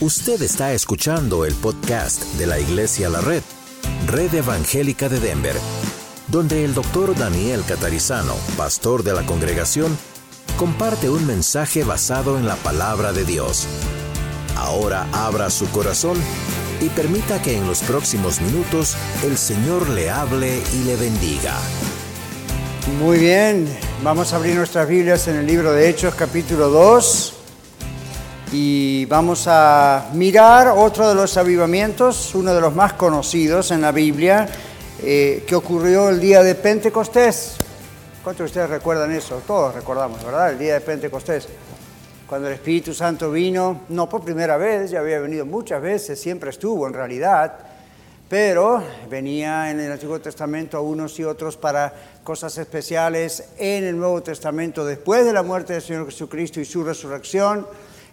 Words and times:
Usted 0.00 0.42
está 0.42 0.72
escuchando 0.72 1.44
el 1.44 1.54
podcast 1.54 2.24
de 2.34 2.48
la 2.48 2.58
Iglesia 2.58 3.08
La 3.08 3.20
Red, 3.20 3.42
Red 4.08 4.34
Evangélica 4.34 5.08
de 5.08 5.20
Denver, 5.20 5.54
donde 6.26 6.64
el 6.64 6.74
doctor 6.74 7.16
Daniel 7.16 7.62
Catarizano, 7.66 8.34
pastor 8.56 9.04
de 9.04 9.12
la 9.12 9.24
congregación, 9.24 9.96
comparte 10.56 11.08
un 11.08 11.24
mensaje 11.28 11.84
basado 11.84 12.36
en 12.36 12.46
la 12.46 12.56
palabra 12.56 13.12
de 13.12 13.24
Dios. 13.24 13.68
Ahora 14.56 15.06
abra 15.12 15.48
su 15.48 15.70
corazón 15.70 16.18
y 16.80 16.88
permita 16.88 17.40
que 17.40 17.56
en 17.56 17.64
los 17.64 17.78
próximos 17.82 18.40
minutos 18.40 18.96
el 19.22 19.38
Señor 19.38 19.88
le 19.90 20.10
hable 20.10 20.60
y 20.74 20.84
le 20.86 20.96
bendiga. 20.96 21.54
Muy 22.98 23.18
bien, 23.18 23.68
vamos 24.02 24.32
a 24.32 24.36
abrir 24.36 24.56
nuestras 24.56 24.88
Biblias 24.88 25.28
en 25.28 25.36
el 25.36 25.46
libro 25.46 25.72
de 25.72 25.88
Hechos 25.88 26.16
capítulo 26.16 26.68
2 26.68 27.33
y 28.56 29.04
vamos 29.06 29.46
a 29.48 30.10
mirar 30.12 30.68
otro 30.68 31.08
de 31.08 31.14
los 31.16 31.36
avivamientos, 31.36 32.36
uno 32.36 32.54
de 32.54 32.60
los 32.60 32.72
más 32.72 32.92
conocidos 32.92 33.72
en 33.72 33.80
la 33.80 33.90
Biblia, 33.90 34.48
eh, 35.02 35.42
que 35.44 35.56
ocurrió 35.56 36.08
el 36.08 36.20
día 36.20 36.40
de 36.44 36.54
Pentecostés. 36.54 37.56
¿Cuántos 38.22 38.44
de 38.44 38.44
ustedes 38.44 38.70
recuerdan 38.70 39.10
eso? 39.10 39.42
Todos 39.44 39.74
recordamos, 39.74 40.24
¿verdad? 40.24 40.52
El 40.52 40.60
día 40.60 40.74
de 40.74 40.82
Pentecostés. 40.82 41.48
Cuando 42.28 42.46
el 42.46 42.54
Espíritu 42.54 42.94
Santo 42.94 43.28
vino, 43.32 43.80
no 43.88 44.08
por 44.08 44.22
primera 44.22 44.56
vez, 44.56 44.92
ya 44.92 45.00
había 45.00 45.18
venido 45.18 45.44
muchas 45.44 45.82
veces, 45.82 46.20
siempre 46.20 46.50
estuvo 46.50 46.86
en 46.86 46.92
realidad, 46.92 47.58
pero 48.28 48.84
venía 49.10 49.68
en 49.72 49.80
el 49.80 49.90
Antiguo 49.90 50.20
Testamento 50.20 50.78
a 50.78 50.80
unos 50.80 51.18
y 51.18 51.24
otros 51.24 51.56
para 51.56 51.92
cosas 52.22 52.56
especiales 52.56 53.48
en 53.58 53.82
el 53.82 53.98
Nuevo 53.98 54.22
Testamento 54.22 54.86
después 54.86 55.24
de 55.24 55.32
la 55.32 55.42
muerte 55.42 55.72
del 55.72 55.82
Señor 55.82 56.06
Jesucristo 56.06 56.60
y 56.60 56.64
su 56.64 56.84
resurrección. 56.84 57.66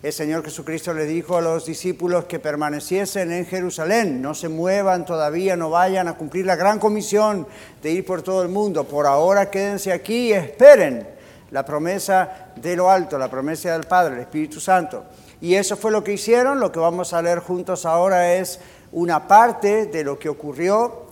El 0.04 0.12
Señor 0.12 0.44
Jesucristo 0.44 0.96
le 0.96 1.06
dijo 1.06 1.38
a 1.38 1.42
los 1.42 1.68
discípulos 1.68 2.26
que 2.26 2.40
permaneciesen 2.40 3.32
en 3.32 3.46
Jerusalén, 3.46 4.20
no 4.20 4.34
se 4.34 4.50
muevan 4.50 5.06
todavía, 5.06 5.56
no 5.56 5.70
vayan 5.70 6.08
a 6.08 6.16
cumplir 6.16 6.48
la 6.48 6.56
gran 6.56 6.80
comisión 6.80 7.46
de 7.84 7.92
ir 7.92 8.04
por 8.04 8.24
todo 8.24 8.42
el 8.42 8.50
mundo. 8.50 8.84
Por 8.84 9.06
ahora 9.06 9.52
quédense 9.52 9.92
aquí 9.92 10.30
y 10.30 10.34
esperen 10.34 11.08
la 11.52 11.64
promesa 11.64 12.48
de 12.56 12.76
lo 12.76 12.90
alto, 12.90 13.20
la 13.20 13.30
promesa 13.30 13.74
del 13.74 13.84
Padre, 13.84 14.16
el 14.16 14.22
Espíritu 14.22 14.60
Santo. 14.60 15.06
Y 15.40 15.54
eso 15.54 15.78
fue 15.78 15.92
lo 15.92 16.04
que 16.04 16.14
hicieron. 16.14 16.60
Lo 16.60 16.72
que 16.72 16.80
vamos 16.80 17.14
a 17.14 17.22
leer 17.22 17.38
juntos 17.38 17.86
ahora 17.86 18.34
es 18.34 18.60
una 18.92 19.28
parte 19.28 19.86
de 19.86 20.04
lo 20.04 20.18
que 20.18 20.30
ocurrió. 20.30 21.06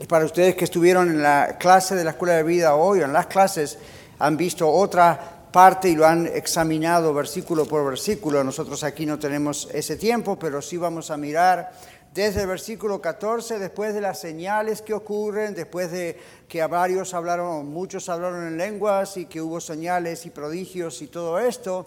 Y 0.00 0.06
para 0.06 0.24
ustedes 0.24 0.56
que 0.56 0.64
estuvieron 0.64 1.08
en 1.08 1.22
la 1.22 1.56
clase 1.56 1.94
de 1.94 2.02
la 2.02 2.10
Escuela 2.10 2.34
de 2.34 2.42
Vida 2.42 2.74
hoy, 2.74 3.00
o 3.00 3.04
en 3.04 3.12
las 3.12 3.26
clases, 3.26 3.78
han 4.18 4.36
visto 4.36 4.68
otra 4.68 5.31
parte 5.52 5.90
y 5.90 5.94
lo 5.94 6.06
han 6.06 6.26
examinado 6.26 7.12
versículo 7.12 7.66
por 7.66 7.84
versículo. 7.84 8.42
Nosotros 8.42 8.82
aquí 8.82 9.06
no 9.06 9.18
tenemos 9.18 9.68
ese 9.72 9.96
tiempo, 9.96 10.38
pero 10.38 10.62
sí 10.62 10.78
vamos 10.78 11.10
a 11.10 11.16
mirar 11.16 11.70
desde 12.12 12.42
el 12.42 12.46
versículo 12.46 13.00
14, 13.00 13.58
después 13.58 13.94
de 13.94 14.02
las 14.02 14.20
señales 14.20 14.82
que 14.82 14.92
ocurren, 14.92 15.54
después 15.54 15.90
de 15.90 16.18
que 16.46 16.64
varios 16.66 17.14
hablaron, 17.14 17.68
muchos 17.68 18.08
hablaron 18.10 18.46
en 18.46 18.58
lenguas 18.58 19.16
y 19.16 19.24
que 19.26 19.40
hubo 19.40 19.60
señales 19.60 20.26
y 20.26 20.30
prodigios 20.30 21.00
y 21.00 21.06
todo 21.06 21.38
esto, 21.38 21.86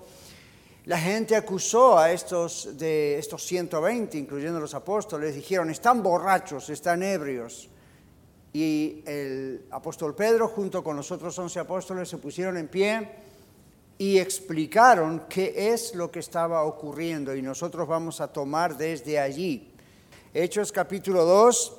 la 0.85 0.97
gente 0.97 1.35
acusó 1.35 1.97
a 1.97 2.11
estos 2.11 2.75
de 2.77 3.19
estos 3.19 3.43
120, 3.43 4.17
incluyendo 4.17 4.59
los 4.59 4.73
apóstoles, 4.73 5.35
dijeron, 5.35 5.69
están 5.69 6.01
borrachos, 6.01 6.69
están 6.69 7.03
ebrios. 7.03 7.69
Y 8.53 9.03
el 9.05 9.65
apóstol 9.71 10.15
Pedro, 10.15 10.47
junto 10.47 10.83
con 10.83 10.95
los 10.95 11.11
otros 11.11 11.37
11 11.37 11.59
apóstoles, 11.59 12.07
se 12.07 12.17
pusieron 12.17 12.57
en 12.57 12.67
pie 12.67 13.09
y 13.97 14.17
explicaron 14.17 15.25
qué 15.29 15.73
es 15.73 15.95
lo 15.95 16.11
que 16.11 16.19
estaba 16.19 16.63
ocurriendo. 16.63 17.35
Y 17.35 17.41
nosotros 17.41 17.87
vamos 17.87 18.19
a 18.21 18.27
tomar 18.27 18.77
desde 18.77 19.19
allí. 19.19 19.71
Hechos 20.33 20.71
capítulo 20.71 21.23
2, 21.23 21.77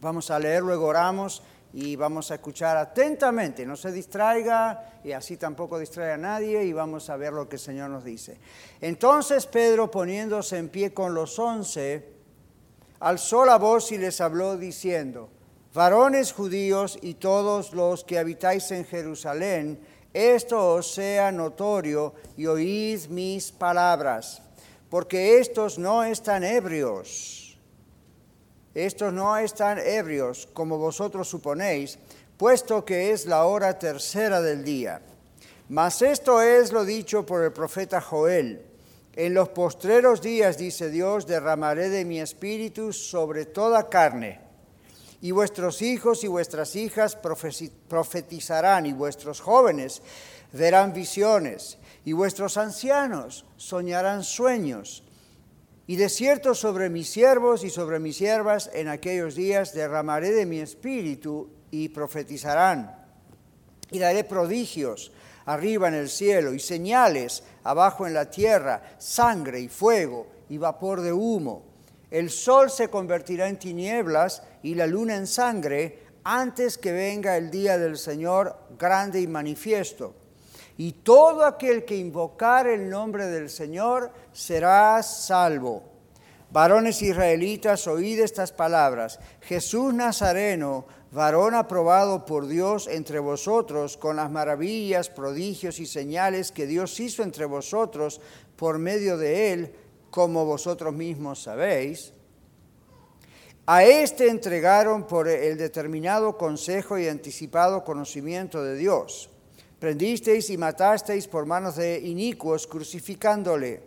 vamos 0.00 0.30
a 0.30 0.38
leer, 0.38 0.62
luego 0.62 0.86
oramos 0.86 1.42
y 1.72 1.94
vamos 1.94 2.30
a 2.30 2.34
escuchar 2.34 2.76
atentamente, 2.76 3.64
no 3.64 3.76
se 3.76 3.92
distraiga 3.92 5.00
y 5.04 5.12
así 5.12 5.36
tampoco 5.36 5.78
distrae 5.78 6.12
a 6.12 6.16
nadie 6.16 6.64
y 6.64 6.72
vamos 6.72 7.10
a 7.10 7.16
ver 7.16 7.32
lo 7.32 7.48
que 7.48 7.56
el 7.56 7.60
Señor 7.60 7.90
nos 7.90 8.02
dice. 8.02 8.38
Entonces 8.80 9.46
Pedro 9.46 9.90
poniéndose 9.90 10.56
en 10.58 10.68
pie 10.68 10.92
con 10.92 11.14
los 11.14 11.38
once, 11.38 12.12
alzó 12.98 13.44
la 13.44 13.56
voz 13.56 13.92
y 13.92 13.98
les 13.98 14.20
habló 14.20 14.56
diciendo, 14.56 15.28
varones 15.72 16.32
judíos 16.32 16.98
y 17.02 17.14
todos 17.14 17.72
los 17.72 18.04
que 18.04 18.18
habitáis 18.18 18.70
en 18.72 18.84
Jerusalén, 18.84 19.80
esto 20.12 20.74
os 20.74 20.92
sea 20.94 21.30
notorio 21.32 22.14
y 22.36 22.46
oíd 22.46 23.08
mis 23.08 23.52
palabras, 23.52 24.42
porque 24.88 25.38
estos 25.38 25.78
no 25.78 26.04
están 26.04 26.44
ebrios 26.44 27.40
estos 28.74 29.12
no 29.12 29.36
están 29.36 29.78
ebrios, 29.78 30.48
como 30.52 30.78
vosotros 30.78 31.28
suponéis, 31.28 31.98
puesto 32.36 32.84
que 32.84 33.10
es 33.10 33.26
la 33.26 33.44
hora 33.44 33.78
tercera 33.78 34.40
del 34.40 34.64
día. 34.64 35.02
Mas 35.68 36.02
esto 36.02 36.40
es 36.40 36.72
lo 36.72 36.84
dicho 36.84 37.26
por 37.26 37.42
el 37.42 37.52
profeta 37.52 38.00
Joel. 38.00 38.62
En 39.14 39.34
los 39.34 39.48
postreros 39.48 40.22
días, 40.22 40.56
dice 40.56 40.88
Dios, 40.88 41.26
derramaré 41.26 41.88
de 41.88 42.04
mi 42.04 42.20
espíritu 42.20 42.92
sobre 42.92 43.44
toda 43.44 43.88
carne. 43.88 44.40
Y 45.20 45.32
vuestros 45.32 45.82
hijos 45.82 46.24
y 46.24 46.28
vuestras 46.28 46.76
hijas 46.76 47.16
profetizarán, 47.88 48.86
y 48.86 48.92
vuestros 48.92 49.40
jóvenes 49.40 50.02
verán 50.52 50.92
visiones, 50.92 51.78
y 52.04 52.12
vuestros 52.12 52.56
ancianos 52.56 53.44
soñarán 53.56 54.24
sueños 54.24 55.02
y 55.90 55.96
de 55.96 56.08
cierto 56.08 56.54
sobre 56.54 56.88
mis 56.88 57.10
siervos 57.10 57.64
y 57.64 57.68
sobre 57.68 57.98
mis 57.98 58.16
siervas 58.16 58.70
en 58.74 58.86
aquellos 58.86 59.34
días 59.34 59.74
derramaré 59.74 60.30
de 60.30 60.46
mi 60.46 60.60
espíritu 60.60 61.50
y 61.72 61.88
profetizarán. 61.88 62.94
Y 63.90 63.98
daré 63.98 64.22
prodigios 64.22 65.10
arriba 65.46 65.88
en 65.88 65.94
el 65.94 66.08
cielo 66.08 66.54
y 66.54 66.60
señales 66.60 67.42
abajo 67.64 68.06
en 68.06 68.14
la 68.14 68.30
tierra, 68.30 68.94
sangre 68.98 69.58
y 69.58 69.66
fuego 69.66 70.28
y 70.48 70.58
vapor 70.58 71.00
de 71.00 71.12
humo. 71.12 71.64
El 72.10 72.30
sol 72.30 72.70
se 72.70 72.88
convertirá 72.88 73.48
en 73.48 73.58
tinieblas 73.58 74.42
y 74.62 74.74
la 74.74 74.86
luna 74.86 75.16
en 75.16 75.26
sangre 75.26 76.10
antes 76.24 76.76
que 76.76 76.92
venga 76.92 77.36
el 77.36 77.50
día 77.50 77.78
del 77.78 77.96
Señor 77.96 78.56
grande 78.78 79.20
y 79.20 79.26
manifiesto. 79.26 80.14
Y 80.76 80.92
todo 80.92 81.44
aquel 81.44 81.84
que 81.84 81.96
invocar 81.96 82.66
el 82.66 82.88
nombre 82.88 83.26
del 83.26 83.50
Señor 83.50 84.10
será 84.32 85.02
salvo. 85.02 85.84
Varones 86.50 87.00
israelitas, 87.02 87.86
oíd 87.86 88.18
estas 88.18 88.50
palabras. 88.50 89.20
Jesús 89.42 89.94
Nazareno, 89.94 90.86
varón 91.12 91.54
aprobado 91.54 92.24
por 92.24 92.48
Dios 92.48 92.88
entre 92.88 93.20
vosotros, 93.20 93.96
con 93.96 94.16
las 94.16 94.30
maravillas, 94.30 95.10
prodigios 95.10 95.78
y 95.78 95.86
señales 95.86 96.50
que 96.50 96.66
Dios 96.66 96.98
hizo 96.98 97.22
entre 97.22 97.44
vosotros 97.44 98.20
por 98.56 98.78
medio 98.78 99.16
de 99.16 99.52
él, 99.52 99.74
como 100.10 100.44
vosotros 100.44 100.94
mismos 100.94 101.42
sabéis. 101.42 102.12
A 103.66 103.84
éste 103.84 104.28
entregaron 104.28 105.06
por 105.06 105.28
el 105.28 105.56
determinado 105.56 106.36
consejo 106.36 106.98
y 106.98 107.08
anticipado 107.08 107.84
conocimiento 107.84 108.62
de 108.64 108.76
Dios 108.76 109.30
prendisteis 109.80 110.50
y 110.50 110.58
matasteis 110.58 111.26
por 111.26 111.46
manos 111.46 111.76
de 111.76 111.98
inicuos, 111.98 112.66
crucificándole, 112.66 113.80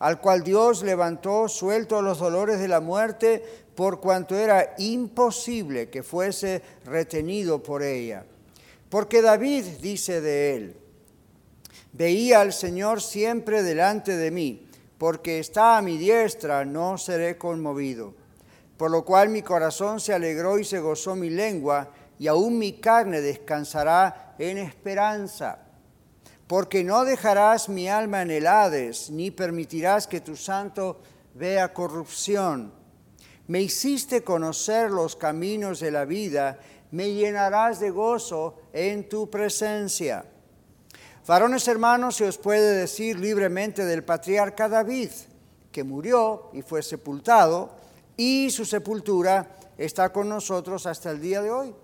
al 0.00 0.20
cual 0.20 0.42
Dios 0.42 0.82
levantó 0.82 1.48
suelto 1.48 2.02
los 2.02 2.18
dolores 2.18 2.58
de 2.58 2.66
la 2.66 2.80
muerte, 2.80 3.42
por 3.76 4.00
cuanto 4.00 4.36
era 4.36 4.74
imposible 4.78 5.88
que 5.88 6.02
fuese 6.02 6.60
retenido 6.84 7.62
por 7.62 7.82
ella. 7.82 8.26
Porque 8.90 9.22
David 9.22 9.64
dice 9.80 10.20
de 10.20 10.56
él, 10.56 10.76
veía 11.92 12.40
al 12.40 12.52
Señor 12.52 13.00
siempre 13.00 13.62
delante 13.62 14.16
de 14.16 14.30
mí, 14.32 14.66
porque 15.02 15.40
está 15.40 15.78
a 15.78 15.82
mi 15.82 15.98
diestra, 15.98 16.64
no 16.64 16.96
seré 16.96 17.36
conmovido. 17.36 18.14
Por 18.76 18.92
lo 18.92 19.04
cual 19.04 19.30
mi 19.30 19.42
corazón 19.42 19.98
se 19.98 20.14
alegró 20.14 20.60
y 20.60 20.64
se 20.64 20.78
gozó 20.78 21.16
mi 21.16 21.28
lengua, 21.28 21.90
y 22.20 22.28
aún 22.28 22.56
mi 22.56 22.74
carne 22.74 23.20
descansará 23.20 24.36
en 24.38 24.58
esperanza. 24.58 25.58
Porque 26.46 26.84
no 26.84 27.04
dejarás 27.04 27.68
mi 27.68 27.88
alma 27.88 28.22
en 28.22 28.30
el 28.30 28.46
ni 29.10 29.32
permitirás 29.32 30.06
que 30.06 30.20
tu 30.20 30.36
santo 30.36 31.00
vea 31.34 31.74
corrupción. 31.74 32.72
Me 33.48 33.60
hiciste 33.60 34.22
conocer 34.22 34.92
los 34.92 35.16
caminos 35.16 35.80
de 35.80 35.90
la 35.90 36.04
vida, 36.04 36.60
me 36.92 37.12
llenarás 37.12 37.80
de 37.80 37.90
gozo 37.90 38.54
en 38.72 39.08
tu 39.08 39.28
presencia. 39.28 40.26
Varones 41.24 41.68
hermanos, 41.68 42.16
se 42.16 42.26
os 42.26 42.36
puede 42.36 42.76
decir 42.76 43.18
libremente 43.18 43.84
del 43.84 44.02
patriarca 44.02 44.68
David, 44.68 45.10
que 45.70 45.84
murió 45.84 46.50
y 46.52 46.62
fue 46.62 46.82
sepultado, 46.82 47.76
y 48.16 48.50
su 48.50 48.64
sepultura 48.64 49.56
está 49.78 50.12
con 50.12 50.28
nosotros 50.28 50.84
hasta 50.86 51.12
el 51.12 51.20
día 51.20 51.40
de 51.40 51.50
hoy. 51.50 51.74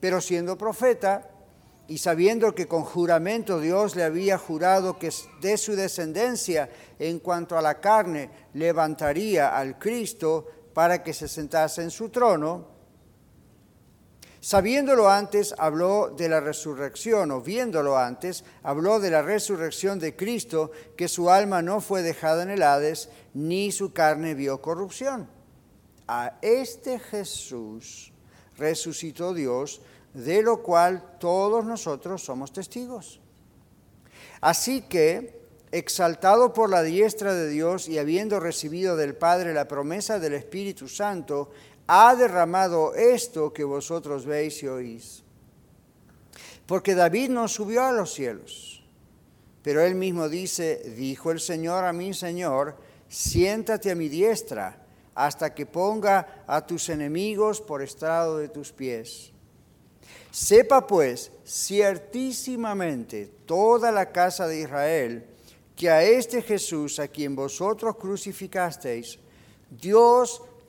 Pero 0.00 0.20
siendo 0.20 0.58
profeta 0.58 1.30
y 1.88 1.96
sabiendo 1.96 2.54
que 2.54 2.68
con 2.68 2.84
juramento 2.84 3.58
Dios 3.58 3.96
le 3.96 4.04
había 4.04 4.36
jurado 4.36 4.98
que 4.98 5.10
de 5.40 5.56
su 5.56 5.74
descendencia 5.74 6.68
en 6.98 7.20
cuanto 7.20 7.56
a 7.56 7.62
la 7.62 7.80
carne 7.80 8.30
levantaría 8.52 9.56
al 9.56 9.78
Cristo 9.78 10.46
para 10.74 11.02
que 11.02 11.14
se 11.14 11.26
sentase 11.26 11.82
en 11.82 11.90
su 11.90 12.10
trono, 12.10 12.79
sabiéndolo 14.40 15.08
antes 15.08 15.54
habló 15.58 16.08
de 16.16 16.28
la 16.28 16.40
resurrección, 16.40 17.30
o 17.30 17.40
viéndolo 17.40 17.96
antes 17.96 18.44
habló 18.62 18.98
de 18.98 19.10
la 19.10 19.22
resurrección 19.22 19.98
de 19.98 20.16
Cristo, 20.16 20.70
que 20.96 21.08
su 21.08 21.30
alma 21.30 21.62
no 21.62 21.80
fue 21.80 22.02
dejada 22.02 22.42
en 22.42 22.50
el 22.50 22.62
Hades, 22.62 23.10
ni 23.34 23.70
su 23.70 23.92
carne 23.92 24.34
vio 24.34 24.60
corrupción. 24.60 25.28
A 26.08 26.38
este 26.42 26.98
Jesús 26.98 28.12
resucitó 28.56 29.32
Dios, 29.32 29.80
de 30.14 30.42
lo 30.42 30.62
cual 30.62 31.18
todos 31.20 31.64
nosotros 31.64 32.22
somos 32.22 32.52
testigos. 32.52 33.20
Así 34.40 34.82
que, 34.82 35.38
exaltado 35.72 36.52
por 36.52 36.68
la 36.68 36.82
diestra 36.82 37.32
de 37.32 37.48
Dios 37.48 37.88
y 37.88 37.98
habiendo 37.98 38.40
recibido 38.40 38.96
del 38.96 39.14
Padre 39.14 39.54
la 39.54 39.68
promesa 39.68 40.18
del 40.18 40.34
Espíritu 40.34 40.88
Santo, 40.88 41.50
ha 41.92 42.14
derramado 42.14 42.94
esto 42.94 43.52
que 43.52 43.64
vosotros 43.64 44.24
veis 44.24 44.62
y 44.62 44.68
oís. 44.68 45.24
Porque 46.64 46.94
David 46.94 47.30
no 47.30 47.48
subió 47.48 47.82
a 47.82 47.90
los 47.90 48.14
cielos, 48.14 48.84
pero 49.64 49.82
él 49.82 49.96
mismo 49.96 50.28
dice, 50.28 50.94
dijo 50.96 51.32
el 51.32 51.40
Señor 51.40 51.84
a 51.84 51.92
mi 51.92 52.14
Señor, 52.14 52.76
siéntate 53.08 53.90
a 53.90 53.96
mi 53.96 54.08
diestra 54.08 54.86
hasta 55.16 55.52
que 55.52 55.66
ponga 55.66 56.44
a 56.46 56.64
tus 56.64 56.90
enemigos 56.90 57.60
por 57.60 57.82
estrado 57.82 58.38
de 58.38 58.48
tus 58.48 58.70
pies. 58.70 59.32
Sepa 60.30 60.86
pues 60.86 61.32
ciertísimamente 61.44 63.32
toda 63.46 63.90
la 63.90 64.12
casa 64.12 64.46
de 64.46 64.60
Israel 64.60 65.26
que 65.74 65.90
a 65.90 66.04
este 66.04 66.40
Jesús 66.40 67.00
a 67.00 67.08
quien 67.08 67.34
vosotros 67.34 67.96
crucificasteis, 67.96 69.18
Dios 69.70 70.42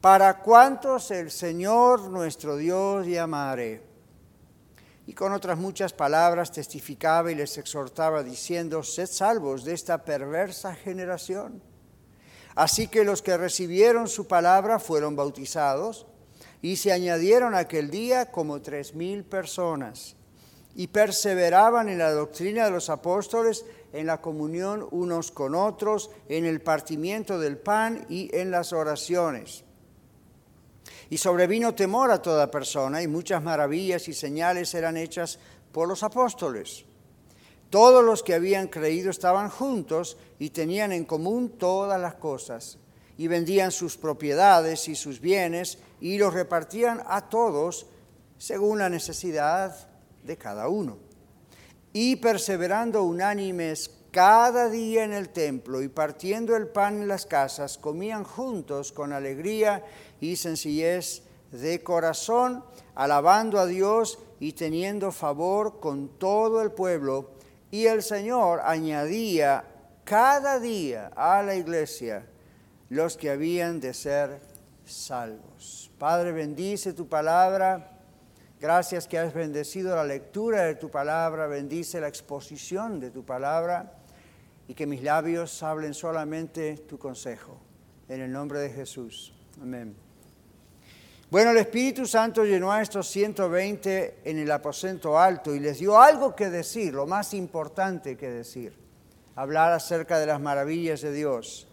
para 0.00 0.38
cuantos 0.38 1.10
el 1.10 1.30
Señor 1.30 2.08
nuestro 2.08 2.56
Dios 2.56 3.06
llamaré. 3.06 3.82
Y 5.06 5.14
con 5.14 5.32
otras 5.32 5.58
muchas 5.58 5.92
palabras 5.92 6.52
testificaba 6.52 7.32
y 7.32 7.34
les 7.34 7.56
exhortaba 7.58 8.22
diciendo, 8.22 8.82
sed 8.82 9.06
salvos 9.06 9.64
de 9.64 9.72
esta 9.72 10.04
perversa 10.04 10.74
generación. 10.74 11.62
Así 12.54 12.88
que 12.88 13.04
los 13.04 13.22
que 13.22 13.36
recibieron 13.36 14.08
su 14.08 14.26
palabra 14.26 14.78
fueron 14.78 15.16
bautizados 15.16 16.06
y 16.60 16.76
se 16.76 16.92
añadieron 16.92 17.54
aquel 17.54 17.90
día 17.90 18.30
como 18.30 18.60
tres 18.60 18.94
mil 18.94 19.24
personas 19.24 20.16
y 20.74 20.88
perseveraban 20.88 21.88
en 21.88 21.98
la 21.98 22.12
doctrina 22.12 22.66
de 22.66 22.70
los 22.70 22.90
apóstoles, 22.90 23.64
en 23.92 24.06
la 24.06 24.20
comunión 24.20 24.86
unos 24.90 25.32
con 25.32 25.54
otros, 25.54 26.10
en 26.28 26.44
el 26.44 26.60
partimiento 26.60 27.38
del 27.40 27.58
pan 27.58 28.06
y 28.08 28.30
en 28.36 28.50
las 28.50 28.72
oraciones. 28.72 29.64
Y 31.10 31.18
sobrevino 31.18 31.74
temor 31.74 32.10
a 32.10 32.22
toda 32.22 32.50
persona 32.50 33.02
y 33.02 33.08
muchas 33.08 33.42
maravillas 33.42 34.08
y 34.08 34.14
señales 34.14 34.74
eran 34.74 34.96
hechas 34.96 35.38
por 35.72 35.88
los 35.88 36.02
apóstoles. 36.02 36.84
Todos 37.70 38.02
los 38.04 38.22
que 38.22 38.34
habían 38.34 38.68
creído 38.68 39.10
estaban 39.10 39.50
juntos 39.50 40.16
y 40.38 40.50
tenían 40.50 40.92
en 40.92 41.04
común 41.04 41.50
todas 41.58 42.00
las 42.00 42.14
cosas, 42.14 42.78
y 43.18 43.26
vendían 43.26 43.72
sus 43.72 43.96
propiedades 43.96 44.88
y 44.88 44.94
sus 44.94 45.20
bienes 45.20 45.78
y 46.00 46.18
los 46.18 46.32
repartían 46.32 47.02
a 47.06 47.28
todos 47.28 47.86
según 48.38 48.78
la 48.78 48.88
necesidad 48.88 49.88
de 50.22 50.36
cada 50.36 50.68
uno. 50.68 50.98
Y 51.92 52.16
perseverando 52.16 53.02
unánimes 53.02 53.90
cada 54.18 54.68
día 54.68 55.04
en 55.04 55.12
el 55.12 55.28
templo 55.28 55.80
y 55.80 55.86
partiendo 55.86 56.56
el 56.56 56.66
pan 56.66 57.02
en 57.02 57.06
las 57.06 57.24
casas, 57.24 57.78
comían 57.78 58.24
juntos 58.24 58.90
con 58.90 59.12
alegría 59.12 59.84
y 60.20 60.34
sencillez 60.34 61.22
de 61.52 61.84
corazón, 61.84 62.64
alabando 62.96 63.60
a 63.60 63.66
Dios 63.66 64.18
y 64.40 64.54
teniendo 64.54 65.12
favor 65.12 65.78
con 65.78 66.18
todo 66.18 66.62
el 66.62 66.72
pueblo 66.72 67.30
y 67.70 67.86
el 67.86 68.02
Señor 68.02 68.60
añadía 68.64 69.64
cada 70.02 70.58
día 70.58 71.12
a 71.14 71.40
la 71.44 71.54
iglesia 71.54 72.26
los 72.88 73.16
que 73.16 73.30
habían 73.30 73.78
de 73.78 73.94
ser 73.94 74.40
salvos. 74.84 75.92
Padre, 75.96 76.32
bendice 76.32 76.92
tu 76.92 77.08
palabra. 77.08 77.96
Gracias 78.58 79.06
que 79.06 79.16
has 79.16 79.32
bendecido 79.32 79.94
la 79.94 80.02
lectura 80.02 80.62
de 80.62 80.74
tu 80.74 80.90
palabra, 80.90 81.46
bendice 81.46 82.00
la 82.00 82.08
exposición 82.08 82.98
de 82.98 83.12
tu 83.12 83.24
palabra 83.24 83.94
y 84.68 84.74
que 84.74 84.86
mis 84.86 85.02
labios 85.02 85.62
hablen 85.62 85.94
solamente 85.94 86.76
tu 86.86 86.98
consejo. 86.98 87.58
En 88.08 88.20
el 88.20 88.30
nombre 88.30 88.60
de 88.60 88.70
Jesús. 88.70 89.32
Amén. 89.60 89.96
Bueno, 91.30 91.50
el 91.50 91.58
Espíritu 91.58 92.06
Santo 92.06 92.44
llenó 92.44 92.70
a 92.72 92.80
estos 92.80 93.08
120 93.08 94.20
en 94.24 94.38
el 94.38 94.50
aposento 94.50 95.18
alto 95.18 95.54
y 95.54 95.60
les 95.60 95.78
dio 95.78 96.00
algo 96.00 96.34
que 96.34 96.48
decir, 96.48 96.94
lo 96.94 97.06
más 97.06 97.34
importante 97.34 98.16
que 98.16 98.30
decir, 98.30 98.74
hablar 99.34 99.72
acerca 99.72 100.18
de 100.18 100.26
las 100.26 100.40
maravillas 100.40 101.02
de 101.02 101.12
Dios. 101.12 101.66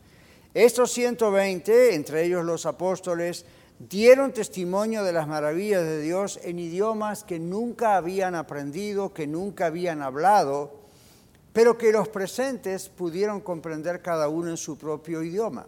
Estos 0.54 0.92
120, 0.92 1.96
entre 1.96 2.24
ellos 2.24 2.44
los 2.44 2.66
apóstoles, 2.66 3.46
dieron 3.80 4.32
testimonio 4.32 5.04
de 5.04 5.14
las 5.14 5.28
maravillas 5.28 5.84
de 5.84 6.02
Dios 6.02 6.40
en 6.44 6.60
idiomas 6.60 7.24
que 7.24 7.40
nunca 7.40 7.98
habían 7.98 8.36
aprendido, 8.36 9.14
que 9.14 9.28
nunca 9.28 9.68
habían 9.68 10.02
hablado, 10.02 10.85
pero 11.56 11.78
que 11.78 11.90
los 11.90 12.10
presentes 12.10 12.90
pudieron 12.90 13.40
comprender 13.40 14.02
cada 14.02 14.28
uno 14.28 14.50
en 14.50 14.58
su 14.58 14.78
propio 14.78 15.24
idioma. 15.24 15.66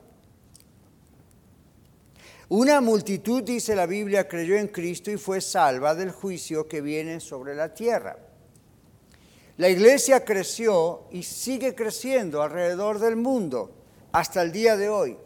Una 2.49 2.81
multitud, 2.81 3.41
dice 3.41 3.73
la 3.73 3.85
Biblia, 3.85 4.27
creyó 4.27 4.57
en 4.57 4.67
Cristo 4.67 5.11
y 5.11 5.15
fue 5.15 5.39
salva 5.39 5.95
del 5.95 6.11
juicio 6.11 6.67
que 6.67 6.81
viene 6.81 7.21
sobre 7.21 7.55
la 7.55 7.73
tierra. 7.73 8.17
La 9.55 9.69
iglesia 9.69 10.25
creció 10.25 11.05
y 11.09 11.23
sigue 11.23 11.73
creciendo 11.73 12.41
alrededor 12.41 12.99
del 12.99 13.15
mundo 13.15 13.71
hasta 14.11 14.41
el 14.41 14.51
día 14.51 14.75
de 14.75 14.89
hoy. 14.89 15.17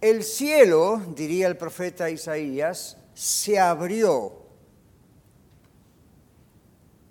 El 0.00 0.24
cielo, 0.24 1.02
diría 1.14 1.46
el 1.46 1.58
profeta 1.58 2.08
Isaías, 2.08 2.96
se 3.12 3.58
abrió. 3.58 4.32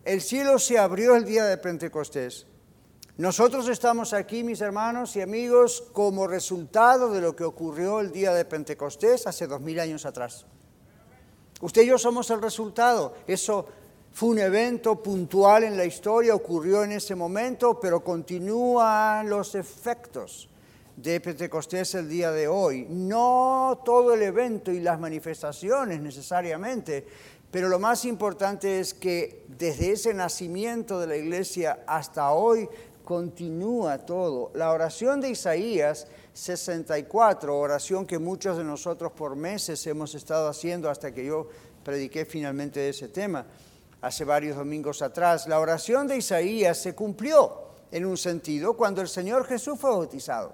El 0.09 0.21
cielo 0.21 0.57
se 0.57 0.79
abrió 0.79 1.15
el 1.15 1.23
día 1.23 1.45
de 1.45 1.55
Pentecostés 1.57 2.47
nosotros 3.19 3.67
estamos 3.67 4.13
aquí, 4.13 4.45
mis 4.45 4.61
hermanos 4.61 5.13
y 5.17 5.21
amigos, 5.21 5.83
como 5.91 6.25
resultado 6.25 7.11
de 7.11 7.19
lo 7.19 7.35
que 7.35 7.43
ocurrió 7.43 7.99
el 7.99 8.13
día 8.13 8.33
de 8.33 8.45
Pentecostés 8.45 9.27
hace 9.27 9.45
dos 9.45 9.59
mil 9.59 9.77
años 9.77 10.05
atrás. 10.05 10.45
Usted 11.59 11.81
y 11.81 11.87
yo 11.87 11.97
somos 11.97 12.29
el 12.29 12.41
resultado. 12.41 13.15
Eso 13.27 13.67
fue 14.13 14.29
un 14.29 14.39
evento 14.39 15.03
puntual 15.03 15.65
en 15.65 15.75
la 15.75 15.83
historia, 15.83 16.33
ocurrió 16.33 16.85
en 16.85 16.93
ese 16.93 17.13
momento, 17.13 17.77
pero 17.77 18.01
continúan 18.05 19.29
los 19.29 19.53
efectos 19.53 20.47
de 20.95 21.19
Pentecostés 21.19 21.95
el 21.95 22.07
día 22.07 22.31
de 22.31 22.47
hoy. 22.47 22.87
No 22.89 23.81
todo 23.83 24.13
el 24.13 24.21
evento 24.21 24.71
y 24.71 24.79
las 24.79 24.97
manifestaciones 24.97 25.99
necesariamente, 25.99 27.05
pero 27.51 27.67
lo 27.67 27.79
más 27.79 28.05
importante 28.05 28.79
es 28.79 28.93
que 28.93 29.45
desde 29.47 29.91
ese 29.91 30.13
nacimiento 30.13 30.99
de 30.99 31.07
la 31.07 31.15
iglesia 31.17 31.79
hasta 31.87 32.31
hoy 32.31 32.69
continúa 33.03 33.97
todo. 33.99 34.51
La 34.53 34.71
oración 34.71 35.19
de 35.19 35.31
Isaías 35.31 36.07
64, 36.33 37.57
oración 37.57 38.05
que 38.05 38.19
muchos 38.19 38.57
de 38.57 38.63
nosotros 38.63 39.11
por 39.11 39.35
meses 39.35 39.85
hemos 39.87 40.13
estado 40.13 40.47
haciendo 40.47 40.89
hasta 40.89 41.11
que 41.11 41.25
yo 41.25 41.47
prediqué 41.83 42.25
finalmente 42.25 42.87
ese 42.87 43.07
tema 43.07 43.45
hace 44.01 44.23
varios 44.23 44.55
domingos 44.55 45.01
atrás, 45.01 45.47
la 45.47 45.59
oración 45.59 46.07
de 46.07 46.17
Isaías 46.17 46.77
se 46.77 46.95
cumplió 46.95 47.69
en 47.91 48.05
un 48.05 48.17
sentido 48.17 48.77
cuando 48.77 49.01
el 49.01 49.07
Señor 49.07 49.45
Jesús 49.45 49.77
fue 49.79 49.89
bautizado. 49.89 50.53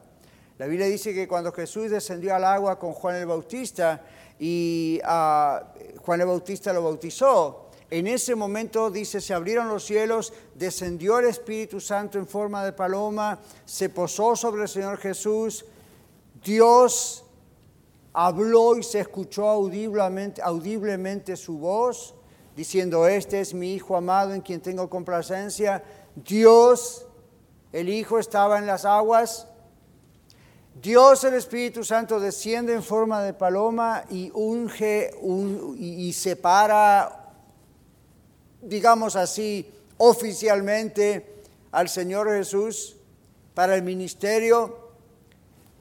La 0.58 0.68
Biblia 0.68 0.88
dice 0.88 1.14
que 1.14 1.28
cuando 1.28 1.52
Jesús 1.52 1.92
descendió 1.92 2.34
al 2.34 2.46
agua 2.46 2.80
con 2.80 2.94
Juan 2.94 3.18
el 3.18 3.26
Bautista 3.26 4.02
y 4.40 5.00
ah, 5.04 5.74
Juan 6.06 6.22
el 6.22 6.28
Bautista 6.28 6.74
lo 6.74 6.84
bautizó, 6.84 7.62
En 7.90 8.08
ese 8.08 8.34
momento, 8.36 8.90
dice, 8.90 9.22
se 9.22 9.34
abrieron 9.34 9.70
los 9.70 9.86
cielos, 9.86 10.34
descendió 10.56 11.20
el 11.20 11.26
Espíritu 11.26 11.80
Santo 11.80 12.18
en 12.18 12.28
forma 12.28 12.66
de 12.66 12.74
paloma, 12.74 13.40
se 13.64 13.90
posó 13.90 14.36
sobre 14.36 14.64
el 14.64 14.68
Señor 14.68 14.98
Jesús, 14.98 15.66
Dios 16.44 17.24
habló 18.12 18.78
y 18.78 18.84
se 18.84 19.02
escuchó 19.02 19.48
audiblemente, 19.48 20.42
audiblemente 20.42 21.36
su 21.36 21.58
voz, 21.58 22.16
diciendo, 22.56 23.08
este 23.08 23.42
es 23.42 23.54
mi 23.54 23.74
Hijo 23.74 23.96
amado 23.98 24.34
en 24.34 24.42
quien 24.42 24.62
tengo 24.62 24.90
complacencia. 24.90 25.84
Dios, 26.16 27.06
el 27.72 27.90
Hijo, 27.90 28.18
estaba 28.18 28.58
en 28.58 28.66
las 28.66 28.86
aguas. 28.86 29.48
Dios 30.82 31.24
el 31.24 31.34
Espíritu 31.34 31.84
Santo 31.84 32.20
desciende 32.20 32.74
en 32.74 32.84
forma 32.84 33.24
de 33.24 33.34
paloma 33.34 34.04
y 34.10 34.30
unge 34.34 35.12
y 35.78 36.14
separa, 36.14 37.34
digamos 38.62 39.16
así, 39.16 39.72
oficialmente 39.98 41.44
al 41.72 41.90
Señor 41.90 42.30
Jesús 42.30 42.98
para 43.54 43.76
el 43.76 43.84
ministerio 43.84 44.86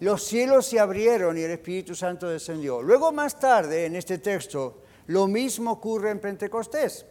los 0.01 0.23
cielos 0.23 0.67
se 0.67 0.81
abrieron 0.81 1.39
y 1.39 1.43
el 1.43 1.53
Espíritu 1.53 1.95
Santo 1.95 2.29
descendió. 2.29 2.83
Luego 2.83 3.13
más 3.13 3.39
tarde, 3.39 3.87
en 3.87 3.97
este 3.97 4.19
texto, 4.19 4.83
lo 5.07 5.27
mismo 5.27 5.73
ocurre 5.73 6.11
en 6.11 6.21
Pentecostés. 6.21 7.07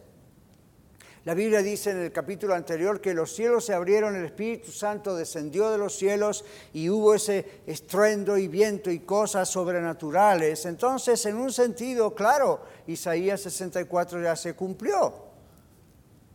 La 1.24 1.32
Biblia 1.32 1.62
dice 1.62 1.90
en 1.90 1.98
el 2.02 2.12
capítulo 2.12 2.54
anterior 2.54 3.00
que 3.00 3.14
los 3.14 3.34
cielos 3.34 3.64
se 3.64 3.72
abrieron, 3.72 4.14
el 4.14 4.26
Espíritu 4.26 4.70
Santo 4.70 5.16
descendió 5.16 5.70
de 5.70 5.78
los 5.78 5.96
cielos 5.96 6.44
y 6.74 6.90
hubo 6.90 7.14
ese 7.14 7.62
estruendo 7.66 8.36
y 8.36 8.46
viento 8.46 8.90
y 8.90 9.00
cosas 9.00 9.48
sobrenaturales. 9.48 10.66
Entonces, 10.66 11.24
en 11.24 11.36
un 11.36 11.50
sentido, 11.50 12.14
claro, 12.14 12.60
Isaías 12.86 13.40
64 13.40 14.22
ya 14.22 14.36
se 14.36 14.54
cumplió. 14.54 15.24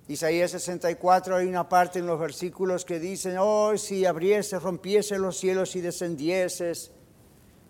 Isaías 0.07 0.49
64 0.49 1.35
hay 1.35 1.45
una 1.45 1.69
parte 1.69 1.99
en 1.99 2.07
los 2.07 2.19
versículos 2.19 2.83
que 2.83 2.99
dicen, 2.99 3.37
oh, 3.39 3.77
si 3.77 4.07
abriese, 4.07 4.57
rompiese 4.57 5.19
los 5.19 5.37
cielos 5.37 5.75
y 5.75 5.81
descendieses, 5.81 6.91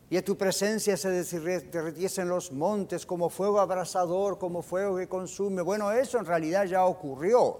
y 0.09 0.17
a 0.17 0.25
tu 0.25 0.35
presencia 0.35 0.97
se 0.97 1.09
derritiesen 1.11 2.27
los 2.27 2.51
montes 2.51 3.05
como 3.05 3.29
fuego 3.29 3.59
abrasador, 3.59 4.39
como 4.39 4.61
fuego 4.61 4.97
que 4.97 5.07
consume. 5.07 5.61
Bueno, 5.61 5.91
eso 5.91 6.17
en 6.17 6.25
realidad 6.25 6.65
ya 6.65 6.85
ocurrió, 6.85 7.59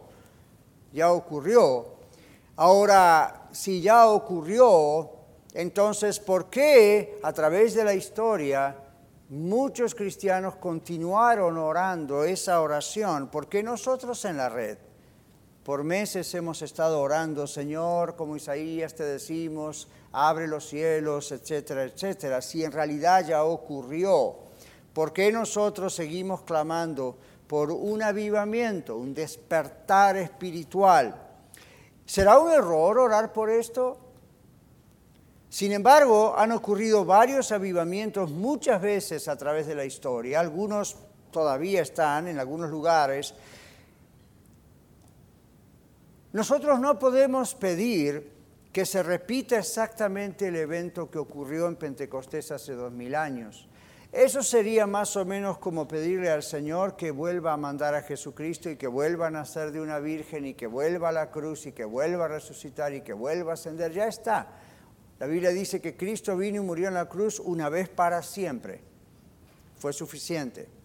ya 0.91 1.11
ocurrió. 1.11 1.85
Ahora, 2.55 3.47
si 3.51 3.81
ya 3.81 4.07
ocurrió, 4.07 5.11
entonces, 5.53 6.19
¿por 6.19 6.49
qué 6.49 7.19
a 7.21 7.31
través 7.33 7.75
de 7.75 7.83
la 7.83 7.93
historia 7.93 8.75
muchos 9.29 9.93
cristianos 9.93 10.55
continuaron 10.55 11.57
orando 11.57 12.23
esa 12.23 12.61
oración, 12.61 13.29
porque 13.31 13.61
nosotros 13.61 14.25
en 14.25 14.37
la 14.37 14.49
red, 14.49 14.77
por 15.63 15.83
meses 15.83 16.33
hemos 16.33 16.63
estado 16.63 16.99
orando, 16.99 17.45
Señor, 17.45 18.15
como 18.15 18.35
Isaías 18.35 18.95
te 18.95 19.03
decimos, 19.03 19.87
abre 20.11 20.47
los 20.47 20.67
cielos, 20.67 21.31
etcétera, 21.31 21.83
etcétera. 21.83 22.41
Si 22.41 22.63
en 22.63 22.71
realidad 22.71 23.25
ya 23.25 23.43
ocurrió, 23.43 24.35
¿por 24.93 25.13
qué 25.13 25.31
nosotros 25.31 25.93
seguimos 25.93 26.41
clamando 26.41 27.17
por 27.47 27.71
un 27.71 28.01
avivamiento, 28.01 28.97
un 28.97 29.13
despertar 29.13 30.17
espiritual? 30.17 31.15
¿Será 32.05 32.39
un 32.39 32.51
error 32.51 32.97
orar 32.97 33.31
por 33.31 33.49
esto? 33.49 33.97
Sin 35.49 35.71
embargo, 35.71 36.35
han 36.37 36.51
ocurrido 36.51 37.05
varios 37.05 37.51
avivamientos 37.51 38.29
muchas 38.29 38.81
veces 38.81 39.27
a 39.27 39.35
través 39.35 39.65
de 39.65 39.75
la 39.75 39.85
historia, 39.85 40.39
algunos 40.39 40.95
todavía 41.31 41.81
están 41.81 42.27
en 42.27 42.39
algunos 42.39 42.69
lugares. 42.69 43.33
Nosotros 46.31 46.79
no 46.79 46.99
podemos 46.99 47.55
pedir 47.55 48.38
que 48.71 48.85
se 48.85 49.01
repita 49.01 49.57
exactamente 49.57 50.47
el 50.47 50.55
evento 50.55 51.09
que 51.09 51.17
ocurrió 51.17 51.67
en 51.67 51.75
Pentecostés 51.75 52.51
hace 52.51 52.73
dos 52.73 52.91
mil 52.91 53.15
años. 53.15 53.67
Eso 54.11 54.41
sería 54.41 54.87
más 54.87 55.15
o 55.17 55.25
menos 55.25 55.59
como 55.59 55.87
pedirle 55.87 56.29
al 56.31 56.41
Señor 56.41 56.95
que 56.95 57.11
vuelva 57.11 57.53
a 57.53 57.57
mandar 57.57 57.93
a 57.93 58.01
Jesucristo 58.01 58.69
y 58.69 58.75
que 58.75 58.87
vuelva 58.87 59.27
a 59.27 59.31
nacer 59.31 59.71
de 59.71 59.81
una 59.81 59.99
virgen 59.99 60.45
y 60.45 60.55
que 60.55 60.65
vuelva 60.65 61.09
a 61.09 61.11
la 61.11 61.29
cruz 61.29 61.67
y 61.67 61.73
que 61.73 61.85
vuelva 61.85 62.25
a 62.25 62.27
resucitar 62.27 62.91
y 62.93 63.01
que 63.01 63.13
vuelva 63.13 63.51
a 63.51 63.53
ascender. 63.53 63.91
Ya 63.91 64.07
está. 64.07 64.47
La 65.19 65.27
Biblia 65.27 65.51
dice 65.51 65.79
que 65.79 65.95
Cristo 65.95 66.35
vino 66.37 66.57
y 66.57 66.65
murió 66.65 66.87
en 66.87 66.95
la 66.95 67.07
cruz 67.07 67.39
una 67.39 67.69
vez 67.69 67.87
para 67.89 68.23
siempre. 68.23 68.81
Fue 69.77 69.93
suficiente. 69.93 70.78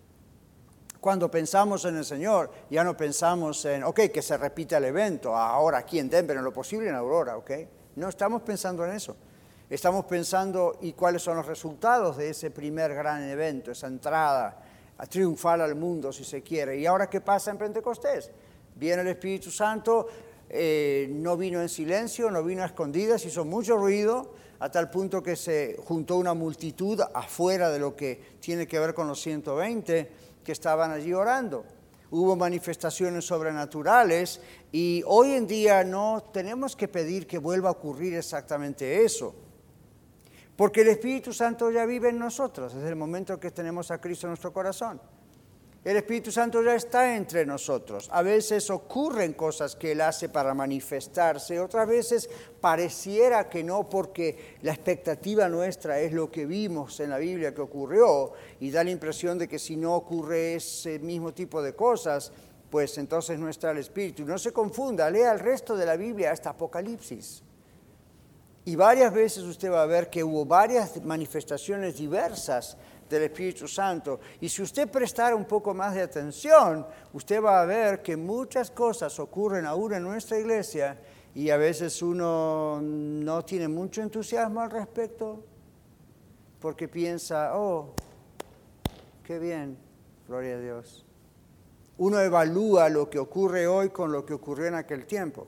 Cuando 1.05 1.31
pensamos 1.31 1.85
en 1.85 1.99
el 1.99 2.05
Señor, 2.07 2.51
ya 2.71 2.83
no 2.83 2.97
pensamos 2.97 3.63
en, 3.67 3.85
ok, 3.85 4.11
que 4.11 4.23
se 4.23 4.39
repita 4.39 4.79
el 4.79 4.87
evento, 4.87 5.37
ahora 5.37 5.77
aquí 5.77 5.99
en 5.99 6.09
Denver, 6.09 6.35
en 6.35 6.43
lo 6.43 6.51
posible 6.51 6.89
en 6.89 6.95
Aurora, 6.95 7.37
ok. 7.37 7.51
No 7.97 8.09
estamos 8.09 8.41
pensando 8.41 8.87
en 8.87 8.93
eso. 8.93 9.15
Estamos 9.69 10.07
pensando 10.07 10.79
y 10.81 10.95
cuáles 10.95 11.21
son 11.21 11.37
los 11.37 11.45
resultados 11.45 12.17
de 12.17 12.31
ese 12.31 12.51
primer 12.51 12.95
gran 12.95 13.23
evento, 13.23 13.71
esa 13.71 13.87
entrada 13.87 14.63
a 14.97 15.07
triunfar 15.07 15.61
al 15.61 15.75
mundo, 15.75 16.11
si 16.11 16.25
se 16.25 16.41
quiere. 16.41 16.79
¿Y 16.79 16.87
ahora 16.87 17.11
qué 17.11 17.21
pasa 17.21 17.51
en 17.51 17.59
Pentecostés? 17.59 18.31
Viene 18.75 19.03
el 19.03 19.09
Espíritu 19.09 19.51
Santo, 19.51 20.07
eh, 20.49 21.07
no 21.11 21.37
vino 21.37 21.61
en 21.61 21.69
silencio, 21.69 22.31
no 22.31 22.43
vino 22.43 22.63
a 22.63 22.67
escondidas, 22.67 23.27
hizo 23.27 23.45
mucho 23.45 23.77
ruido, 23.77 24.33
a 24.59 24.71
tal 24.71 24.89
punto 24.89 25.23
que 25.23 25.37
se 25.37 25.77
juntó 25.85 26.17
una 26.17 26.33
multitud 26.33 26.99
afuera 27.13 27.69
de 27.69 27.79
lo 27.79 27.95
que 27.95 28.39
tiene 28.41 28.67
que 28.67 28.79
ver 28.79 28.95
con 28.95 29.07
los 29.07 29.21
120 29.21 30.25
que 30.45 30.53
estaban 30.53 30.93
allí 30.93 31.13
orando. 31.13 31.65
Hubo 32.11 32.37
manifestaciones 32.37 33.25
sobrenaturales 33.25 34.41
y 34.71 35.03
hoy 35.07 35.33
en 35.33 35.47
día 35.49 35.83
no 35.83 36.23
tenemos 36.33 36.77
que 36.77 36.87
pedir 36.87 37.27
que 37.27 37.39
vuelva 37.39 37.71
a 37.71 37.73
ocurrir 37.73 38.15
exactamente 38.15 39.05
eso. 39.05 39.35
Porque 40.55 40.83
el 40.83 40.89
Espíritu 40.89 41.33
Santo 41.33 41.71
ya 41.71 41.85
vive 41.87 42.11
en 42.11 42.19
nosotros 42.19 42.75
desde 42.75 42.91
el 42.91 42.97
momento 42.97 43.41
que 43.41 43.51
tenemos 43.51 43.91
a 43.91 44.01
Cristo 44.01 44.27
en 44.27 44.31
nuestro 44.31 44.53
corazón. 44.53 45.01
El 45.85 45.99
Espíritu 45.99 46.33
Santo 46.33 46.63
ya 46.63 46.75
está 46.75 47.15
entre 47.15 47.45
nosotros. 47.45 48.09
A 48.11 48.23
veces 48.23 48.71
ocurren 48.71 49.35
cosas 49.35 49.77
que 49.77 49.93
Él 49.93 50.01
hace 50.01 50.31
para 50.31 50.55
manifestarse, 50.55 51.61
otras 51.61 51.87
veces 51.87 52.31
pareciera 52.59 53.51
que 53.51 53.63
no 53.63 53.87
porque 53.87 54.57
la 54.63 54.73
expectativa 54.73 55.47
nuestra 55.47 56.01
es 56.01 56.13
lo 56.13 56.31
que 56.31 56.47
vimos 56.47 57.01
en 57.01 57.11
la 57.11 57.19
Biblia 57.19 57.55
que 57.55 57.61
ocurrió 57.61 58.33
y 58.61 58.71
da 58.71 58.83
la 58.83 58.93
impresión 58.93 59.39
de 59.39 59.47
que 59.47 59.59
si 59.59 59.77
no 59.77 59.95
ocurre 59.95 60.55
ese 60.55 60.99
mismo 61.01 61.35
tipo 61.35 61.61
de 61.61 61.75
cosas, 61.75 62.33
pues 62.71 62.97
entonces 62.97 63.39
no 63.39 63.51
está 63.51 63.71
el 63.71 63.79
Espíritu. 63.79 64.25
No 64.25 64.39
se 64.39 64.53
confunda, 64.53 65.11
lea 65.11 65.33
el 65.33 65.39
resto 65.39 65.77
de 65.77 65.85
la 65.85 65.97
Biblia 65.97 66.33
hasta 66.33 66.51
Apocalipsis. 66.51 67.43
Y 68.65 68.77
varias 68.77 69.13
veces 69.13 69.45
usted 69.45 69.71
va 69.71 69.83
a 69.83 69.87
ver 69.87 70.09
que 70.09 70.25
hubo 70.25 70.47
varias 70.47 71.05
manifestaciones 71.05 71.99
diversas 71.99 72.79
del 73.09 73.23
Espíritu 73.25 73.69
Santo. 73.69 74.21
Y 74.41 74.49
si 74.49 74.63
usted 74.63 74.89
prestara 74.91 75.35
un 75.35 75.45
poco 75.45 75.75
más 75.75 75.95
de 75.95 76.03
atención, 76.03 76.87
usted 77.13 77.43
va 77.43 77.61
a 77.61 77.67
ver 77.67 78.03
que 78.03 78.17
muchas 78.17 78.71
cosas 78.71 79.19
ocurren 79.21 79.67
aún 79.67 79.95
en 79.95 80.03
nuestra 80.03 80.39
iglesia 80.39 80.99
y 81.35 81.51
a 81.51 81.57
veces 81.57 82.01
uno 82.03 82.81
no 82.81 83.45
tiene 83.45 83.69
mucho 83.69 84.03
entusiasmo 84.03 84.61
al 84.61 84.71
respecto 84.71 85.43
porque 86.61 86.89
piensa, 86.89 87.59
oh, 87.59 87.95
qué 89.23 89.39
bien, 89.39 89.77
gloria 90.27 90.57
a 90.57 90.61
Dios. 90.61 91.05
Uno 91.99 92.19
evalúa 92.21 92.89
lo 92.89 93.09
que 93.09 93.19
ocurre 93.19 93.67
hoy 93.67 93.91
con 93.91 94.11
lo 94.11 94.25
que 94.25 94.35
ocurrió 94.35 94.67
en 94.67 94.75
aquel 94.75 95.07
tiempo 95.07 95.47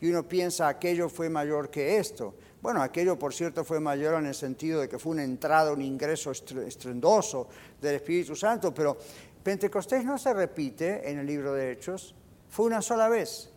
y 0.00 0.10
uno 0.10 0.26
piensa 0.28 0.68
aquello 0.68 1.08
fue 1.08 1.28
mayor 1.30 1.70
que 1.70 1.98
esto. 1.98 2.34
Bueno, 2.66 2.82
aquello, 2.82 3.16
por 3.16 3.32
cierto, 3.32 3.62
fue 3.62 3.78
mayor 3.78 4.14
en 4.14 4.26
el 4.26 4.34
sentido 4.34 4.80
de 4.80 4.88
que 4.88 4.98
fue 4.98 5.12
una 5.12 5.22
entrada, 5.22 5.70
un 5.70 5.82
ingreso 5.82 6.32
estrendoso 6.32 7.46
del 7.80 7.94
Espíritu 7.94 8.34
Santo, 8.34 8.74
pero 8.74 8.96
Pentecostés 9.40 10.04
no 10.04 10.18
se 10.18 10.34
repite 10.34 11.08
en 11.08 11.20
el 11.20 11.26
libro 11.26 11.52
de 11.52 11.70
Hechos, 11.70 12.12
fue 12.50 12.66
una 12.66 12.82
sola 12.82 13.08
vez. 13.08 13.50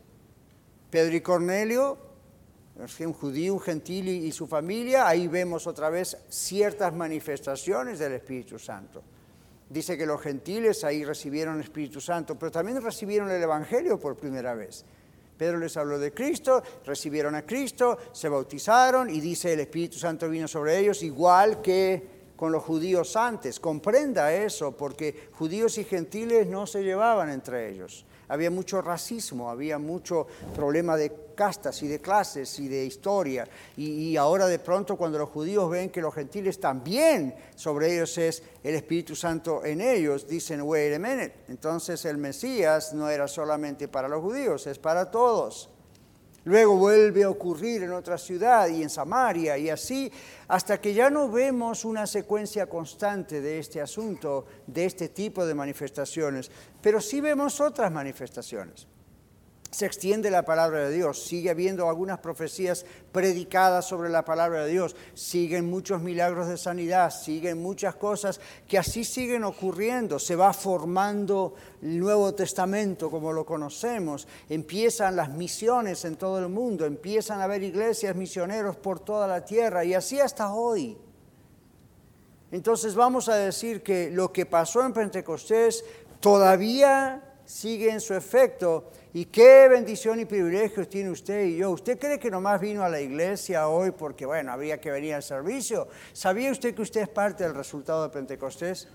Pedro 0.92 1.16
y 1.16 1.22
Cornelio, 1.22 1.98
un 3.00 3.13
judío, 3.13 3.56
un 3.56 3.60
gentil 3.60 4.10
y 4.10 4.32
su 4.32 4.46
familia, 4.46 5.08
ahí 5.08 5.28
vemos 5.28 5.66
otra 5.66 5.89
vez 5.89 6.16
ciertas 6.30 6.94
manifestaciones 6.94 7.98
del 7.98 8.13
Espíritu 8.13 8.60
Santo. 8.60 9.01
Dice 9.68 9.98
que 9.98 10.06
los 10.06 10.22
gentiles 10.22 10.84
ahí 10.84 11.04
recibieron 11.04 11.56
el 11.56 11.62
Espíritu 11.62 12.00
Santo, 12.00 12.38
pero 12.38 12.51
también 12.51 12.80
recibieron 12.80 13.32
el 13.32 13.42
Evangelio 13.42 14.00
por 14.00 14.16
primera 14.16 14.54
vez. 14.54 14.86
Pedro 15.39 15.58
les 15.58 15.77
habló 15.77 15.98
de 15.98 16.13
Cristo, 16.13 16.62
recibieron 16.86 17.34
a 17.34 17.46
Cristo, 17.46 17.98
se 18.12 18.27
bautizaron 18.27 19.10
y 19.10 19.22
dice 19.22 19.53
el 19.53 19.62
Espíritu 19.62 19.98
Santo 19.98 20.27
vino 20.27 20.50
sobre 20.50 20.77
ellos 20.77 21.01
igual 21.01 21.62
que 21.62 22.19
con 22.36 22.51
los 22.51 22.62
judíos 22.62 23.15
antes. 23.15 23.58
Comprenda 23.58 24.34
eso, 24.34 24.75
porque 24.75 25.29
judíos 25.31 25.77
y 25.77 25.86
gentiles 25.86 26.46
no 26.46 26.67
se 26.67 26.84
llevaban 26.84 27.29
entre 27.29 27.69
ellos. 27.69 28.05
Había 28.29 28.50
mucho 28.50 28.81
racismo, 28.81 29.50
había 29.50 29.77
mucho 29.77 30.27
problema 30.55 30.95
de 30.95 31.12
castas 31.36 31.81
y 31.83 31.88
de 31.88 32.00
clases 32.00 32.59
y 32.59 32.67
de 32.67 32.86
historia. 32.86 33.48
Y, 33.77 34.15
ahora 34.17 34.48
de 34.48 34.59
pronto 34.59 34.95
cuando 34.95 35.17
los 35.17 35.29
judíos 35.29 35.69
ven 35.69 35.89
que 35.89 36.01
los 36.01 36.13
gentiles 36.13 36.59
también 36.59 37.36
sobre 37.55 37.93
ellos 37.93 38.17
es 38.17 38.43
el 38.63 38.75
Espíritu 38.75 39.15
Santo 39.15 39.63
en 39.65 39.81
ellos, 39.81 40.27
dicen, 40.27 40.62
wait 40.62 40.93
a 40.93 41.00
minute, 41.00 41.33
entonces 41.48 42.03
el 42.05 42.17
Mesías 42.17 42.93
no 42.93 43.09
era 43.09 43.27
solamente 43.27 43.88
para 43.88 44.07
los 44.07 44.21
judíos, 44.21 44.67
es 44.67 44.79
para 44.79 45.09
todos. 45.09 45.69
Luego 46.50 46.77
vuelve 46.77 47.24
a 47.25 47.29
ocurrir 47.29 47.84
en 47.84 47.94
otra 47.94 48.18
ciudad 48.18 48.68
y 48.70 48.82
en 48.82 48.89
Samaria 48.89 49.56
y 49.56 49.70
así 49.70 50.12
hasta 50.48 50.82
que 50.82 50.96
ya 50.96 51.12
no 51.12 51.29
vemos 51.29 51.86
una 51.86 52.08
secuencia 52.08 52.65
constante 52.65 53.39
de 53.39 53.60
este 53.60 53.79
asunto, 53.79 54.48
de 54.65 54.86
este 54.86 55.10
tipo 55.10 55.46
de 55.46 55.53
manifestaciones, 55.53 56.50
pero 56.82 57.01
sí 57.01 57.22
vemos 57.22 57.62
otras 57.62 57.91
manifestaciones 57.91 58.88
se 59.72 59.86
extiende 59.86 60.32
la 60.32 60.46
palabra 60.46 60.88
de 60.88 60.96
Dios, 60.96 61.24
sigue 61.24 61.52
habiendo 61.52 61.88
algunas 61.88 62.20
profecías 62.20 62.86
predicadas 63.12 63.86
sobre 63.88 64.10
la 64.10 64.26
palabra 64.26 64.66
de 64.66 64.72
Dios, 64.72 64.96
siguen 65.14 65.70
muchos 65.70 66.02
milagros 66.02 66.48
de 66.48 66.58
sanidad, 66.58 67.12
siguen 67.12 67.62
muchas 67.62 67.96
cosas 67.96 68.40
que 68.68 68.80
así 68.80 69.04
siguen 69.04 69.44
ocurriendo, 69.44 70.18
se 70.18 70.36
va 70.36 70.54
formando 70.54 71.54
el 71.82 72.00
Nuevo 72.00 72.34
Testamento 72.34 73.12
como 73.12 73.32
lo 73.32 73.46
conocemos, 73.46 74.28
empiezan 74.50 75.16
las 75.16 75.30
misiones 75.30 76.04
en 76.06 76.16
todo 76.16 76.40
el 76.40 76.50
mundo, 76.50 76.86
empiezan 76.86 77.40
a 77.42 77.44
haber 77.44 77.62
iglesias 77.62 78.16
misioneros 78.16 78.76
por 78.76 79.00
toda 79.00 79.28
la 79.28 79.46
tierra. 79.46 79.86
Y 79.86 79.94
así 79.94 80.20
hasta 80.20 80.54
hoy. 80.54 80.98
Entonces 82.52 82.96
vamos 82.96 83.30
a 83.30 83.36
decir 83.36 83.84
que 83.84 84.10
lo 84.10 84.34
que 84.34 84.46
pasó 84.46 84.84
en 84.84 84.94
Pentecostés 84.94 85.86
todavía 86.20 87.24
sigue 87.46 87.92
en 87.92 88.02
su 88.02 88.14
efecto 88.14 88.92
y 89.13 89.25
qué 89.25 89.68
bendición 89.68 90.20
y 90.20 90.25
privilegios 90.25 90.88
tiene 90.88 91.10
usted 91.10 91.46
y 91.46 91.58
yo. 91.58 91.72
¿Usted 91.72 91.98
cree 91.98 92.20
que 92.20 92.30
nomás 92.30 92.62
vino 92.62 92.84
a 92.84 92.89
la 92.89 93.01
iglesia 93.01 93.68
hoy 93.68 93.92
porque, 93.92 94.25
bueno, 94.25 94.51
había 94.51 94.80
que 94.80 94.92
venir 94.92 95.16
al 95.16 95.24
servicio? 95.24 95.88
¿Sabía 96.13 96.51
usted 96.51 96.75
que 96.75 96.84
usted 96.84 97.01
es 97.01 97.10
parte 97.10 97.44
del 97.44 97.56
resultado 97.56 98.04
de 98.04 98.10
Pentecostés? 98.10 98.88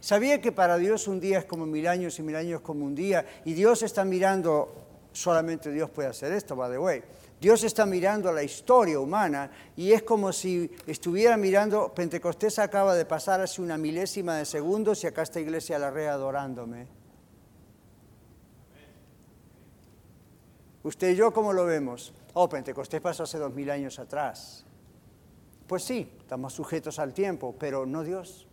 ¿Sabía 0.00 0.40
que 0.40 0.52
para 0.52 0.76
Dios 0.76 1.08
un 1.08 1.18
día 1.18 1.40
es 1.40 1.46
como 1.46 1.66
mil 1.66 1.88
años 1.88 2.16
y 2.20 2.22
mil 2.22 2.36
años 2.36 2.60
como 2.60 2.84
un 2.84 2.94
día? 2.94 3.26
Y 3.44 3.54
Dios 3.54 3.82
está 3.82 4.04
mirando, 4.04 4.72
solamente 5.12 5.72
Dios 5.72 5.90
puede 5.90 6.10
hacer 6.10 6.32
esto, 6.32 6.54
by 6.54 6.70
the 6.70 6.78
way. 6.78 7.02
Dios 7.40 7.64
está 7.64 7.84
mirando 7.86 8.28
a 8.28 8.32
la 8.32 8.44
historia 8.44 9.00
humana 9.00 9.50
y 9.76 9.92
es 9.92 10.04
como 10.04 10.32
si 10.32 10.70
estuviera 10.86 11.36
mirando, 11.36 11.92
Pentecostés 11.92 12.60
acaba 12.60 12.94
de 12.94 13.04
pasar 13.04 13.40
hace 13.40 13.60
una 13.60 13.76
milésima 13.76 14.36
de 14.36 14.44
segundos 14.44 15.02
y 15.02 15.08
acá 15.08 15.22
está 15.22 15.40
Iglesia 15.40 15.78
la 15.78 15.90
Rea 15.90 16.12
adorándome. 16.12 16.86
Usted 20.86 21.10
y 21.10 21.16
yo, 21.16 21.32
¿cómo 21.32 21.52
lo 21.52 21.64
vemos? 21.64 22.14
Oh, 22.34 22.48
Pentecostés 22.48 23.00
pasó 23.00 23.24
hace 23.24 23.38
dos 23.38 23.52
mil 23.52 23.68
años 23.70 23.98
atrás. 23.98 24.64
Pues 25.66 25.82
sí, 25.82 26.08
estamos 26.20 26.52
sujetos 26.52 27.00
al 27.00 27.12
tiempo, 27.12 27.56
pero 27.58 27.86
no 27.86 28.04
Dios. 28.04 28.46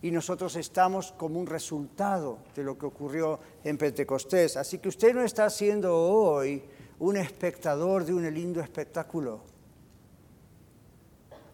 Y 0.00 0.10
nosotros 0.10 0.56
estamos 0.56 1.12
como 1.12 1.38
un 1.38 1.46
resultado 1.46 2.38
de 2.54 2.64
lo 2.64 2.78
que 2.78 2.86
ocurrió 2.86 3.38
en 3.62 3.76
Pentecostés. 3.76 4.56
Así 4.56 4.78
que 4.78 4.88
usted 4.88 5.14
no 5.14 5.20
está 5.20 5.50
siendo 5.50 5.94
hoy 5.94 6.64
un 6.98 7.18
espectador 7.18 8.06
de 8.06 8.14
un 8.14 8.32
lindo 8.32 8.62
espectáculo. 8.62 9.42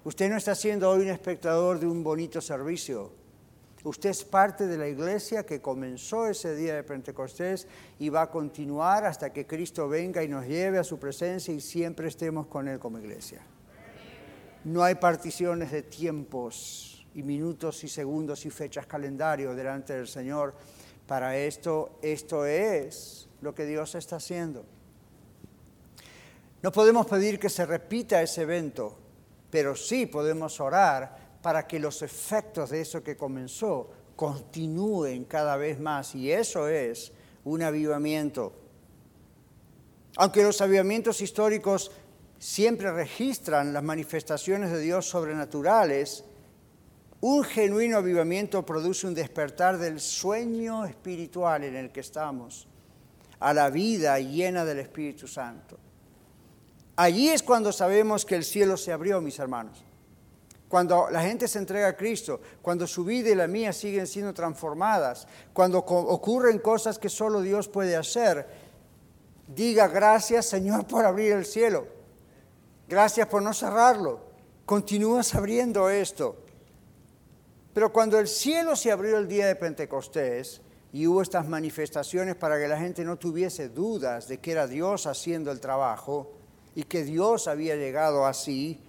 Usted 0.05 0.31
no 0.31 0.37
está 0.37 0.55
siendo 0.55 0.89
hoy 0.89 1.03
un 1.03 1.09
espectador 1.09 1.81
de 1.81 1.89
un 1.89 2.05
bonito 2.05 2.41
servicio. 2.41 3.22
Usted 3.85 4.11
es 4.11 4.25
parte 4.25 4.69
de 4.69 4.79
la 4.79 4.87
iglesia 4.87 5.45
que 5.45 5.61
comenzó 5.61 6.29
ese 6.29 6.55
día 6.55 6.77
de 6.77 6.85
Pentecostés 6.85 7.67
y 7.99 8.11
va 8.11 8.23
a 8.23 8.31
continuar 8.31 9.05
hasta 9.05 9.33
que 9.33 9.47
Cristo 9.47 9.89
venga 9.89 10.23
y 10.23 10.29
nos 10.29 10.47
lleve 10.47 10.79
a 10.79 10.85
su 10.85 11.01
presencia 11.01 11.53
y 11.53 11.61
siempre 11.61 12.07
estemos 12.07 12.47
con 12.47 12.69
Él 12.69 12.79
como 12.79 13.01
iglesia. 13.01 13.43
No 14.65 14.85
hay 14.85 14.95
particiones 14.95 15.73
de 15.73 15.83
tiempos 15.83 17.05
y 17.15 17.25
minutos 17.25 17.83
y 17.83 17.89
segundos 17.89 18.47
y 18.47 18.51
fechas 18.51 18.87
calendario 18.87 19.53
delante 19.55 19.95
del 19.95 20.07
Señor. 20.07 20.55
Para 21.09 21.37
esto, 21.37 21.99
esto 22.03 22.47
es 22.47 23.29
lo 23.41 23.53
que 23.53 23.67
Dios 23.67 23.97
está 23.97 24.17
haciendo. 24.17 24.65
No 26.63 26.71
podemos 26.71 27.07
pedir 27.07 27.41
que 27.41 27.49
se 27.49 27.67
repita 27.67 28.23
ese 28.23 28.43
evento, 28.43 28.97
pero 29.51 29.75
sí 29.75 30.07
podemos 30.07 30.61
orar 30.61 31.22
para 31.43 31.67
que 31.67 31.81
los 31.81 32.03
efectos 32.03 32.71
de 32.71 32.81
eso 32.81 33.03
que 33.03 33.17
comenzó 33.17 33.91
continúen 34.15 35.25
cada 35.25 35.57
vez 35.57 35.81
más. 35.81 36.15
Y 36.15 36.31
eso 36.31 36.69
es 36.69 37.13
un 37.45 37.63
avivamiento. 37.63 38.53
Aunque 40.17 40.45
los 40.45 40.61
avivamientos 40.61 41.21
históricos 41.21 41.91
siempre 42.39 42.93
registran 42.93 43.73
las 43.73 43.83
manifestaciones 43.83 44.71
de 44.71 44.81
Dios 44.81 45.09
sobrenaturales, 45.09 46.25
un 47.21 47.43
genuino 47.45 47.99
avivamiento 47.99 48.65
produce 48.65 49.07
un 49.07 49.15
despertar 49.15 49.79
del 49.79 50.01
sueño 50.01 50.85
espiritual 50.85 51.65
en 51.65 51.77
el 51.77 51.91
que 51.91 52.01
estamos, 52.01 52.69
a 53.41 53.53
la 53.53 53.71
vida 53.71 54.19
llena 54.21 54.65
del 54.65 54.81
Espíritu 54.81 55.27
Santo. 55.27 55.79
Allí 56.95 57.31
es 57.31 57.43
cuando 57.43 57.73
sabemos 57.73 58.25
que 58.25 58.37
el 58.37 58.45
cielo 58.45 58.77
se 58.77 58.93
abrió, 58.93 59.21
mis 59.21 59.39
hermanos 59.39 59.85
cuando 60.73 61.11
la 61.11 61.21
gente 61.21 61.49
se 61.49 61.59
entrega 61.59 61.89
a 61.89 61.97
Cristo, 61.99 62.41
cuando 62.63 62.87
su 62.87 63.05
vida 63.05 63.29
y 63.29 63.35
la 63.35 63.47
mía 63.47 63.75
siguen 63.75 64.07
siendo 64.07 64.33
transformadas, 64.33 65.29
cuando 65.53 65.81
ocurren 65.81 66.61
cosas 66.61 66.99
que 66.99 67.11
solo 67.11 67.43
Dios 67.43 67.69
puede 67.69 67.95
hacer, 67.95 68.47
diga 69.49 69.87
gracias 69.89 70.47
Señor 70.47 70.87
por 70.87 71.05
abrir 71.05 71.33
el 71.33 71.45
cielo, 71.45 71.87
gracias 72.89 73.27
por 73.27 73.43
no 73.43 73.53
cerrarlo, 73.53 74.21
continúas 74.65 75.35
abriendo 75.35 75.91
esto. 75.91 76.39
Pero 77.75 77.93
cuando 77.93 78.19
el 78.19 78.27
cielo 78.27 78.75
se 78.75 78.91
abrió 78.91 79.19
el 79.19 79.29
día 79.29 79.49
de 79.49 79.57
Pentecostés 79.57 80.63
y 80.91 81.07
hubo 81.07 81.21
estas 81.21 81.47
manifestaciones 81.47 82.35
para 82.35 82.59
que 82.59 82.69
la 82.69 82.79
gente 82.79 83.05
no 83.05 83.19
tuviese 83.19 83.69
dudas 83.69 84.27
de 84.27 84.39
que 84.39 84.53
era 84.53 84.67
Dios 84.67 85.07
haciendo 85.07 85.51
el 85.51 85.61
trabajo 85.61 86.33
y 86.75 86.85
que 86.85 87.05
Dios 87.05 87.47
había 87.47 87.77
llegado 87.77 88.25
así, 88.25 88.81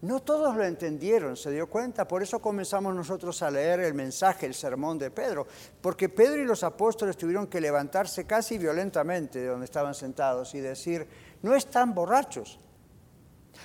no 0.00 0.20
todos 0.20 0.54
lo 0.56 0.64
entendieron, 0.64 1.36
se 1.36 1.50
dio 1.50 1.68
cuenta, 1.68 2.06
por 2.06 2.22
eso 2.22 2.40
comenzamos 2.40 2.94
nosotros 2.94 3.42
a 3.42 3.50
leer 3.50 3.80
el 3.80 3.94
mensaje, 3.94 4.46
el 4.46 4.54
sermón 4.54 4.96
de 4.98 5.10
Pedro, 5.10 5.46
porque 5.80 6.08
Pedro 6.08 6.40
y 6.40 6.44
los 6.44 6.62
apóstoles 6.62 7.16
tuvieron 7.16 7.48
que 7.48 7.60
levantarse 7.60 8.24
casi 8.24 8.58
violentamente 8.58 9.40
de 9.40 9.46
donde 9.46 9.64
estaban 9.64 9.94
sentados 9.94 10.54
y 10.54 10.60
decir, 10.60 11.06
no 11.42 11.54
están 11.54 11.94
borrachos. 11.94 12.60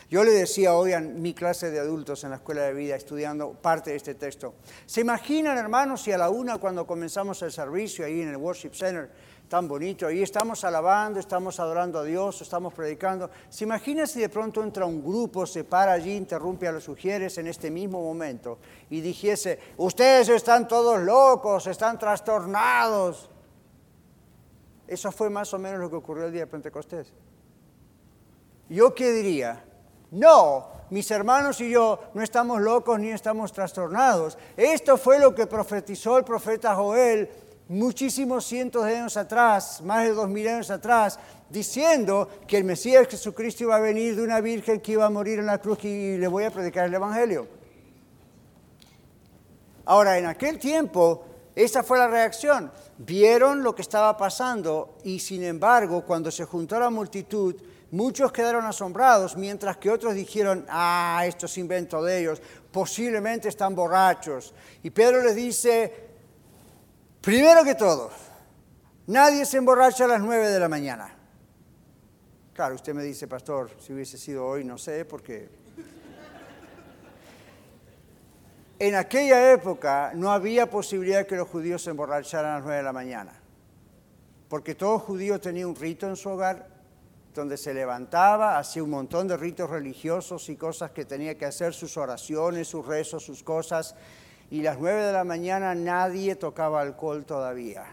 Yo 0.10 0.24
le 0.24 0.32
decía 0.32 0.74
hoy 0.74 0.94
a 0.94 1.00
mi 1.00 1.36
clase 1.36 1.70
de 1.70 1.80
adultos 1.80 2.24
en 2.24 2.32
la 2.32 2.38
escuela 2.38 2.64
de 2.64 2.74
vida, 2.74 2.96
estudiando 2.96 3.54
parte 3.54 3.92
de 3.92 3.98
este 3.98 4.16
texto, 4.16 4.56
¿se 4.88 5.02
imaginan 5.02 5.58
hermanos 5.58 6.02
si 6.02 6.12
a 6.12 6.18
la 6.18 6.32
una 6.32 6.58
cuando 6.58 6.88
comenzamos 6.88 7.44
el 7.44 7.52
servicio 7.52 8.06
ahí 8.06 8.22
en 8.22 8.30
el 8.30 8.38
Worship 8.38 8.74
Center, 8.74 9.12
tan 9.54 9.68
bonito. 9.68 10.08
Ahí 10.08 10.24
estamos 10.24 10.64
alabando, 10.64 11.20
estamos 11.20 11.60
adorando 11.60 12.00
a 12.00 12.04
Dios, 12.04 12.42
estamos 12.42 12.74
predicando. 12.74 13.30
¿Se 13.50 13.66
imagina 13.66 14.08
si 14.08 14.20
de 14.20 14.28
pronto 14.28 14.64
entra 14.64 14.84
un 14.84 15.04
grupo, 15.04 15.46
se 15.46 15.64
para 15.64 15.92
allí, 15.92 16.16
interrumpe 16.16 16.68
a 16.68 16.72
los 16.72 16.84
sugieres 16.84 17.38
en 17.38 17.46
este 17.46 17.70
mismo 17.70 18.02
momento 18.02 18.58
y 18.90 19.00
dijese, 19.00 19.60
ustedes 19.78 20.30
están 20.30 20.68
todos 20.68 21.00
locos, 21.02 21.68
están 21.68 22.00
trastornados? 22.00 23.30
Eso 24.88 25.12
fue 25.12 25.30
más 25.30 25.54
o 25.54 25.60
menos 25.60 25.80
lo 25.80 25.88
que 25.88 25.98
ocurrió 25.98 26.26
el 26.26 26.32
día 26.32 26.46
de 26.46 26.48
Pentecostés. 26.48 27.14
¿Yo 28.70 28.96
qué 28.96 29.12
diría? 29.12 29.64
No, 30.10 30.68
mis 30.90 31.12
hermanos 31.12 31.62
y 31.62 31.70
yo 31.70 32.00
no 32.16 32.24
estamos 32.24 32.60
locos 32.60 33.00
ni 33.00 33.10
estamos 33.10 33.54
trastornados. 33.54 34.36
Esto 34.58 34.98
fue 34.98 35.20
lo 35.20 35.36
que 35.36 35.46
profetizó 35.46 36.18
el 36.18 36.24
profeta 36.24 36.74
Joel 36.74 37.30
muchísimos 37.68 38.46
cientos 38.46 38.86
de 38.86 38.98
años 38.98 39.18
atrás, 39.18 39.82
más 39.82 40.04
de 40.04 40.12
dos 40.12 40.28
mil 40.28 40.48
años 40.48 40.70
atrás, 40.70 41.20
diciendo 41.50 42.30
que 42.48 42.58
el 42.58 42.64
Mesías 42.64 43.08
Jesucristo 43.08 43.64
iba 43.64 43.76
a 43.76 43.80
venir 43.80 44.16
de 44.16 44.24
una 44.24 44.42
virgen 44.42 44.82
que 44.82 44.94
iba 44.94 45.06
a 45.06 45.10
morir 45.10 45.40
en 45.40 45.46
la 45.46 45.60
cruz 45.60 45.84
y 45.84 46.18
le 46.18 46.28
voy 46.28 46.44
a 46.44 46.52
predicar 46.52 46.88
el 46.88 46.94
Evangelio. 46.94 47.48
Ahora, 49.86 50.18
en 50.18 50.26
aquel 50.26 50.58
tiempo, 50.60 51.26
esa 51.56 51.84
fue 51.84 52.00
la 52.00 52.08
reacción. 52.08 52.72
Vieron 52.98 53.64
lo 53.64 53.76
que 53.76 53.82
estaba 53.82 54.16
pasando 54.18 54.98
y 55.04 55.20
sin 55.20 55.44
embargo, 55.44 56.04
cuando 56.06 56.32
se 56.32 56.46
juntó 56.46 56.80
la 56.80 56.90
multitud, 56.90 57.56
muchos 57.92 58.32
quedaron 58.32 58.66
asombrados, 58.66 59.38
mientras 59.38 59.78
que 59.78 59.92
otros 59.92 60.16
dijeron, 60.16 60.66
ah, 60.70 61.24
esto 61.28 61.46
es 61.46 61.58
invento 61.58 62.02
de 62.02 62.22
ellos, 62.22 62.42
posiblemente 62.72 63.50
están 63.50 63.76
borrachos. 63.76 64.54
Y 64.82 64.90
Pedro 64.90 65.22
les 65.22 65.36
dice, 65.36 66.13
Primero 67.24 67.64
que 67.64 67.76
todo, 67.76 68.12
nadie 69.08 69.46
se 69.46 69.56
emborracha 69.56 70.04
a 70.04 70.08
las 70.10 70.20
nueve 70.20 70.50
de 70.50 70.60
la 70.60 70.68
mañana. 70.68 71.16
Claro, 72.54 72.76
usted 72.76 72.94
me 72.94 73.02
dice, 73.02 73.30
pastor, 73.30 73.72
si 73.80 73.94
hubiese 73.94 74.18
sido 74.18 74.46
hoy, 74.46 74.66
no 74.66 74.78
sé, 74.78 75.06
porque... 75.06 75.50
En 78.78 78.96
aquella 78.96 79.54
época 79.54 80.12
no 80.16 80.34
había 80.34 80.70
posibilidad 80.70 81.20
de 81.20 81.26
que 81.26 81.38
los 81.38 81.48
judíos 81.48 81.82
se 81.82 81.92
emborracharan 81.92 82.52
a 82.52 82.56
las 82.56 82.64
nueve 82.64 82.78
de 82.80 82.84
la 82.84 82.92
mañana. 82.92 83.32
porque 84.50 84.76
todo 84.76 85.00
judío 85.00 85.40
tenía 85.40 85.66
un 85.66 85.76
rito 85.76 86.08
en 86.08 86.18
su 86.18 86.30
hogar 86.30 86.68
donde 87.34 87.58
se 87.58 87.74
levantaba, 87.74 88.60
hacía 88.60 88.84
un 88.84 88.92
montón 88.92 89.28
de 89.28 89.38
ritos 89.38 89.70
religiosos 89.70 90.48
y 90.50 90.58
cosas 90.58 90.92
que 90.92 91.06
tenía 91.06 91.38
que 91.38 91.46
hacer, 91.46 91.74
sus 91.74 91.98
oraciones, 91.98 92.68
sus 92.68 92.86
rezos, 92.86 93.24
sus 93.24 93.42
cosas, 93.42 93.96
y 94.54 94.62
las 94.62 94.78
nueve 94.78 95.02
de 95.02 95.12
la 95.12 95.24
mañana 95.24 95.74
nadie 95.74 96.36
tocaba 96.36 96.80
alcohol 96.80 97.26
todavía. 97.26 97.86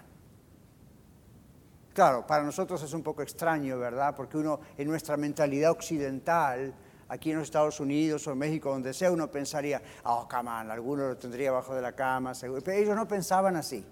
Claro, 1.94 2.26
para 2.26 2.42
nosotros 2.42 2.82
es 2.82 2.92
un 2.92 3.02
poco 3.02 3.22
extraño, 3.22 3.78
¿verdad? 3.78 4.14
Porque 4.14 4.36
uno, 4.36 4.60
en 4.76 4.86
nuestra 4.86 5.16
mentalidad 5.16 5.70
occidental, 5.70 6.74
aquí 7.08 7.30
en 7.30 7.38
los 7.38 7.46
Estados 7.46 7.80
Unidos 7.80 8.26
o 8.26 8.32
en 8.32 8.38
México, 8.38 8.68
donde 8.68 8.92
sea, 8.92 9.10
uno 9.10 9.30
pensaría, 9.30 9.80
oh, 10.04 10.28
come 10.30 10.50
on, 10.50 10.70
alguno 10.70 11.08
lo 11.08 11.16
tendría 11.16 11.48
abajo 11.48 11.74
de 11.74 11.80
la 11.80 11.92
cama. 11.92 12.34
Pero 12.38 12.72
ellos 12.72 12.94
no 12.94 13.08
pensaban 13.08 13.56
así. 13.56 13.82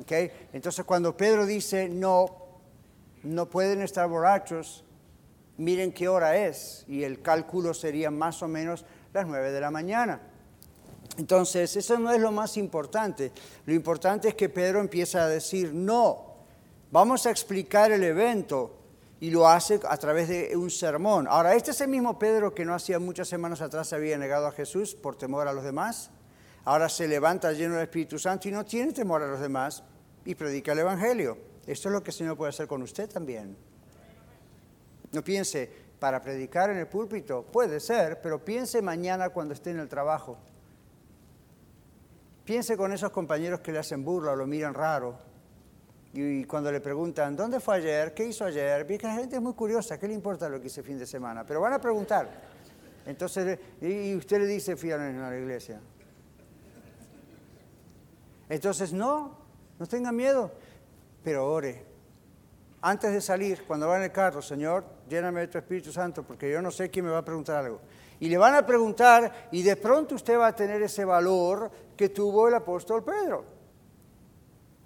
¿okay? 0.00 0.30
Entonces, 0.52 0.84
cuando 0.84 1.16
Pedro 1.16 1.46
dice, 1.46 1.88
no, 1.88 2.26
no 3.24 3.50
pueden 3.50 3.82
estar 3.82 4.08
borrachos, 4.08 4.84
miren 5.56 5.90
qué 5.90 6.06
hora 6.06 6.36
es, 6.36 6.84
y 6.86 7.02
el 7.02 7.22
cálculo 7.22 7.74
sería 7.74 8.12
más 8.12 8.40
o 8.44 8.46
menos 8.46 8.84
las 9.12 9.26
nueve 9.26 9.50
de 9.50 9.60
la 9.60 9.72
mañana. 9.72 10.20
Entonces, 11.18 11.74
eso 11.76 11.98
no 11.98 12.12
es 12.12 12.20
lo 12.20 12.30
más 12.30 12.56
importante. 12.56 13.32
Lo 13.66 13.74
importante 13.74 14.28
es 14.28 14.34
que 14.34 14.48
Pedro 14.48 14.80
empieza 14.80 15.24
a 15.24 15.28
decir, 15.28 15.74
no, 15.74 16.36
vamos 16.92 17.26
a 17.26 17.30
explicar 17.30 17.90
el 17.90 18.04
evento 18.04 18.76
y 19.18 19.30
lo 19.30 19.48
hace 19.48 19.80
a 19.88 19.96
través 19.96 20.28
de 20.28 20.56
un 20.56 20.70
sermón. 20.70 21.26
Ahora, 21.28 21.56
este 21.56 21.72
es 21.72 21.80
el 21.80 21.88
mismo 21.88 22.20
Pedro 22.20 22.54
que 22.54 22.64
no 22.64 22.72
hacía 22.72 23.00
muchas 23.00 23.26
semanas 23.26 23.60
atrás 23.60 23.88
se 23.88 23.96
había 23.96 24.16
negado 24.16 24.46
a 24.46 24.52
Jesús 24.52 24.94
por 24.94 25.16
temor 25.16 25.48
a 25.48 25.52
los 25.52 25.64
demás. 25.64 26.12
Ahora 26.64 26.88
se 26.88 27.08
levanta 27.08 27.52
lleno 27.52 27.74
del 27.74 27.84
Espíritu 27.84 28.16
Santo 28.16 28.48
y 28.48 28.52
no 28.52 28.64
tiene 28.64 28.92
temor 28.92 29.20
a 29.20 29.26
los 29.26 29.40
demás 29.40 29.82
y 30.24 30.36
predica 30.36 30.70
el 30.70 30.78
Evangelio. 30.78 31.36
Esto 31.66 31.88
es 31.88 31.92
lo 31.94 32.02
que 32.02 32.10
el 32.10 32.16
Señor 32.16 32.36
puede 32.36 32.50
hacer 32.50 32.68
con 32.68 32.80
usted 32.82 33.10
también. 33.10 33.56
No 35.10 35.24
piense, 35.24 35.68
para 35.98 36.22
predicar 36.22 36.70
en 36.70 36.76
el 36.76 36.86
púlpito, 36.86 37.42
puede 37.42 37.80
ser, 37.80 38.20
pero 38.20 38.44
piense 38.44 38.80
mañana 38.82 39.30
cuando 39.30 39.52
esté 39.52 39.70
en 39.70 39.80
el 39.80 39.88
trabajo. 39.88 40.38
Piense 42.48 42.78
con 42.78 42.90
esos 42.94 43.10
compañeros 43.10 43.60
que 43.60 43.70
le 43.70 43.78
hacen 43.78 44.02
burla 44.02 44.32
o 44.32 44.34
lo 44.34 44.46
miran 44.46 44.72
raro 44.72 45.18
y 46.14 46.44
cuando 46.44 46.72
le 46.72 46.80
preguntan, 46.80 47.36
¿dónde 47.36 47.60
fue 47.60 47.76
ayer? 47.76 48.14
¿Qué 48.14 48.24
hizo 48.24 48.42
ayer? 48.42 48.86
Vi 48.86 48.96
que 48.96 49.06
la 49.06 49.16
gente 49.16 49.36
es 49.36 49.42
muy 49.42 49.52
curiosa, 49.52 49.98
¿qué 49.98 50.08
le 50.08 50.14
importa 50.14 50.48
lo 50.48 50.58
que 50.58 50.68
hice 50.68 50.82
fin 50.82 50.98
de 50.98 51.04
semana? 51.04 51.44
Pero 51.44 51.60
van 51.60 51.74
a 51.74 51.78
preguntar. 51.78 52.26
Entonces, 53.04 53.58
y 53.82 54.14
usted 54.14 54.38
le 54.38 54.46
dice, 54.46 54.76
fui 54.76 54.90
a 54.90 54.96
la 54.96 55.36
iglesia. 55.36 55.78
Entonces, 58.48 58.94
no, 58.94 59.36
no 59.78 59.86
tenga 59.86 60.10
miedo, 60.10 60.50
pero 61.22 61.52
ore. 61.52 61.84
Antes 62.80 63.12
de 63.12 63.20
salir, 63.20 63.64
cuando 63.66 63.88
va 63.88 63.98
en 63.98 64.04
el 64.04 64.12
carro, 64.12 64.40
Señor, 64.40 64.86
lléname 65.06 65.40
de 65.40 65.48
tu 65.48 65.58
Espíritu 65.58 65.92
Santo, 65.92 66.22
porque 66.22 66.50
yo 66.50 66.62
no 66.62 66.70
sé 66.70 66.88
quién 66.88 67.04
me 67.04 67.10
va 67.10 67.18
a 67.18 67.24
preguntar 67.26 67.62
algo. 67.62 67.82
Y 68.20 68.28
le 68.28 68.38
van 68.38 68.54
a 68.54 68.66
preguntar, 68.66 69.48
y 69.52 69.62
de 69.62 69.76
pronto 69.76 70.14
usted 70.14 70.38
va 70.38 70.48
a 70.48 70.56
tener 70.56 70.82
ese 70.82 71.04
valor 71.04 71.70
que 71.96 72.08
tuvo 72.08 72.48
el 72.48 72.54
apóstol 72.54 73.04
Pedro. 73.04 73.58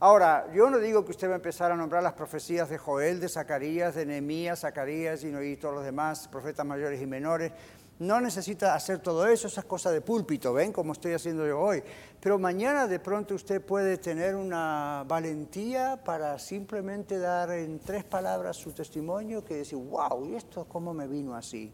Ahora, 0.00 0.50
yo 0.52 0.68
no 0.68 0.80
digo 0.80 1.04
que 1.04 1.12
usted 1.12 1.28
va 1.28 1.34
a 1.34 1.36
empezar 1.36 1.70
a 1.70 1.76
nombrar 1.76 2.02
las 2.02 2.14
profecías 2.14 2.68
de 2.68 2.76
Joel, 2.76 3.20
de 3.20 3.28
Zacarías, 3.28 3.94
de 3.94 4.04
Nehemías, 4.04 4.58
Zacarías 4.58 5.22
y, 5.22 5.56
todos 5.58 5.76
los 5.76 5.84
demás, 5.84 6.26
profetas 6.26 6.66
mayores 6.66 7.00
y 7.00 7.06
menores. 7.06 7.52
No 8.00 8.20
necesita 8.20 8.74
hacer 8.74 8.98
todo 8.98 9.28
eso, 9.28 9.46
esas 9.46 9.64
cosas 9.64 9.92
de 9.92 10.00
púlpito, 10.00 10.52
¿ven? 10.52 10.72
Como 10.72 10.92
estoy 10.92 11.12
haciendo 11.12 11.46
yo 11.46 11.60
hoy. 11.60 11.84
Pero 12.20 12.36
mañana 12.36 12.88
de 12.88 12.98
pronto 12.98 13.36
usted 13.36 13.64
puede 13.64 13.96
tener 13.96 14.34
una 14.34 15.04
valentía 15.06 16.02
para 16.02 16.36
simplemente 16.40 17.20
dar 17.20 17.52
en 17.52 17.78
tres 17.78 18.02
palabras 18.02 18.56
su 18.56 18.72
testimonio 18.72 19.44
que 19.44 19.54
decir, 19.54 19.78
wow, 19.78 20.26
¿y 20.26 20.34
esto 20.34 20.64
cómo 20.64 20.92
me 20.92 21.06
vino 21.06 21.36
así? 21.36 21.72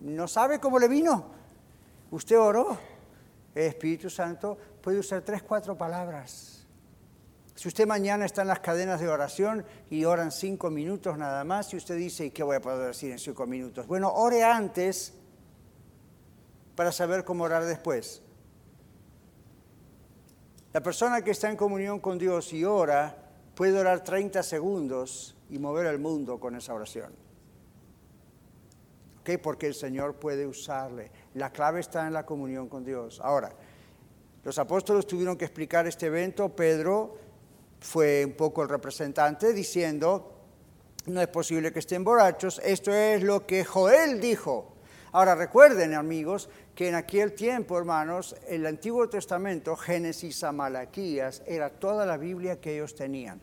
¿No 0.00 0.28
sabe 0.28 0.60
cómo 0.60 0.78
le 0.78 0.88
vino? 0.88 1.26
Usted 2.10 2.38
oró. 2.38 2.78
El 3.54 3.64
Espíritu 3.64 4.10
Santo 4.10 4.58
puede 4.82 4.98
usar 4.98 5.22
tres, 5.22 5.42
cuatro 5.42 5.76
palabras 5.76 6.56
si 7.56 7.68
usted 7.68 7.86
mañana 7.86 8.26
está 8.26 8.42
en 8.42 8.48
las 8.48 8.60
cadenas 8.60 9.00
de 9.00 9.08
oración 9.08 9.64
y 9.88 10.04
oran 10.04 10.30
cinco 10.30 10.68
minutos 10.68 11.16
nada 11.16 11.42
más, 11.42 11.72
y 11.72 11.78
usted 11.78 11.96
dice, 11.96 12.26
¿y 12.26 12.30
qué 12.30 12.42
voy 12.42 12.56
a 12.56 12.60
poder 12.60 12.88
decir 12.88 13.10
en 13.10 13.18
cinco 13.18 13.46
minutos? 13.46 13.86
Bueno, 13.86 14.12
ore 14.12 14.44
antes 14.44 15.14
para 16.76 16.92
saber 16.92 17.24
cómo 17.24 17.44
orar 17.44 17.64
después. 17.64 18.22
La 20.74 20.82
persona 20.82 21.22
que 21.22 21.30
está 21.30 21.48
en 21.48 21.56
comunión 21.56 21.98
con 21.98 22.18
Dios 22.18 22.52
y 22.52 22.62
ora 22.66 23.16
puede 23.54 23.78
orar 23.78 24.04
30 24.04 24.42
segundos 24.42 25.34
y 25.48 25.58
mover 25.58 25.86
el 25.86 25.98
mundo 25.98 26.38
con 26.38 26.56
esa 26.56 26.74
oración. 26.74 27.25
Porque 29.42 29.66
el 29.66 29.74
Señor 29.74 30.14
puede 30.14 30.46
usarle. 30.46 31.10
La 31.34 31.50
clave 31.50 31.80
está 31.80 32.06
en 32.06 32.12
la 32.12 32.24
comunión 32.24 32.68
con 32.68 32.84
Dios. 32.84 33.20
Ahora, 33.20 33.52
los 34.44 34.58
apóstoles 34.58 35.06
tuvieron 35.06 35.36
que 35.36 35.44
explicar 35.44 35.86
este 35.88 36.06
evento. 36.06 36.48
Pedro 36.48 37.16
fue 37.80 38.24
un 38.24 38.34
poco 38.34 38.62
el 38.62 38.68
representante 38.68 39.52
diciendo, 39.52 40.32
no 41.06 41.20
es 41.20 41.28
posible 41.28 41.72
que 41.72 41.80
estén 41.80 42.04
borrachos, 42.04 42.60
esto 42.64 42.92
es 42.94 43.22
lo 43.22 43.46
que 43.46 43.64
Joel 43.64 44.20
dijo. 44.20 44.72
Ahora 45.12 45.34
recuerden, 45.34 45.94
amigos, 45.94 46.48
que 46.74 46.88
en 46.88 46.94
aquel 46.94 47.32
tiempo, 47.32 47.78
hermanos, 47.78 48.36
el 48.48 48.66
Antiguo 48.66 49.08
Testamento, 49.08 49.74
Génesis 49.74 50.44
a 50.44 50.52
Malaquías, 50.52 51.42
era 51.46 51.70
toda 51.70 52.04
la 52.06 52.16
Biblia 52.16 52.60
que 52.60 52.74
ellos 52.74 52.94
tenían. 52.94 53.40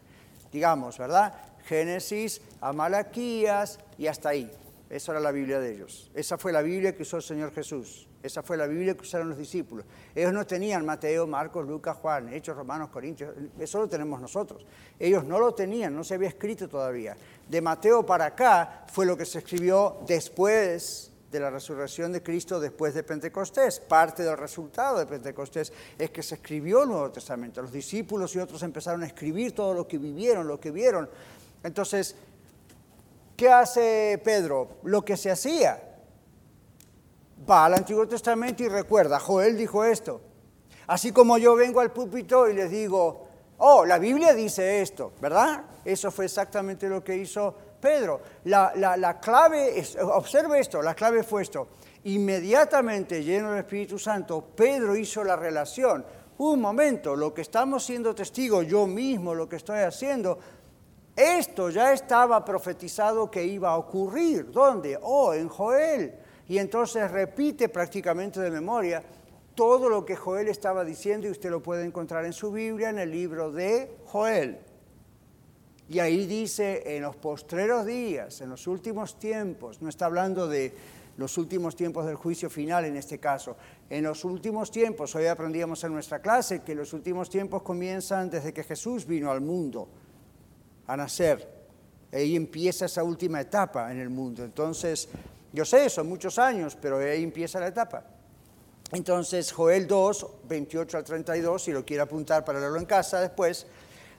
Digamos, 0.52 0.98
¿verdad? 0.98 1.34
Génesis 1.66 2.42
a 2.62 2.74
Malaquías 2.74 3.80
y 3.98 4.08
hasta 4.08 4.30
ahí. 4.30 4.52
Esa 4.94 5.14
era 5.14 5.22
la 5.22 5.32
Biblia 5.32 5.60
de 5.60 5.74
ellos. 5.74 6.12
Esa 6.14 6.38
fue 6.38 6.54
la 6.54 6.62
Biblia 6.62 6.96
que 6.96 7.02
usó 7.02 7.18
el 7.18 7.24
Señor 7.24 7.52
Jesús. 7.52 8.08
Esa 8.22 8.44
fue 8.44 8.58
la 8.58 8.68
Biblia 8.68 8.94
que 8.94 9.02
usaron 9.02 9.28
los 9.28 9.40
discípulos. 9.40 9.88
Ellos 10.14 10.32
no 10.32 10.46
tenían 10.46 10.86
Mateo, 10.86 11.26
Marcos, 11.26 11.68
Lucas, 11.68 11.98
Juan, 11.98 12.32
Hechos, 12.32 12.56
Romanos, 12.56 12.90
Corintios. 12.90 13.34
Eso 13.58 13.80
lo 13.80 13.90
tenemos 13.90 14.22
nosotros. 14.22 14.64
Ellos 15.00 15.26
no 15.26 15.40
lo 15.40 15.56
tenían, 15.56 15.96
no 15.96 16.04
se 16.04 16.14
había 16.14 16.30
escrito 16.30 16.70
todavía. 16.70 17.18
De 17.50 17.60
Mateo 17.60 18.06
para 18.06 18.26
acá 18.26 18.86
fue 18.92 19.08
lo 19.08 19.18
que 19.18 19.26
se 19.26 19.40
escribió 19.40 19.98
después 20.06 21.12
de 21.32 21.40
la 21.40 21.50
resurrección 21.50 22.12
de 22.12 22.22
Cristo 22.22 22.60
después 22.60 22.94
de 22.94 23.02
Pentecostés. 23.02 23.80
Parte 23.80 24.22
del 24.22 24.38
resultado 24.38 25.00
de 25.00 25.08
Pentecostés 25.08 25.74
es 25.98 26.12
que 26.12 26.22
se 26.22 26.36
escribió 26.36 26.84
el 26.84 26.90
Nuevo 26.90 27.10
Testamento. 27.10 27.64
Los 27.64 27.72
discípulos 27.72 28.36
y 28.36 28.40
otros 28.40 28.62
empezaron 28.62 29.02
a 29.02 29.08
escribir 29.08 29.54
todo 29.54 29.74
lo 29.74 29.88
que 29.88 29.98
vivieron, 29.98 30.48
lo 30.48 30.60
que 30.60 30.70
vieron. 30.70 31.10
Entonces, 31.64 32.16
¿qué 33.44 33.50
hace 33.50 34.22
Pedro? 34.24 34.78
Lo 34.84 35.04
que 35.04 35.18
se 35.18 35.30
hacía 35.30 35.78
va 37.50 37.66
al 37.66 37.74
Antiguo 37.74 38.08
Testamento 38.08 38.64
y 38.64 38.70
recuerda, 38.70 39.20
Joel 39.20 39.58
dijo 39.58 39.84
esto. 39.84 40.22
Así 40.88 41.12
como 41.12 41.38
yo 41.38 41.54
vengo 41.54 41.82
al 41.82 41.92
púlpito 41.92 42.48
y 42.48 42.54
les 42.54 42.72
digo, 42.72 43.28
oh, 43.58 43.86
la 43.86 43.98
Biblia 43.98 44.34
dice 44.34 44.82
esto, 44.82 45.12
¿verdad? 45.20 45.62
Eso 45.84 46.10
fue 46.10 46.24
exactamente 46.24 46.88
lo 46.88 47.04
que 47.04 47.18
hizo 47.18 47.54
Pedro. 47.82 48.22
La, 48.46 48.72
la 48.76 49.20
clave, 49.20 49.78
es, 49.78 49.98
observe 49.98 50.62
esto, 50.62 50.82
la 50.82 50.96
clave 50.96 51.22
fue 51.24 51.42
esto. 51.42 51.68
Inmediatamente 52.06 53.26
lleno 53.26 53.50
del 53.50 53.60
Espíritu 53.60 54.00
Santo, 54.00 54.42
Pedro 54.56 54.96
hizo 54.96 55.22
la 55.22 55.36
relación. 55.36 56.06
Un 56.38 56.62
momento, 56.62 57.14
lo 57.14 57.34
que 57.34 57.42
estamos 57.42 57.84
siendo 57.84 58.16
testigos, 58.16 58.66
yo 58.66 58.88
mismo 58.88 59.36
lo 59.36 59.50
que 59.50 59.58
estoy 59.58 59.82
haciendo, 59.82 60.40
esto 61.16 61.70
ya 61.70 61.94
estaba 61.94 62.44
profetizado 62.44 63.30
que 63.30 63.44
iba 63.46 63.70
a 63.70 63.78
ocurrir. 63.78 64.52
¿Dónde? 64.52 64.98
Oh, 65.02 65.34
en 65.34 65.48
Joel 65.48 66.14
y 66.48 66.58
entonces 66.58 67.10
repite 67.10 67.70
prácticamente 67.70 68.40
de 68.40 68.52
memoria 68.52 69.04
todo 69.56 69.90
lo 69.90 70.04
que 70.06 70.16
Joel 70.16 70.50
estaba 70.50 70.84
diciendo 70.84 71.28
y 71.28 71.32
usted 71.32 71.50
lo 71.50 71.62
puede 71.62 71.86
encontrar 71.86 72.26
en 72.26 72.34
su 72.34 72.52
Biblia, 72.52 72.90
en 72.90 73.00
el 73.00 73.12
libro 73.12 73.52
de 73.52 73.98
Joel. 74.08 74.58
Y 75.90 76.00
ahí 76.00 76.26
dice, 76.26 76.96
en 76.96 77.04
los 77.04 77.16
postreros 77.16 77.86
días, 77.86 78.42
en 78.42 78.50
los 78.50 78.68
últimos 78.68 79.20
tiempos, 79.20 79.82
no 79.82 79.90
está 79.90 80.06
hablando 80.06 80.48
de 80.48 80.74
los 81.18 81.38
últimos 81.38 81.76
tiempos 81.76 82.06
del 82.08 82.16
juicio 82.16 82.50
final 82.50 82.86
en 82.86 82.98
este 82.98 83.20
caso, 83.20 83.56
en 83.90 84.04
los 84.04 84.26
últimos 84.26 84.72
tiempos, 84.72 85.14
hoy 85.16 85.28
aprendíamos 85.28 85.84
en 85.84 85.94
nuestra 85.94 86.20
clase 86.20 86.64
que 86.64 86.74
los 86.74 86.92
últimos 86.94 87.30
tiempos 87.30 87.62
comienzan 87.62 88.32
desde 88.32 88.54
que 88.54 88.64
Jesús 88.64 89.06
vino 89.06 89.30
al 89.30 89.42
mundo 89.42 89.88
a 90.88 90.98
nacer. 90.98 91.48
Ahí 92.12 92.36
empieza 92.36 92.86
esa 92.86 93.04
última 93.04 93.42
etapa 93.42 93.92
en 93.92 94.00
el 94.00 94.10
mundo. 94.10 94.44
Entonces, 94.44 95.10
yo 95.52 95.66
sé, 95.66 95.90
son 95.90 96.08
muchos 96.08 96.38
años, 96.40 96.78
pero 96.80 96.98
ahí 96.98 97.24
empieza 97.24 97.60
la 97.60 97.68
etapa. 97.68 98.04
Entonces, 98.92 99.52
Joel 99.52 99.88
2, 99.88 100.28
28 100.48 100.98
al 100.98 101.04
32, 101.04 101.64
si 101.64 101.72
lo 101.72 101.84
quiere 101.84 102.04
apuntar 102.04 102.46
para 102.46 102.60
leerlo 102.60 102.78
en 102.78 102.86
casa 102.86 103.20
después, 103.20 103.66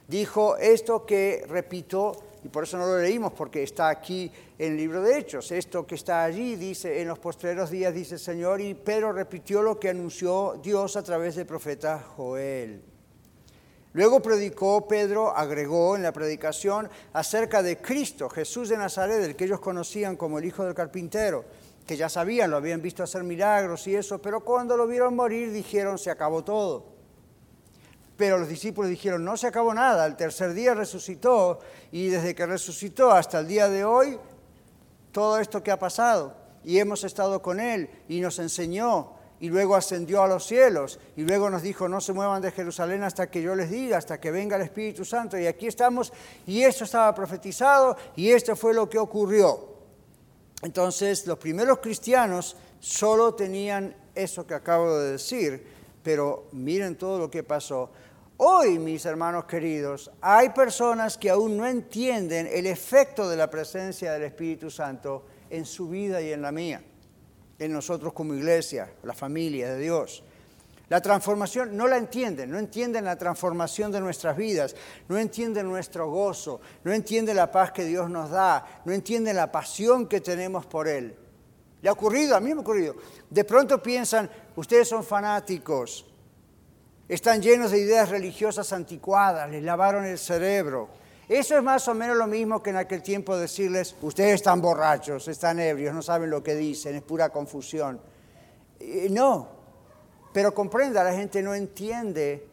dijo 0.07 0.57
esto 0.57 1.05
que 1.05 1.45
repito, 1.47 2.23
y 2.43 2.49
por 2.49 2.63
eso 2.63 2.77
no 2.77 2.85
lo 2.85 2.99
leímos, 2.99 3.31
porque 3.33 3.63
está 3.63 3.87
aquí 3.87 4.29
en 4.59 4.73
el 4.73 4.77
libro 4.77 5.01
de 5.01 5.17
Hechos. 5.17 5.51
Esto 5.51 5.87
que 5.87 5.95
está 5.95 6.23
allí 6.23 6.57
dice, 6.57 7.01
en 7.01 7.07
los 7.07 7.19
postreros 7.19 7.69
días 7.69 7.93
dice 7.93 8.15
el 8.15 8.19
Señor, 8.19 8.59
y 8.59 8.73
Pedro 8.73 9.13
repitió 9.13 9.61
lo 9.61 9.79
que 9.79 9.89
anunció 9.89 10.59
Dios 10.61 10.97
a 10.97 11.03
través 11.03 11.35
del 11.35 11.45
profeta 11.45 11.99
Joel. 12.15 12.94
Luego 13.95 14.21
predicó, 14.21 14.89
Pedro 14.89 15.33
agregó 15.33 15.95
en 15.95 16.03
la 16.03 16.11
predicación 16.11 16.89
acerca 17.13 17.63
de 17.63 17.77
Cristo, 17.77 18.29
Jesús 18.29 18.67
de 18.67 18.75
Nazaret, 18.75 19.23
el 19.23 19.37
que 19.37 19.45
ellos 19.45 19.61
conocían 19.61 20.17
como 20.17 20.37
el 20.37 20.43
hijo 20.43 20.65
del 20.65 20.73
carpintero, 20.73 21.45
que 21.87 21.95
ya 21.95 22.09
sabían, 22.09 22.51
lo 22.51 22.57
habían 22.57 22.81
visto 22.81 23.03
hacer 23.03 23.23
milagros 23.23 23.87
y 23.87 23.95
eso, 23.95 24.21
pero 24.21 24.41
cuando 24.41 24.75
lo 24.75 24.85
vieron 24.85 25.15
morir 25.15 25.49
dijeron, 25.49 25.97
se 25.97 26.11
acabó 26.11 26.43
todo. 26.43 26.87
Pero 28.17 28.37
los 28.37 28.49
discípulos 28.49 28.89
dijeron, 28.89 29.23
no 29.23 29.37
se 29.37 29.47
acabó 29.47 29.73
nada, 29.73 30.05
el 30.05 30.17
tercer 30.17 30.53
día 30.53 30.73
resucitó 30.73 31.61
y 31.93 32.09
desde 32.09 32.35
que 32.35 32.45
resucitó 32.45 33.11
hasta 33.11 33.39
el 33.39 33.47
día 33.47 33.69
de 33.69 33.85
hoy, 33.85 34.19
todo 35.13 35.39
esto 35.39 35.63
que 35.63 35.71
ha 35.71 35.79
pasado 35.79 36.35
y 36.65 36.79
hemos 36.79 37.05
estado 37.05 37.41
con 37.41 37.61
Él 37.61 37.89
y 38.09 38.19
nos 38.19 38.39
enseñó 38.39 39.14
y 39.39 39.49
luego 39.49 39.75
ascendió 39.75 40.23
a 40.23 40.27
los 40.27 40.45
cielos 40.45 40.99
y 41.15 41.23
luego 41.23 41.49
nos 41.49 41.61
dijo, 41.61 41.89
no 41.89 42.01
se 42.01 42.13
muevan 42.13 42.41
de 42.41 42.51
Jerusalén 42.51 43.03
hasta 43.03 43.29
que 43.29 43.41
yo 43.41 43.55
les 43.55 43.69
diga, 43.69 43.97
hasta 43.97 44.19
que 44.19 44.31
venga 44.31 44.55
el 44.55 44.63
Espíritu 44.63 45.03
Santo 45.03 45.37
y 45.37 45.45
aquí 45.45 45.67
estamos 45.67 46.13
y 46.45 46.61
esto 46.63 46.83
estaba 46.83 47.13
profetizado 47.13 47.97
y 48.15 48.31
esto 48.31 48.55
fue 48.55 48.73
lo 48.73 48.89
que 48.89 48.97
ocurrió. 48.97 49.75
Entonces 50.61 51.27
los 51.27 51.37
primeros 51.37 51.79
cristianos 51.79 52.55
solo 52.79 53.35
tenían 53.35 53.95
eso 54.13 54.47
que 54.47 54.53
acabo 54.53 54.97
de 54.97 55.11
decir, 55.13 55.67
pero 56.01 56.47
miren 56.51 56.95
todo 56.95 57.19
lo 57.19 57.29
que 57.29 57.43
pasó. 57.43 57.91
Hoy, 58.37 58.79
mis 58.79 59.05
hermanos 59.05 59.45
queridos, 59.45 60.11
hay 60.19 60.49
personas 60.49 61.17
que 61.17 61.29
aún 61.29 61.55
no 61.55 61.65
entienden 61.65 62.49
el 62.51 62.65
efecto 62.65 63.29
de 63.29 63.37
la 63.37 63.49
presencia 63.49 64.11
del 64.11 64.23
Espíritu 64.23 64.69
Santo 64.69 65.25
en 65.49 65.65
su 65.65 65.87
vida 65.87 66.21
y 66.21 66.33
en 66.33 66.41
la 66.41 66.51
mía, 66.51 66.83
en 67.59 67.71
nosotros 67.71 68.13
como 68.13 68.33
iglesia, 68.33 68.91
la 69.03 69.13
familia 69.13 69.73
de 69.73 69.79
Dios. 69.79 70.23
La 70.89 71.01
transformación 71.01 71.75
no 71.75 71.87
la 71.87 71.97
entienden, 71.97 72.51
no 72.51 72.59
entienden 72.59 73.05
la 73.05 73.17
transformación 73.17 73.91
de 73.91 73.99
nuestras 73.99 74.37
vidas, 74.37 74.75
no 75.07 75.17
entienden 75.17 75.67
nuestro 75.67 76.09
gozo, 76.11 76.61
no 76.83 76.93
entienden 76.93 77.37
la 77.37 77.51
paz 77.51 77.71
que 77.71 77.85
Dios 77.85 78.09
nos 78.09 78.29
da, 78.29 78.81
no 78.85 78.93
entienden 78.93 79.35
la 79.35 79.51
pasión 79.51 80.07
que 80.07 80.21
tenemos 80.21 80.65
por 80.67 80.87
Él. 80.87 81.15
¿Le 81.81 81.89
ha 81.89 81.93
ocurrido? 81.93 82.35
A 82.35 82.39
mí 82.39 82.53
me 82.53 82.59
ha 82.59 82.61
ocurrido. 82.61 82.95
De 83.29 83.43
pronto 83.43 83.81
piensan, 83.81 84.29
ustedes 84.55 84.87
son 84.87 85.03
fanáticos, 85.03 86.05
están 87.07 87.41
llenos 87.41 87.71
de 87.71 87.79
ideas 87.79 88.09
religiosas 88.09 88.71
anticuadas, 88.73 89.49
les 89.49 89.63
lavaron 89.63 90.05
el 90.05 90.17
cerebro. 90.17 90.89
Eso 91.27 91.57
es 91.57 91.63
más 91.63 91.87
o 91.87 91.93
menos 91.95 92.17
lo 92.17 92.27
mismo 92.27 92.61
que 92.61 92.69
en 92.69 92.77
aquel 92.77 93.01
tiempo 93.01 93.35
decirles, 93.35 93.95
ustedes 94.01 94.35
están 94.35 94.61
borrachos, 94.61 95.27
están 95.27 95.59
ebrios, 95.59 95.93
no 95.93 96.03
saben 96.03 96.29
lo 96.29 96.43
que 96.43 96.53
dicen, 96.53 96.95
es 96.95 97.01
pura 97.01 97.29
confusión. 97.29 97.99
no, 99.09 99.47
pero 100.31 100.53
comprenda, 100.53 101.03
la 101.03 101.13
gente 101.13 101.41
no 101.41 101.55
entiende 101.55 102.47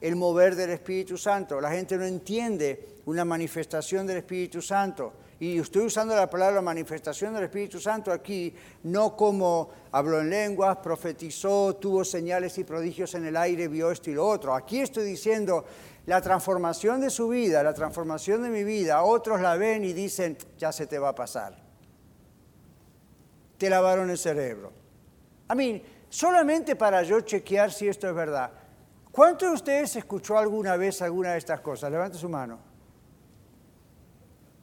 el 0.00 0.16
mover 0.16 0.56
del 0.56 0.70
Espíritu 0.70 1.16
Santo, 1.16 1.60
la 1.60 1.70
gente 1.70 1.96
no 1.96 2.04
entiende 2.04 3.00
una 3.06 3.24
manifestación 3.24 4.06
del 4.06 4.18
Espíritu 4.18 4.60
Santo. 4.62 5.12
Y 5.38 5.58
estoy 5.58 5.86
usando 5.86 6.14
la 6.14 6.28
palabra 6.28 6.60
manifestación 6.60 7.32
del 7.32 7.44
Espíritu 7.44 7.80
Santo 7.80 8.12
aquí, 8.12 8.54
no 8.82 9.16
como 9.16 9.70
habló 9.92 10.20
en 10.20 10.28
lenguas, 10.28 10.76
profetizó, 10.78 11.76
tuvo 11.76 12.04
señales 12.04 12.58
y 12.58 12.64
prodigios 12.64 13.14
en 13.14 13.24
el 13.24 13.36
aire, 13.38 13.66
vio 13.68 13.90
esto 13.90 14.10
y 14.10 14.14
lo 14.14 14.26
otro. 14.26 14.54
Aquí 14.54 14.80
estoy 14.80 15.04
diciendo 15.04 15.64
la 16.06 16.20
transformación 16.20 17.00
de 17.00 17.10
su 17.10 17.28
vida, 17.28 17.62
la 17.62 17.74
transformación 17.74 18.42
de 18.42 18.50
mi 18.50 18.64
vida. 18.64 19.02
Otros 19.02 19.40
la 19.40 19.56
ven 19.56 19.84
y 19.84 19.92
dicen, 19.92 20.36
ya 20.58 20.72
se 20.72 20.86
te 20.86 20.98
va 20.98 21.10
a 21.10 21.14
pasar. 21.14 21.56
Te 23.58 23.68
lavaron 23.70 24.10
el 24.10 24.18
cerebro. 24.18 24.72
A 25.48 25.54
mí, 25.54 25.82
solamente 26.08 26.76
para 26.76 27.02
yo 27.02 27.20
chequear 27.20 27.72
si 27.72 27.88
esto 27.88 28.08
es 28.08 28.14
verdad. 28.14 28.50
¿Cuántos 29.12 29.48
de 29.48 29.54
ustedes 29.54 29.96
escuchó 29.96 30.38
alguna 30.38 30.76
vez 30.76 31.02
alguna 31.02 31.32
de 31.32 31.38
estas 31.38 31.60
cosas? 31.60 31.90
Levante 31.90 32.16
su 32.16 32.28
mano. 32.28 32.58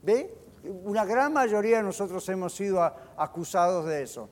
¿Ve? 0.02 0.38
una 0.62 1.04
gran 1.04 1.32
mayoría 1.32 1.78
de 1.78 1.82
nosotros 1.82 2.28
hemos 2.28 2.54
sido 2.54 2.82
acusados 3.16 3.86
de 3.86 4.02
eso. 4.02 4.28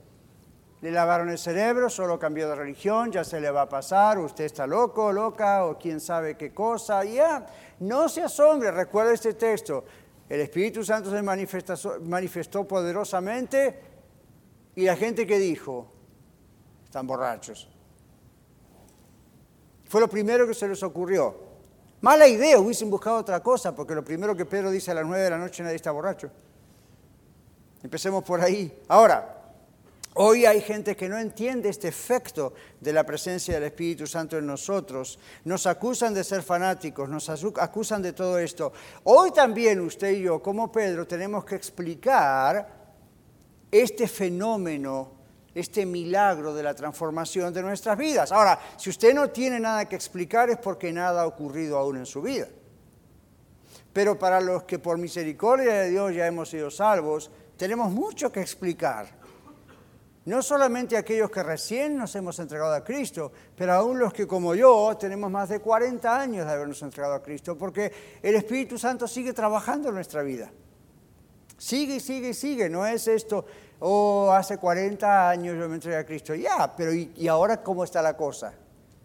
Le 0.87 0.93
lavaron 0.93 1.31
el 1.31 1.39
cerebro, 1.39 1.91
solo 1.91 2.17
cambió 2.17 2.49
de 2.49 2.55
religión, 2.55 3.11
ya 3.11 3.25
se 3.25 3.41
le 3.41 3.51
va 3.51 3.63
a 3.63 3.69
pasar, 3.69 4.21
usted 4.21 4.45
está 4.45 4.69
loco, 4.69 5.11
loca, 5.11 5.65
o 5.65 5.77
quién 5.77 5.99
sabe 5.99 6.37
qué 6.37 6.55
cosa. 6.55 7.03
Ya, 7.05 7.45
no 7.81 8.09
se 8.09 8.23
asombre, 8.23 8.71
recuerda 8.71 9.13
este 9.13 9.35
texto. 9.35 9.85
El 10.29 10.43
Espíritu 10.43 10.85
Santo 10.85 11.11
se 11.11 11.21
manifestó, 11.23 11.99
manifestó 12.03 12.63
poderosamente 12.69 13.81
y 14.77 14.85
la 14.85 14.95
gente 14.95 15.27
que 15.27 15.41
dijo, 15.41 15.91
están 16.85 17.05
borrachos. 17.05 17.69
Fue 19.87 20.01
lo 20.01 20.07
primero 20.07 20.47
que 20.47 20.55
se 20.55 20.69
les 20.69 20.85
ocurrió. 20.85 21.35
Mala 22.01 22.29
idea, 22.29 22.61
hubiesen 22.61 22.91
buscado 22.91 23.17
otra 23.17 23.43
cosa, 23.43 23.75
porque 23.75 23.93
lo 23.93 24.05
primero 24.05 24.37
que 24.37 24.45
Pedro 24.45 24.71
dice 24.71 24.93
a 24.93 24.95
las 24.95 25.05
nueve 25.05 25.25
de 25.25 25.31
la 25.31 25.39
noche 25.39 25.65
nadie 25.65 25.75
está 25.75 25.91
borracho. 25.91 26.31
Empecemos 27.83 28.23
por 28.23 28.41
ahí. 28.41 28.85
Ahora, 28.87 29.36
hoy 30.17 30.45
hay 30.45 30.61
gente 30.61 30.97
que 30.97 31.09
no 31.09 31.19
entiende 31.19 31.69
este 31.69 31.89
efecto 31.89 32.53
de 32.81 32.93
la 32.93 33.05
presencia 33.05 33.55
del 33.55 33.65
Espíritu 33.65 34.07
Santo 34.07 34.37
en 34.37 34.47
nosotros. 34.47 35.19
Nos 35.45 35.67
acusan 35.67 36.13
de 36.13 36.25
ser 36.25 36.43
fanáticos, 36.43 37.09
nos 37.09 37.29
acusan 37.29 38.03
de 38.03 38.13
todo 38.13 38.39
esto. 38.39 38.73
Hoy 39.05 39.31
también 39.33 39.81
usted 39.81 40.13
y 40.13 40.23
yo, 40.23 40.43
como 40.43 40.71
Pedro, 40.71 41.07
tenemos 41.07 41.45
que 41.45 41.55
explicar 41.55 42.95
este 43.71 44.09
fenómeno 44.09 45.17
este 45.57 45.87
milagro 45.87 46.53
de 46.53 46.63
la 46.63 46.75
transformación 46.75 47.53
de 47.55 47.63
nuestras 47.63 47.97
vidas. 47.97 48.31
Ahora, 48.31 48.61
si 48.77 48.91
usted 48.91 49.15
no 49.15 49.31
tiene 49.31 49.59
nada 49.59 49.89
que 49.89 49.97
explicar 49.97 50.51
es 50.51 50.59
porque 50.59 50.93
nada 50.93 51.23
ha 51.23 51.27
ocurrido 51.27 51.79
aún 51.79 51.97
en 51.97 52.05
su 52.05 52.21
vida. 52.21 52.47
Pero 53.91 54.19
para 54.19 54.43
los 54.43 54.65
que 54.65 54.79
por 54.79 54.99
misericordia 54.99 55.73
de 55.81 55.91
Dios 55.91 56.15
ya 56.15 56.27
hemos 56.27 56.51
sido 56.51 56.71
salvos, 56.71 57.31
tenemos 57.57 57.91
mucho 57.91 58.31
que 58.31 58.43
explicar. 58.43 59.16
No 60.27 60.43
solamente 60.43 60.97
aquellos 60.97 61.31
que 61.31 61.43
recién 61.43 61.97
nos 61.97 62.15
hemos 62.17 62.39
entregado 62.41 62.75
a 62.75 62.83
Cristo, 62.83 63.33
pero 63.55 63.73
aún 63.75 63.99
los 63.99 64.13
que 64.13 64.27
como 64.27 64.57
yo 64.57 64.97
tenemos 64.99 65.31
más 65.31 65.49
de 65.49 65.61
40 65.61 66.21
años 66.21 66.47
de 66.47 66.53
habernos 66.53 66.83
entregado 66.83 67.15
a 67.15 67.23
Cristo, 67.23 67.57
porque 67.57 67.93
el 68.21 68.35
Espíritu 68.35 68.77
Santo 68.77 69.07
sigue 69.07 69.33
trabajando 69.33 69.89
en 69.89 69.95
nuestra 69.95 70.23
vida. 70.23 70.51
Sigue 71.57 71.97
y 71.97 72.01
sigue 72.01 72.31
y 72.31 72.35
sigue, 72.35 72.69
no 72.69 72.85
es 72.85 73.07
esto, 73.07 73.47
oh, 73.79 74.33
hace 74.33 74.59
40 74.59 75.31
años 75.31 75.57
yo 75.57 75.69
me 75.69 75.77
entregué 75.77 75.97
a 75.97 76.05
Cristo. 76.05 76.35
Ya, 76.35 76.75
pero 76.77 76.93
¿y, 76.93 77.29
ahora 77.29 77.63
cómo 77.63 77.85
está 77.85 78.03
la 78.03 78.17
cosa? 78.17 78.53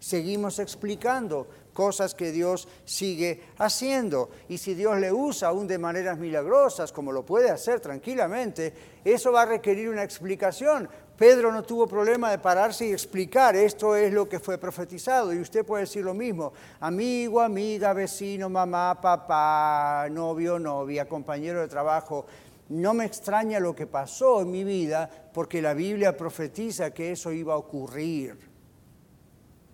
Seguimos 0.00 0.58
explicando 0.58 1.46
cosas 1.72 2.14
que 2.14 2.32
Dios 2.32 2.66
sigue 2.84 3.44
haciendo. 3.58 4.30
Y 4.48 4.58
si 4.58 4.74
Dios 4.74 4.98
le 4.98 5.12
usa 5.12 5.48
aún 5.48 5.68
de 5.68 5.78
maneras 5.78 6.18
milagrosas, 6.18 6.92
como 6.92 7.12
lo 7.12 7.24
puede 7.24 7.50
hacer 7.50 7.78
tranquilamente, 7.78 8.74
eso 9.04 9.30
va 9.30 9.42
a 9.42 9.46
requerir 9.46 9.88
una 9.88 10.02
explicación. 10.02 10.88
Pedro 11.22 11.52
no 11.52 11.62
tuvo 11.62 11.86
problema 11.86 12.32
de 12.32 12.38
pararse 12.40 12.84
y 12.84 12.90
explicar, 12.90 13.54
esto 13.54 13.94
es 13.94 14.12
lo 14.12 14.28
que 14.28 14.40
fue 14.40 14.58
profetizado. 14.58 15.32
Y 15.32 15.38
usted 15.38 15.64
puede 15.64 15.84
decir 15.84 16.04
lo 16.04 16.14
mismo, 16.14 16.52
amigo, 16.80 17.40
amiga, 17.40 17.92
vecino, 17.92 18.48
mamá, 18.48 19.00
papá, 19.00 20.08
novio, 20.10 20.58
novia, 20.58 21.08
compañero 21.08 21.60
de 21.60 21.68
trabajo. 21.68 22.26
No 22.70 22.92
me 22.92 23.04
extraña 23.04 23.60
lo 23.60 23.72
que 23.72 23.86
pasó 23.86 24.40
en 24.40 24.50
mi 24.50 24.64
vida 24.64 25.08
porque 25.32 25.62
la 25.62 25.74
Biblia 25.74 26.16
profetiza 26.16 26.90
que 26.90 27.12
eso 27.12 27.30
iba 27.30 27.54
a 27.54 27.58
ocurrir. 27.58 28.36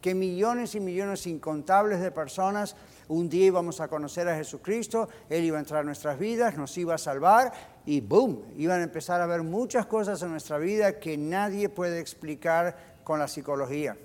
Que 0.03 0.15
millones 0.15 0.75
y 0.75 0.81
millones 0.81 1.27
incontables 1.27 2.01
de 2.01 2.11
personas 2.11 2.77
un 3.09 3.31
día 3.31 3.47
íbamos 3.47 3.81
a 3.81 3.89
conocer 3.89 4.29
a 4.29 4.37
Jesucristo, 4.37 5.09
Él 5.31 5.45
iba 5.45 5.57
a 5.57 5.61
entrar 5.61 5.81
a 5.81 5.85
nuestras 5.85 6.19
vidas, 6.19 6.59
nos 6.59 6.77
iba 6.77 6.95
a 6.95 6.99
salvar 6.99 7.53
y 7.89 8.03
¡boom! 8.03 8.43
Iban 8.59 8.81
a 8.81 8.85
empezar 8.85 9.23
a 9.23 9.27
ver 9.27 9.43
muchas 9.43 9.87
cosas 9.87 10.21
en 10.21 10.31
nuestra 10.31 10.59
vida 10.59 11.01
que 11.01 11.17
nadie 11.17 11.71
puede 11.71 12.01
explicar 12.01 12.99
con 13.03 13.19
la 13.19 13.29
psicología. 13.29 13.97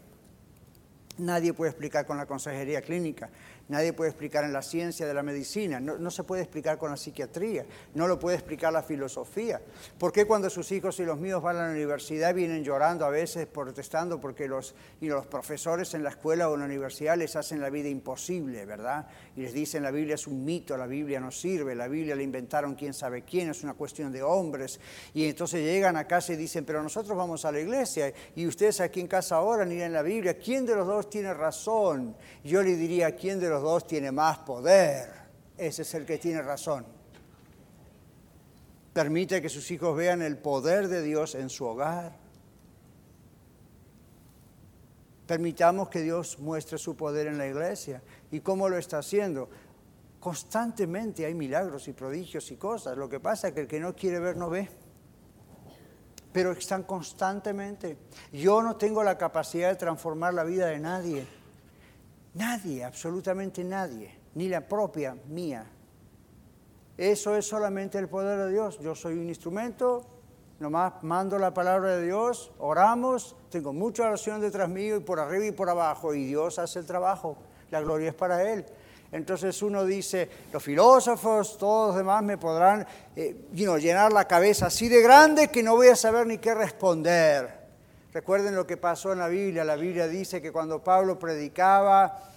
Nadie 1.17 1.53
puede 1.53 1.71
explicar 1.71 2.05
con 2.05 2.15
la 2.15 2.25
consejería 2.25 2.81
clínica, 2.81 3.29
nadie 3.69 3.93
puede 3.93 4.09
explicar 4.09 4.43
en 4.43 4.53
la 4.53 4.61
ciencia 4.61 5.05
de 5.05 5.13
la 5.13 5.23
medicina, 5.23 5.79
no, 5.79 6.11
se 6.11 6.23
puede 6.23 6.41
explicar 6.41 6.77
con 6.77 6.91
la 6.91 6.97
psiquiatría, 6.97 7.65
no 7.93 8.07
lo 8.07 8.19
puede 8.19 8.35
explicar 8.35 8.73
la 8.73 8.83
filosofía. 8.83 9.61
¿Por 9.97 10.11
qué 10.11 10.25
cuando 10.25 10.49
sus 10.49 10.71
hijos 10.71 10.99
y 10.99 11.05
los 11.05 11.17
míos 11.17 11.41
van 11.41 11.57
a 11.57 11.67
la 11.67 11.71
universidad 11.71 12.33
vienen 12.33 12.63
llorando 12.63 13.05
a 13.05 13.09
veces, 13.09 13.47
protestando 13.47 14.19
porque 14.19 14.47
los, 14.47 14.75
y 15.01 15.07
los 15.07 15.25
profesores 15.25 15.93
en 15.93 16.03
la 16.03 16.09
escuela 16.09 16.49
o 16.49 16.53
en 16.55 16.61
la 16.61 16.65
universidad 16.65 17.17
les 17.17 17.35
hacen 17.35 17.61
la 17.61 17.69
vida 17.69 17.89
imposible, 17.89 18.65
¿verdad? 18.65 19.07
Y 19.35 19.41
les 19.41 19.53
dicen 19.53 19.83
la 19.83 19.91
Biblia 19.91 20.15
es 20.15 20.27
un 20.27 20.43
mito, 20.43 20.77
la 20.77 20.87
Biblia 20.87 21.19
no 21.19 21.31
sirve, 21.31 21.75
la 21.75 21.87
Biblia 21.87 22.15
la 22.15 22.23
inventaron 22.23 22.75
quién 22.75 22.93
sabe 22.93 23.23
quién, 23.23 23.49
es 23.49 23.63
una 23.63 23.73
cuestión 23.73 24.11
de 24.11 24.21
hombres. 24.21 24.79
Y 25.13 25.25
entonces 25.25 25.63
llegan 25.63 25.97
a 25.97 26.05
casa 26.05 26.33
y 26.33 26.35
dicen, 26.35 26.65
pero 26.65 26.83
nosotros 26.83 27.17
vamos 27.17 27.45
a 27.45 27.51
la 27.51 27.59
iglesia 27.59 28.13
y 28.35 28.45
ustedes 28.45 28.81
aquí 28.81 28.99
en 28.99 29.07
casa 29.07 29.35
ahora 29.35 29.65
ni 29.65 29.81
en 29.81 29.93
la 29.93 30.01
Biblia, 30.01 30.37
¿quién 30.37 30.65
de 30.65 30.75
los 30.75 30.87
dos 30.87 31.09
tiene 31.09 31.33
razón. 31.33 32.15
Yo 32.43 32.61
le 32.61 32.75
diría, 32.75 33.15
¿quién 33.15 33.39
de 33.39 33.49
los 33.49 33.61
dos 33.63 33.87
tiene 33.87 34.11
más 34.11 34.39
poder? 34.39 35.09
Ese 35.57 35.81
es 35.81 35.93
el 35.93 36.05
que 36.05 36.17
tiene 36.17 36.41
razón. 36.41 36.85
Permite 38.93 39.41
que 39.41 39.49
sus 39.49 39.69
hijos 39.71 39.97
vean 39.97 40.21
el 40.21 40.37
poder 40.37 40.87
de 40.87 41.01
Dios 41.01 41.33
en 41.33 41.49
su 41.49 41.65
hogar. 41.65 42.15
Permitamos 45.25 45.89
que 45.89 46.01
Dios 46.01 46.37
muestre 46.37 46.77
su 46.77 46.95
poder 46.95 47.27
en 47.27 47.39
la 47.39 47.47
iglesia. 47.47 48.03
¿Y 48.29 48.41
cómo 48.41 48.69
lo 48.69 48.77
está 48.77 48.99
haciendo? 48.99 49.49
Constantemente 50.19 51.25
hay 51.25 51.33
milagros 51.33 51.87
y 51.87 51.93
prodigios 51.93 52.51
y 52.51 52.57
cosas. 52.57 52.95
Lo 52.97 53.09
que 53.09 53.19
pasa 53.19 53.47
es 53.47 53.53
que 53.53 53.61
el 53.61 53.67
que 53.67 53.79
no 53.79 53.95
quiere 53.95 54.19
ver 54.19 54.37
no 54.37 54.49
ve. 54.49 54.69
Pero 56.31 56.51
están 56.51 56.83
constantemente. 56.83 57.97
Yo 58.31 58.61
no 58.61 58.75
tengo 58.75 59.03
la 59.03 59.17
capacidad 59.17 59.69
de 59.69 59.75
transformar 59.75 60.33
la 60.33 60.43
vida 60.43 60.67
de 60.67 60.79
nadie. 60.79 61.42
Nadie, 62.35 62.83
absolutamente 62.83 63.63
nadie. 63.63 64.17
Ni 64.35 64.49
la 64.49 64.61
propia 64.61 65.15
mía. 65.27 65.65
Eso 66.97 67.35
es 67.35 67.47
solamente 67.47 67.97
el 67.97 68.07
poder 68.07 68.39
de 68.39 68.51
Dios. 68.51 68.79
Yo 68.79 68.95
soy 68.95 69.13
un 69.13 69.27
instrumento, 69.27 70.05
nomás 70.59 71.03
mando 71.03 71.37
la 71.37 71.53
palabra 71.53 71.97
de 71.97 72.05
Dios, 72.05 72.51
oramos, 72.59 73.35
tengo 73.49 73.73
mucha 73.73 74.03
oración 74.03 74.41
detrás 74.41 74.69
mío 74.69 74.97
y 74.97 74.99
por 74.99 75.19
arriba 75.19 75.45
y 75.45 75.51
por 75.51 75.69
abajo, 75.69 76.13
y 76.13 76.25
Dios 76.25 76.59
hace 76.59 76.79
el 76.79 76.85
trabajo. 76.85 77.37
La 77.71 77.81
gloria 77.81 78.09
es 78.09 78.15
para 78.15 78.51
Él. 78.51 78.65
Entonces 79.11 79.61
uno 79.61 79.85
dice, 79.85 80.27
los 80.51 80.63
filósofos, 80.63 81.57
todos 81.57 81.89
los 81.89 81.97
demás 81.97 82.23
me 82.23 82.37
podrán 82.37 82.85
eh, 83.15 83.47
llenar 83.53 84.11
la 84.11 84.27
cabeza 84.27 84.67
así 84.67 84.89
de 84.89 85.01
grande 85.01 85.49
que 85.49 85.61
no 85.61 85.75
voy 85.75 85.89
a 85.89 85.95
saber 85.95 86.25
ni 86.25 86.39
qué 86.39 86.55
responder. 86.55 87.62
Recuerden 88.13 88.55
lo 88.55 88.67
que 88.67 88.77
pasó 88.77 89.11
en 89.11 89.19
la 89.19 89.27
Biblia. 89.27 89.63
La 89.63 89.75
Biblia 89.75 90.07
dice 90.07 90.39
que 90.39 90.51
cuando 90.51 90.83
Pablo 90.83 91.17
predicaba, 91.17 92.29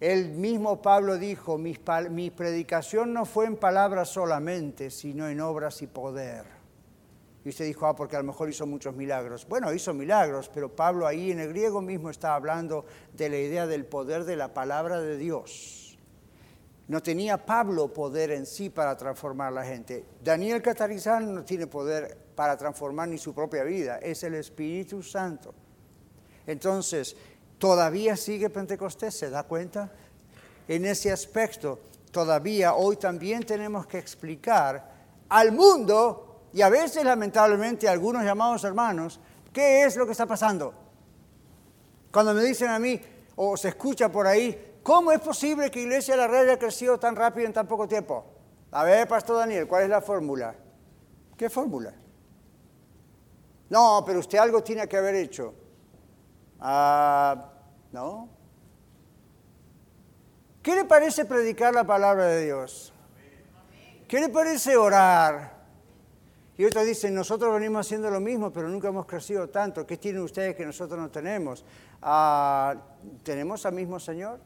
el 0.00 0.30
mismo 0.30 0.80
Pablo 0.80 1.18
dijo, 1.18 1.58
mi, 1.58 2.30
predicación 2.30 3.12
no 3.12 3.26
fue 3.26 3.44
en 3.44 3.56
palabras 3.56 4.08
solamente, 4.08 4.90
sino 4.90 5.28
en 5.28 5.40
obras 5.40 5.82
y 5.82 5.86
poder. 5.86 6.46
Y 7.44 7.50
usted 7.50 7.66
dijo, 7.66 7.86
ah, 7.86 7.94
porque 7.94 8.16
a 8.16 8.20
lo 8.20 8.24
mejor 8.24 8.48
hizo 8.48 8.66
muchos 8.66 8.96
milagros. 8.96 9.46
Bueno, 9.46 9.72
hizo 9.74 9.92
milagros, 9.92 10.50
pero 10.52 10.74
Pablo 10.74 11.06
ahí 11.06 11.30
en 11.30 11.40
el 11.40 11.50
griego 11.50 11.82
mismo 11.82 12.08
está 12.08 12.34
hablando 12.34 12.86
de 13.12 13.28
la 13.28 13.36
idea 13.36 13.66
del 13.66 13.84
poder 13.84 14.24
de 14.24 14.36
la 14.36 14.54
palabra 14.54 14.98
de 15.00 15.18
Dios. 15.18 15.81
No 16.92 17.02
tenía 17.02 17.38
Pablo 17.38 17.88
poder 17.88 18.32
en 18.32 18.44
sí 18.44 18.68
para 18.68 18.94
transformar 18.98 19.50
la 19.50 19.64
gente. 19.64 20.04
Daniel 20.22 20.60
Catarizán 20.60 21.34
no 21.34 21.42
tiene 21.42 21.66
poder 21.66 22.18
para 22.34 22.54
transformar 22.54 23.08
ni 23.08 23.16
su 23.16 23.32
propia 23.32 23.64
vida, 23.64 23.96
es 23.96 24.22
el 24.24 24.34
Espíritu 24.34 25.02
Santo. 25.02 25.54
Entonces, 26.46 27.16
todavía 27.56 28.14
sigue 28.14 28.50
Pentecostés, 28.50 29.14
¿se 29.14 29.30
da 29.30 29.44
cuenta? 29.44 29.90
En 30.68 30.84
ese 30.84 31.10
aspecto, 31.10 31.80
todavía 32.10 32.74
hoy 32.74 32.96
también 32.96 33.42
tenemos 33.46 33.86
que 33.86 33.96
explicar 33.96 34.92
al 35.30 35.50
mundo, 35.50 36.42
y 36.52 36.60
a 36.60 36.68
veces 36.68 37.04
lamentablemente 37.04 37.88
a 37.88 37.92
algunos 37.92 38.22
llamados 38.22 38.64
hermanos, 38.64 39.18
qué 39.50 39.84
es 39.84 39.96
lo 39.96 40.04
que 40.04 40.12
está 40.12 40.26
pasando. 40.26 40.74
Cuando 42.12 42.34
me 42.34 42.42
dicen 42.42 42.68
a 42.68 42.78
mí, 42.78 43.00
o 43.36 43.56
se 43.56 43.68
escucha 43.68 44.12
por 44.12 44.26
ahí, 44.26 44.71
¿cómo 44.82 45.12
es 45.12 45.20
posible 45.20 45.70
que 45.70 45.80
Iglesia 45.80 46.14
de 46.14 46.22
la 46.22 46.28
Red 46.28 46.48
haya 46.48 46.58
crecido 46.58 46.98
tan 46.98 47.16
rápido 47.16 47.46
en 47.46 47.52
tan 47.52 47.66
poco 47.66 47.86
tiempo? 47.88 48.24
A 48.70 48.84
ver, 48.84 49.06
Pastor 49.06 49.38
Daniel, 49.38 49.66
¿cuál 49.66 49.84
es 49.84 49.88
la 49.88 50.00
fórmula? 50.00 50.54
¿Qué 51.36 51.50
fórmula? 51.50 51.94
No, 53.68 54.02
pero 54.06 54.18
usted 54.18 54.38
algo 54.38 54.62
tiene 54.62 54.86
que 54.86 54.96
haber 54.96 55.14
hecho. 55.14 55.54
Ah, 56.60 57.50
¿No? 57.92 58.28
¿Qué 60.62 60.76
le 60.76 60.84
parece 60.84 61.24
predicar 61.24 61.74
la 61.74 61.84
palabra 61.84 62.26
de 62.26 62.44
Dios? 62.44 62.92
¿Qué 64.06 64.20
le 64.20 64.28
parece 64.28 64.76
orar? 64.76 65.62
Y 66.56 66.64
otros 66.64 66.84
dicen, 66.84 67.14
nosotros 67.14 67.52
venimos 67.52 67.86
haciendo 67.86 68.10
lo 68.10 68.20
mismo, 68.20 68.52
pero 68.52 68.68
nunca 68.68 68.88
hemos 68.88 69.06
crecido 69.06 69.48
tanto. 69.48 69.86
¿Qué 69.86 69.96
tienen 69.96 70.22
ustedes 70.22 70.54
que 70.54 70.64
nosotros 70.64 71.00
no 71.00 71.10
tenemos? 71.10 71.64
Ah, 72.00 72.74
¿Tenemos 73.24 73.66
al 73.66 73.72
mismo 73.72 73.98
Señor? 73.98 74.38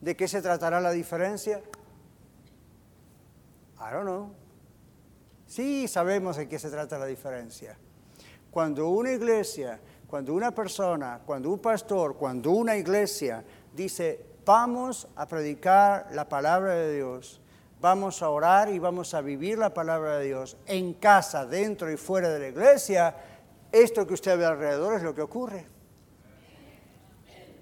¿De 0.00 0.16
qué 0.16 0.28
se 0.28 0.40
tratará 0.40 0.80
la 0.80 0.92
diferencia? 0.92 1.60
I 3.80 3.92
don't 3.92 4.04
know. 4.04 4.32
Sí 5.46 5.88
sabemos 5.88 6.36
de 6.36 6.48
qué 6.48 6.58
se 6.58 6.70
trata 6.70 6.98
la 6.98 7.06
diferencia. 7.06 7.76
Cuando 8.50 8.88
una 8.90 9.12
iglesia, 9.12 9.80
cuando 10.06 10.34
una 10.34 10.50
persona, 10.52 11.20
cuando 11.24 11.50
un 11.50 11.58
pastor, 11.58 12.16
cuando 12.16 12.50
una 12.50 12.76
iglesia 12.76 13.44
dice, 13.74 14.24
vamos 14.44 15.08
a 15.16 15.26
predicar 15.26 16.08
la 16.12 16.28
palabra 16.28 16.74
de 16.74 16.96
Dios, 16.96 17.40
vamos 17.80 18.22
a 18.22 18.30
orar 18.30 18.68
y 18.68 18.78
vamos 18.78 19.14
a 19.14 19.20
vivir 19.20 19.58
la 19.58 19.72
palabra 19.72 20.18
de 20.18 20.26
Dios 20.26 20.56
en 20.66 20.94
casa, 20.94 21.46
dentro 21.46 21.90
y 21.90 21.96
fuera 21.96 22.28
de 22.28 22.38
la 22.38 22.48
iglesia, 22.48 23.14
esto 23.70 24.06
que 24.06 24.14
usted 24.14 24.38
ve 24.38 24.44
alrededor 24.44 24.94
es 24.94 25.02
lo 25.02 25.14
que 25.14 25.22
ocurre. 25.22 25.66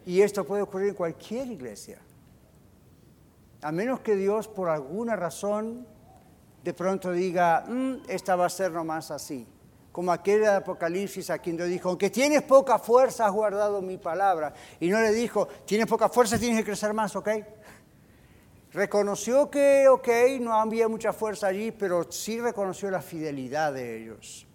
Y 0.06 0.22
esto 0.22 0.44
puede 0.44 0.62
ocurrir 0.62 0.90
en 0.90 0.94
cualquier 0.94 1.48
iglesia. 1.48 2.00
A 3.62 3.72
menos 3.72 4.00
que 4.00 4.16
Dios 4.16 4.48
por 4.48 4.68
alguna 4.68 5.16
razón 5.16 5.86
de 6.62 6.74
pronto 6.74 7.12
diga, 7.12 7.64
mm, 7.66 8.02
esta 8.08 8.36
va 8.36 8.46
a 8.46 8.50
ser 8.50 8.72
nomás 8.72 9.10
así 9.10 9.46
como 9.96 10.12
aquel 10.12 10.40
de 10.40 10.48
Apocalipsis 10.48 11.30
a 11.30 11.38
quien 11.38 11.56
Dios 11.56 11.70
dijo, 11.70 11.88
aunque 11.88 12.10
tienes 12.10 12.42
poca 12.42 12.78
fuerza, 12.78 13.24
has 13.24 13.32
guardado 13.32 13.80
mi 13.80 13.96
palabra. 13.96 14.52
Y 14.78 14.90
no 14.90 15.00
le 15.00 15.10
dijo, 15.10 15.48
tienes 15.64 15.86
poca 15.86 16.10
fuerza, 16.10 16.38
tienes 16.38 16.58
que 16.58 16.66
crecer 16.66 16.92
más, 16.92 17.16
¿ok? 17.16 17.30
Reconoció 18.74 19.50
que, 19.50 19.88
ok, 19.88 20.08
no 20.42 20.52
había 20.52 20.86
mucha 20.86 21.14
fuerza 21.14 21.46
allí, 21.46 21.72
pero 21.72 22.12
sí 22.12 22.38
reconoció 22.38 22.90
la 22.90 23.00
fidelidad 23.00 23.72
de 23.72 24.02
ellos. 24.02 24.46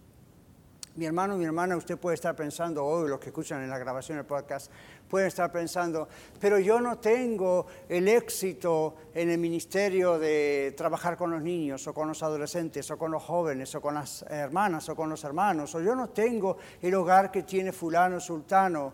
Mi 0.93 1.05
hermano, 1.07 1.35
mi 1.37 1.45
hermana, 1.45 1.75
usted 1.75 1.97
puede 1.97 2.13
estar 2.13 2.35
pensando 2.35 2.85
hoy, 2.85 3.09
los 3.09 3.19
que 3.19 3.29
escuchan 3.29 3.63
en 3.63 3.69
la 3.71 3.79
grabación 3.79 4.19
del 4.19 4.27
podcast, 4.27 4.71
pueden 5.11 5.27
estar 5.27 5.51
pensando, 5.51 6.07
pero 6.39 6.57
yo 6.57 6.79
no 6.79 6.97
tengo 6.97 7.65
el 7.89 8.07
éxito 8.07 8.95
en 9.13 9.29
el 9.29 9.37
ministerio 9.37 10.17
de 10.17 10.73
trabajar 10.77 11.17
con 11.17 11.31
los 11.31 11.41
niños 11.41 11.85
o 11.85 11.93
con 11.93 12.07
los 12.07 12.23
adolescentes 12.23 12.89
o 12.89 12.97
con 12.97 13.11
los 13.11 13.21
jóvenes 13.21 13.75
o 13.75 13.81
con 13.81 13.95
las 13.95 14.23
hermanas 14.29 14.87
o 14.87 14.95
con 14.95 15.09
los 15.09 15.21
hermanos, 15.25 15.75
o 15.75 15.81
yo 15.81 15.93
no 15.95 16.11
tengo 16.11 16.55
el 16.81 16.95
hogar 16.95 17.29
que 17.29 17.43
tiene 17.43 17.73
fulano, 17.73 18.21
sultano. 18.21 18.93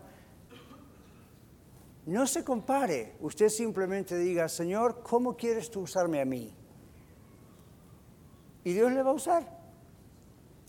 No 2.06 2.26
se 2.26 2.42
compare, 2.42 3.14
usted 3.20 3.48
simplemente 3.48 4.18
diga, 4.18 4.48
Señor, 4.48 5.04
¿cómo 5.04 5.36
quieres 5.36 5.70
tú 5.70 5.82
usarme 5.82 6.20
a 6.20 6.24
mí? 6.24 6.52
Y 8.64 8.72
Dios 8.72 8.90
le 8.90 9.04
va 9.04 9.10
a 9.10 9.14
usar. 9.14 9.56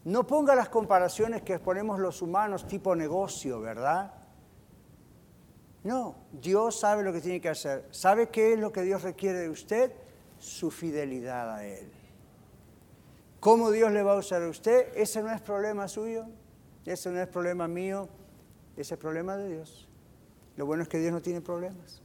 No 0.03 0.27
ponga 0.27 0.53
las 0.53 0.69
comparaciones 0.69 1.41
que 1.41 1.57
ponemos 1.57 1.99
los 1.99 2.21
humanos 2.21 2.67
tipo 2.67 2.95
negocio, 2.95 3.59
¿verdad? 3.59 4.18
No, 5.89 6.15
Dios 6.31 6.79
sabe 6.79 7.01
lo 7.01 7.11
que 7.11 7.19
tiene 7.19 7.41
que 7.41 7.49
hacer. 7.49 7.83
¿Sabe 7.89 8.29
qué 8.29 8.53
es 8.53 8.59
lo 8.59 8.71
que 8.71 8.83
Dios 8.83 9.01
requiere 9.01 9.39
de 9.39 9.49
usted? 9.49 9.91
Su 10.37 10.69
fidelidad 10.69 11.51
a 11.51 11.65
Él. 11.65 11.89
¿Cómo 13.39 13.71
Dios 13.71 13.91
le 13.91 14.03
va 14.03 14.13
a 14.13 14.17
usar 14.17 14.43
a 14.43 14.49
usted? 14.49 14.95
Ese 14.95 15.23
no 15.23 15.31
es 15.31 15.41
problema 15.41 15.87
suyo, 15.87 16.27
ese 16.85 17.09
no 17.09 17.19
es 17.19 17.27
problema 17.27 17.67
mío, 17.67 18.07
ese 18.77 18.93
es 18.93 18.99
problema 18.99 19.35
de 19.35 19.49
Dios. 19.49 19.87
Lo 20.57 20.67
bueno 20.67 20.83
es 20.83 20.89
que 20.89 20.99
Dios 20.99 21.11
no 21.11 21.23
tiene 21.23 21.41
problemas. 21.41 22.03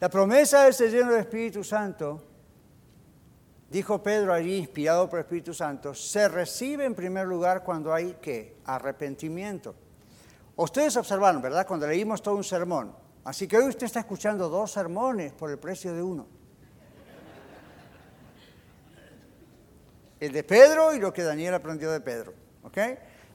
La 0.00 0.08
promesa 0.08 0.64
de 0.64 0.72
ser 0.72 0.90
lleno 0.90 1.12
del 1.12 1.20
Espíritu 1.20 1.62
Santo 1.62 2.20
dijo 3.70 4.02
Pedro 4.02 4.32
allí, 4.32 4.56
inspirado 4.56 5.08
por 5.08 5.20
el 5.20 5.24
Espíritu 5.24 5.54
Santo, 5.54 5.94
se 5.94 6.26
recibe 6.26 6.84
en 6.84 6.96
primer 6.96 7.28
lugar 7.28 7.62
cuando 7.62 7.94
hay 7.94 8.14
que 8.14 8.56
arrepentimiento. 8.64 9.85
Ustedes 10.56 10.96
observaron, 10.96 11.42
¿verdad? 11.42 11.66
Cuando 11.66 11.86
leímos 11.86 12.22
todo 12.22 12.34
un 12.34 12.44
sermón. 12.44 12.94
Así 13.24 13.46
que 13.46 13.58
hoy 13.58 13.68
usted 13.68 13.86
está 13.86 14.00
escuchando 14.00 14.48
dos 14.48 14.72
sermones 14.72 15.32
por 15.32 15.50
el 15.50 15.58
precio 15.58 15.94
de 15.94 16.02
uno. 16.02 16.26
El 20.18 20.32
de 20.32 20.42
Pedro 20.44 20.94
y 20.94 20.98
lo 20.98 21.12
que 21.12 21.22
Daniel 21.22 21.54
aprendió 21.54 21.90
de 21.90 22.00
Pedro. 22.00 22.32
¿Ok? 22.62 22.78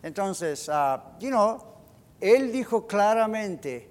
Entonces, 0.02 0.68
uh, 0.68 1.20
you 1.20 1.30
know, 1.30 1.64
él 2.20 2.52
dijo 2.52 2.88
claramente 2.88 3.90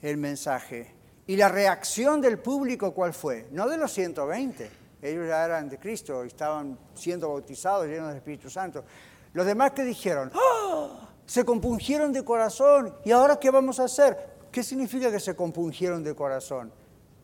el 0.00 0.16
mensaje. 0.16 0.94
¿Y 1.26 1.36
la 1.36 1.48
reacción 1.48 2.20
del 2.20 2.38
público 2.38 2.94
cuál 2.94 3.12
fue? 3.12 3.48
No 3.50 3.68
de 3.68 3.76
los 3.76 3.92
120 3.92 4.82
ellos 5.02 5.26
ya 5.26 5.44
eran 5.44 5.68
de 5.68 5.78
Cristo, 5.78 6.22
estaban 6.22 6.78
siendo 6.94 7.28
bautizados, 7.28 7.86
llenos 7.86 8.08
del 8.08 8.18
Espíritu 8.18 8.48
Santo. 8.48 8.84
Los 9.32 9.44
demás 9.44 9.72
que 9.72 9.82
dijeron, 9.82 10.30
¡Ah! 10.32 11.08
Se 11.32 11.46
compungieron 11.46 12.12
de 12.12 12.26
corazón, 12.26 12.94
¿y 13.06 13.10
ahora 13.10 13.40
qué 13.40 13.50
vamos 13.50 13.80
a 13.80 13.84
hacer? 13.84 14.18
¿Qué 14.50 14.62
significa 14.62 15.10
que 15.10 15.18
se 15.18 15.34
compungieron 15.34 16.04
de 16.04 16.14
corazón? 16.14 16.70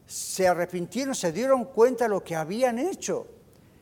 Se 0.06 0.48
arrepintieron, 0.48 1.14
se 1.14 1.30
dieron 1.30 1.66
cuenta 1.66 2.04
de 2.04 2.08
lo 2.08 2.24
que 2.24 2.34
habían 2.34 2.78
hecho. 2.78 3.26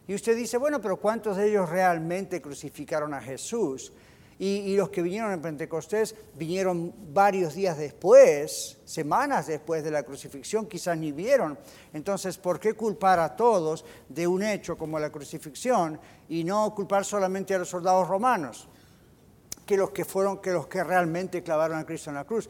Y 0.09 0.17
usted 0.17 0.37
dice, 0.37 0.57
bueno, 0.57 0.81
pero 0.81 0.97
¿cuántos 0.97 1.37
de 1.37 1.49
ellos 1.49 1.69
realmente 1.69 2.43
crucificaron 2.43 3.15
a 3.15 3.21
Jesús? 3.21 3.93
Y, 4.41 4.75
los 4.77 4.89
que 4.89 5.01
vinieron 5.01 5.31
en 5.31 5.41
Pentecostés 5.41 6.17
vinieron 6.35 6.93
varios 7.15 7.55
días 7.55 7.79
después, 7.79 8.79
semanas 8.85 9.47
después 9.47 9.85
de 9.85 9.93
la 9.93 10.03
crucifixión, 10.03 10.67
quizás 10.67 10.99
ni 10.99 11.13
vieron. 11.13 11.57
Entonces, 11.93 12.37
¿por 12.37 12.59
qué 12.59 12.75
culpar 12.75 13.21
a 13.21 13.37
todos 13.37 13.85
de 14.09 14.27
un 14.27 14.43
hecho 14.43 14.77
como 14.77 14.99
la 14.99 15.11
crucifixión 15.11 16.01
y 16.29 16.43
no 16.43 16.75
culpar 16.75 17.05
solamente 17.05 17.55
a 17.55 17.59
los 17.61 17.69
soldados 17.69 18.09
romanos, 18.09 18.69
que 19.67 19.77
los 19.77 19.91
que 19.91 20.05
fueron, 20.05 20.39
que 20.39 20.53
los 20.53 20.69
que 20.69 20.83
realmente 20.83 21.43
clavaron 21.43 21.79
a 21.79 21.85
Cristo 21.85 22.11
en 22.11 22.17
la 22.17 22.25
cruz? 22.25 22.49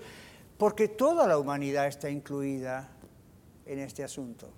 Porque 0.57 0.89
toda 0.89 1.27
la 1.27 1.39
humanidad 1.39 1.87
está 1.87 2.09
incluida 2.09 2.89
en 3.67 3.79
este 3.81 4.05
asunto. 4.05 4.49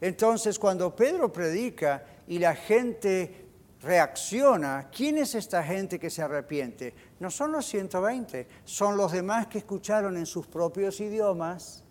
Entonces, 0.00 0.58
cuando 0.58 0.94
Pedro 0.94 1.32
predica 1.32 2.04
y 2.26 2.38
la 2.38 2.54
gente 2.54 3.46
reacciona, 3.82 4.88
¿quién 4.90 5.18
es 5.18 5.34
esta 5.34 5.62
gente 5.62 5.98
que 5.98 6.10
se 6.10 6.22
arrepiente? 6.22 6.94
No 7.20 7.30
son 7.30 7.52
los 7.52 7.66
120, 7.66 8.46
son 8.64 8.96
los 8.96 9.12
demás 9.12 9.46
que 9.46 9.58
escucharon 9.58 10.16
en 10.16 10.26
sus 10.26 10.46
propios 10.46 11.00
idiomas 11.00 11.84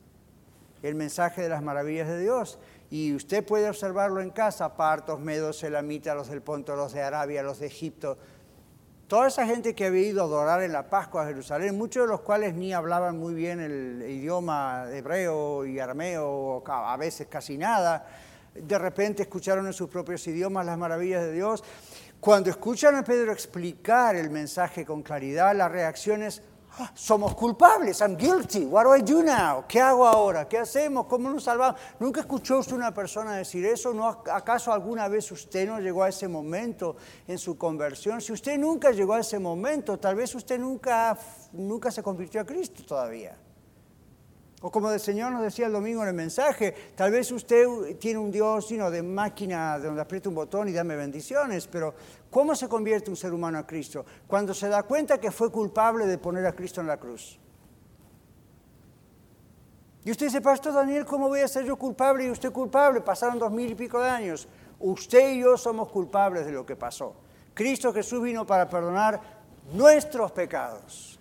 el 0.84 0.96
mensaje 0.96 1.42
de 1.42 1.50
las 1.50 1.64
maravillas 1.64 2.08
de 2.08 2.20
Dios. 2.20 2.60
Y 2.92 3.16
usted 3.16 3.44
puede 3.44 3.68
observarlo 3.68 4.22
en 4.22 4.30
casa, 4.30 4.76
partos, 4.76 5.20
medos, 5.20 5.64
elamitas, 5.64 6.16
los 6.16 6.28
del 6.28 6.44
Ponto, 6.44 6.76
los 6.76 6.94
de 6.94 7.02
Arabia, 7.02 7.42
los 7.42 7.60
de 7.60 7.68
Egipto. 7.68 8.18
Toda 9.08 9.28
esa 9.28 9.46
gente 9.46 9.76
que 9.76 9.86
había 9.86 10.02
ido 10.02 10.22
a 10.22 10.26
adorar 10.26 10.64
en 10.64 10.72
la 10.72 10.90
Pascua 10.90 11.22
a 11.22 11.28
Jerusalén, 11.28 11.78
muchos 11.78 12.06
de 12.06 12.10
los 12.10 12.22
cuales 12.22 12.56
ni 12.56 12.74
hablaban 12.74 13.20
muy 13.20 13.36
bien 13.36 13.60
el 13.60 14.04
idioma 14.10 14.86
hebreo 14.92 15.64
y 15.64 15.78
arameo, 15.78 16.64
a 16.66 16.98
veces 16.98 17.28
casi 17.28 17.56
nada, 17.56 18.08
de 18.56 18.80
repente 18.80 19.22
escucharon 19.22 19.68
en 19.68 19.74
sus 19.74 19.90
propios 19.90 20.26
idiomas 20.26 20.66
las 20.66 20.80
maravillas 20.80 21.22
de 21.22 21.34
Dios. 21.34 21.64
Cuando 22.20 22.50
escuchan 22.50 22.96
a 22.96 23.04
Pedro 23.04 23.32
explicar 23.32 24.16
el 24.16 24.32
mensaje 24.32 24.84
con 24.84 25.04
claridad, 25.04 25.56
la 25.56 25.70
reacción 25.70 26.24
es, 26.24 26.42
somos 26.94 27.36
culpables, 27.36 28.02
I'm 28.02 28.16
guilty, 28.16 28.66
what 28.66 28.84
do 28.84 28.96
I 28.96 29.02
do 29.02 29.24
now? 29.24 29.66
¿Qué 29.68 29.80
hago 29.80 30.06
ahora? 30.06 30.48
¿Qué 30.48 30.58
hacemos? 30.58 31.06
¿Cómo 31.08 31.30
nos 31.30 31.44
salvamos? 31.44 31.80
¿Nunca 32.00 32.22
escuchó 32.22 32.60
usted 32.60 32.76
una 32.76 32.94
persona 32.94 33.36
decir 33.36 33.66
eso? 33.66 33.94
¿No, 33.94 34.08
¿Acaso 34.08 34.72
alguna 34.72 35.08
vez 35.08 35.32
usted 35.32 35.68
no 35.68 35.80
llegó 35.80 36.04
a 36.04 36.10
ese 36.10 36.28
momento 36.28 36.96
en 37.28 37.38
su 37.38 37.58
conversión? 37.58 38.22
Si 38.22 38.32
usted 38.32 38.58
nunca 38.58 38.92
llegó 38.92 39.14
a 39.14 39.20
ese 39.20 39.40
momento, 39.40 39.98
tal 39.98 40.16
vez 40.16 40.34
usted 40.36 40.60
nunca, 40.60 41.18
nunca 41.54 41.92
se 41.92 42.02
convirtió 42.04 42.42
a 42.42 42.46
Cristo 42.46 42.84
todavía. 42.84 43.38
O 44.66 44.72
como 44.72 44.90
el 44.90 45.00
Señor 45.00 45.32
nos 45.32 45.44
decía 45.44 45.68
el 45.68 45.74
domingo 45.74 46.02
en 46.02 46.08
el 46.08 46.16
mensaje, 46.16 46.74
tal 46.96 47.12
vez 47.12 47.32
usted 47.32 47.68
tiene 48.00 48.18
un 48.18 48.32
Dios 48.32 48.68
sino 48.68 48.90
de 48.90 49.04
máquina 49.04 49.78
donde 49.78 50.02
aprieta 50.02 50.28
un 50.28 50.34
botón 50.34 50.68
y 50.68 50.72
dame 50.72 50.96
bendiciones, 50.96 51.68
pero 51.68 51.94
¿cómo 52.32 52.56
se 52.56 52.68
convierte 52.68 53.12
un 53.12 53.16
ser 53.16 53.32
humano 53.32 53.60
a 53.60 53.68
Cristo? 53.68 54.04
Cuando 54.26 54.56
se 54.56 54.68
da 54.68 54.82
cuenta 54.82 55.20
que 55.20 55.30
fue 55.30 55.52
culpable 55.52 56.08
de 56.08 56.18
poner 56.18 56.48
a 56.48 56.54
Cristo 56.54 56.82
en 56.82 56.88
la 56.88 56.98
cruz. 56.98 57.40
Y 60.04 60.10
usted 60.10 60.26
dice, 60.26 60.42
Pastor 60.42 60.74
Daniel, 60.74 61.06
¿cómo 61.06 61.28
voy 61.28 61.42
a 61.42 61.48
ser 61.48 61.64
yo 61.64 61.76
culpable 61.76 62.26
y 62.26 62.32
usted 62.32 62.52
culpable? 62.52 63.02
Pasaron 63.02 63.38
dos 63.38 63.52
mil 63.52 63.70
y 63.70 63.76
pico 63.76 64.02
de 64.02 64.10
años. 64.10 64.48
Usted 64.80 65.34
y 65.34 65.42
yo 65.42 65.58
somos 65.58 65.90
culpables 65.90 66.44
de 66.44 66.52
lo 66.52 66.66
que 66.66 66.76
pasó. 66.76 67.14
Cristo 67.54 67.94
Jesús 67.94 68.20
vino 68.24 68.48
para 68.48 68.68
perdonar 68.68 69.22
nuestros 69.74 70.32
pecados. 70.32 71.15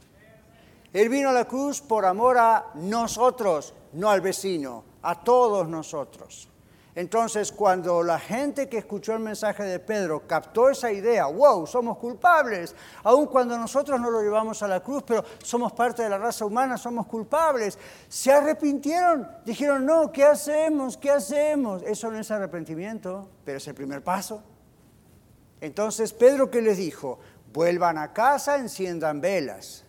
Él 0.94 1.08
vino 1.08 1.30
a 1.30 1.32
la 1.32 1.44
cruz 1.44 1.80
por 1.80 2.06
amor 2.06 2.38
a 2.38 2.70
nosotros, 2.74 3.74
no 3.94 4.08
al 4.10 4.20
vecino, 4.20 4.84
a 5.02 5.24
todos 5.24 5.68
nosotros. 5.68 6.48
Entonces, 6.94 7.50
cuando 7.50 8.04
la 8.04 8.20
gente 8.20 8.68
que 8.68 8.78
escuchó 8.78 9.14
el 9.14 9.18
mensaje 9.18 9.64
de 9.64 9.80
Pedro 9.80 10.22
captó 10.28 10.70
esa 10.70 10.92
idea, 10.92 11.26
wow, 11.26 11.66
somos 11.66 11.98
culpables, 11.98 12.76
aun 13.02 13.26
cuando 13.26 13.58
nosotros 13.58 14.00
no 14.00 14.08
lo 14.08 14.22
llevamos 14.22 14.62
a 14.62 14.68
la 14.68 14.78
cruz, 14.78 15.02
pero 15.04 15.24
somos 15.42 15.72
parte 15.72 16.04
de 16.04 16.10
la 16.10 16.18
raza 16.18 16.44
humana, 16.44 16.78
somos 16.78 17.08
culpables, 17.08 17.76
se 18.08 18.30
arrepintieron, 18.30 19.28
dijeron, 19.44 19.84
no, 19.84 20.12
¿qué 20.12 20.22
hacemos? 20.22 20.96
¿Qué 20.96 21.10
hacemos? 21.10 21.82
Eso 21.82 22.08
no 22.08 22.20
es 22.20 22.30
arrepentimiento, 22.30 23.28
pero 23.44 23.58
es 23.58 23.66
el 23.66 23.74
primer 23.74 24.04
paso. 24.04 24.40
Entonces, 25.60 26.12
Pedro, 26.12 26.48
¿qué 26.48 26.62
les 26.62 26.76
dijo? 26.76 27.18
Vuelvan 27.52 27.98
a 27.98 28.12
casa, 28.12 28.58
enciendan 28.58 29.20
velas. 29.20 29.83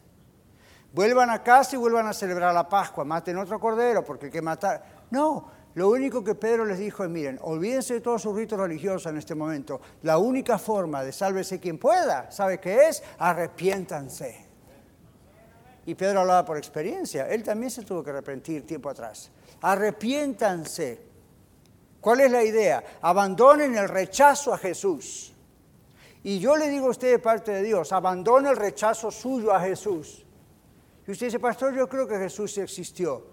Vuelvan 0.96 1.30
a 1.30 1.43
casa 1.43 1.76
y 1.76 1.78
vuelvan 1.78 2.08
a 2.08 2.14
celebrar 2.14 2.54
la 2.54 2.70
Pascua, 2.70 3.04
maten 3.04 3.38
otro 3.38 3.60
cordero, 3.60 4.02
porque 4.02 4.28
hay 4.28 4.32
que 4.32 4.41
matar. 4.41 4.82
No, 5.12 5.52
lo 5.74 5.89
único 5.89 6.24
que 6.24 6.36
Pedro 6.36 6.64
les 6.64 6.80
dijo 6.80 7.04
es, 7.04 7.10
miren, 7.10 7.38
olvídense 7.41 7.96
de 7.96 8.00
todos 8.00 8.22
sus 8.22 8.34
ritos 8.34 8.58
religiosos 8.58 9.06
en 9.08 9.18
este 9.18 9.36
momento. 9.36 9.82
La 10.04 10.18
única 10.18 10.58
forma 10.58 11.04
de 11.04 11.12
sálvese 11.12 11.60
quien 11.60 11.78
pueda, 11.78 12.32
¿sabe 12.32 12.62
qué 12.62 12.88
es? 12.88 13.04
Arrepiéntanse. 13.20 14.46
Y 15.86 15.96
Pedro 15.96 16.22
hablaba 16.22 16.46
por 16.46 16.58
experiencia, 16.58 17.28
él 17.28 17.43
también 17.43 17.72
se 17.72 17.84
tuvo 17.84 18.02
que 18.02 18.12
arrepentir 18.12 18.66
tiempo 18.66 18.89
atrás. 18.89 19.30
Arrepiéntanse. 19.64 21.02
¿Cuál 22.00 22.22
es 22.22 22.32
la 22.32 22.41
idea? 22.41 22.82
Abandonen 23.02 23.76
el 23.76 23.89
rechazo 23.89 24.54
a 24.54 24.58
Jesús. 24.58 25.34
Y 26.24 26.39
yo 26.39 26.56
le 26.56 26.70
digo 26.70 26.88
a 26.88 26.91
usted 26.91 27.12
de 27.12 27.20
parte 27.20 27.52
de 27.52 27.64
Dios, 27.64 27.91
abandone 27.91 28.50
el 28.50 28.56
rechazo 28.56 29.12
suyo 29.12 29.54
a 29.54 29.60
Jesús. 29.60 30.25
Y 31.08 31.12
usted 31.12 31.28
dice, 31.28 31.39
pastor, 31.39 31.76
yo 31.76 31.88
creo 31.88 32.08
que 32.08 32.18
Jesús 32.18 32.58
existió. 32.58 33.24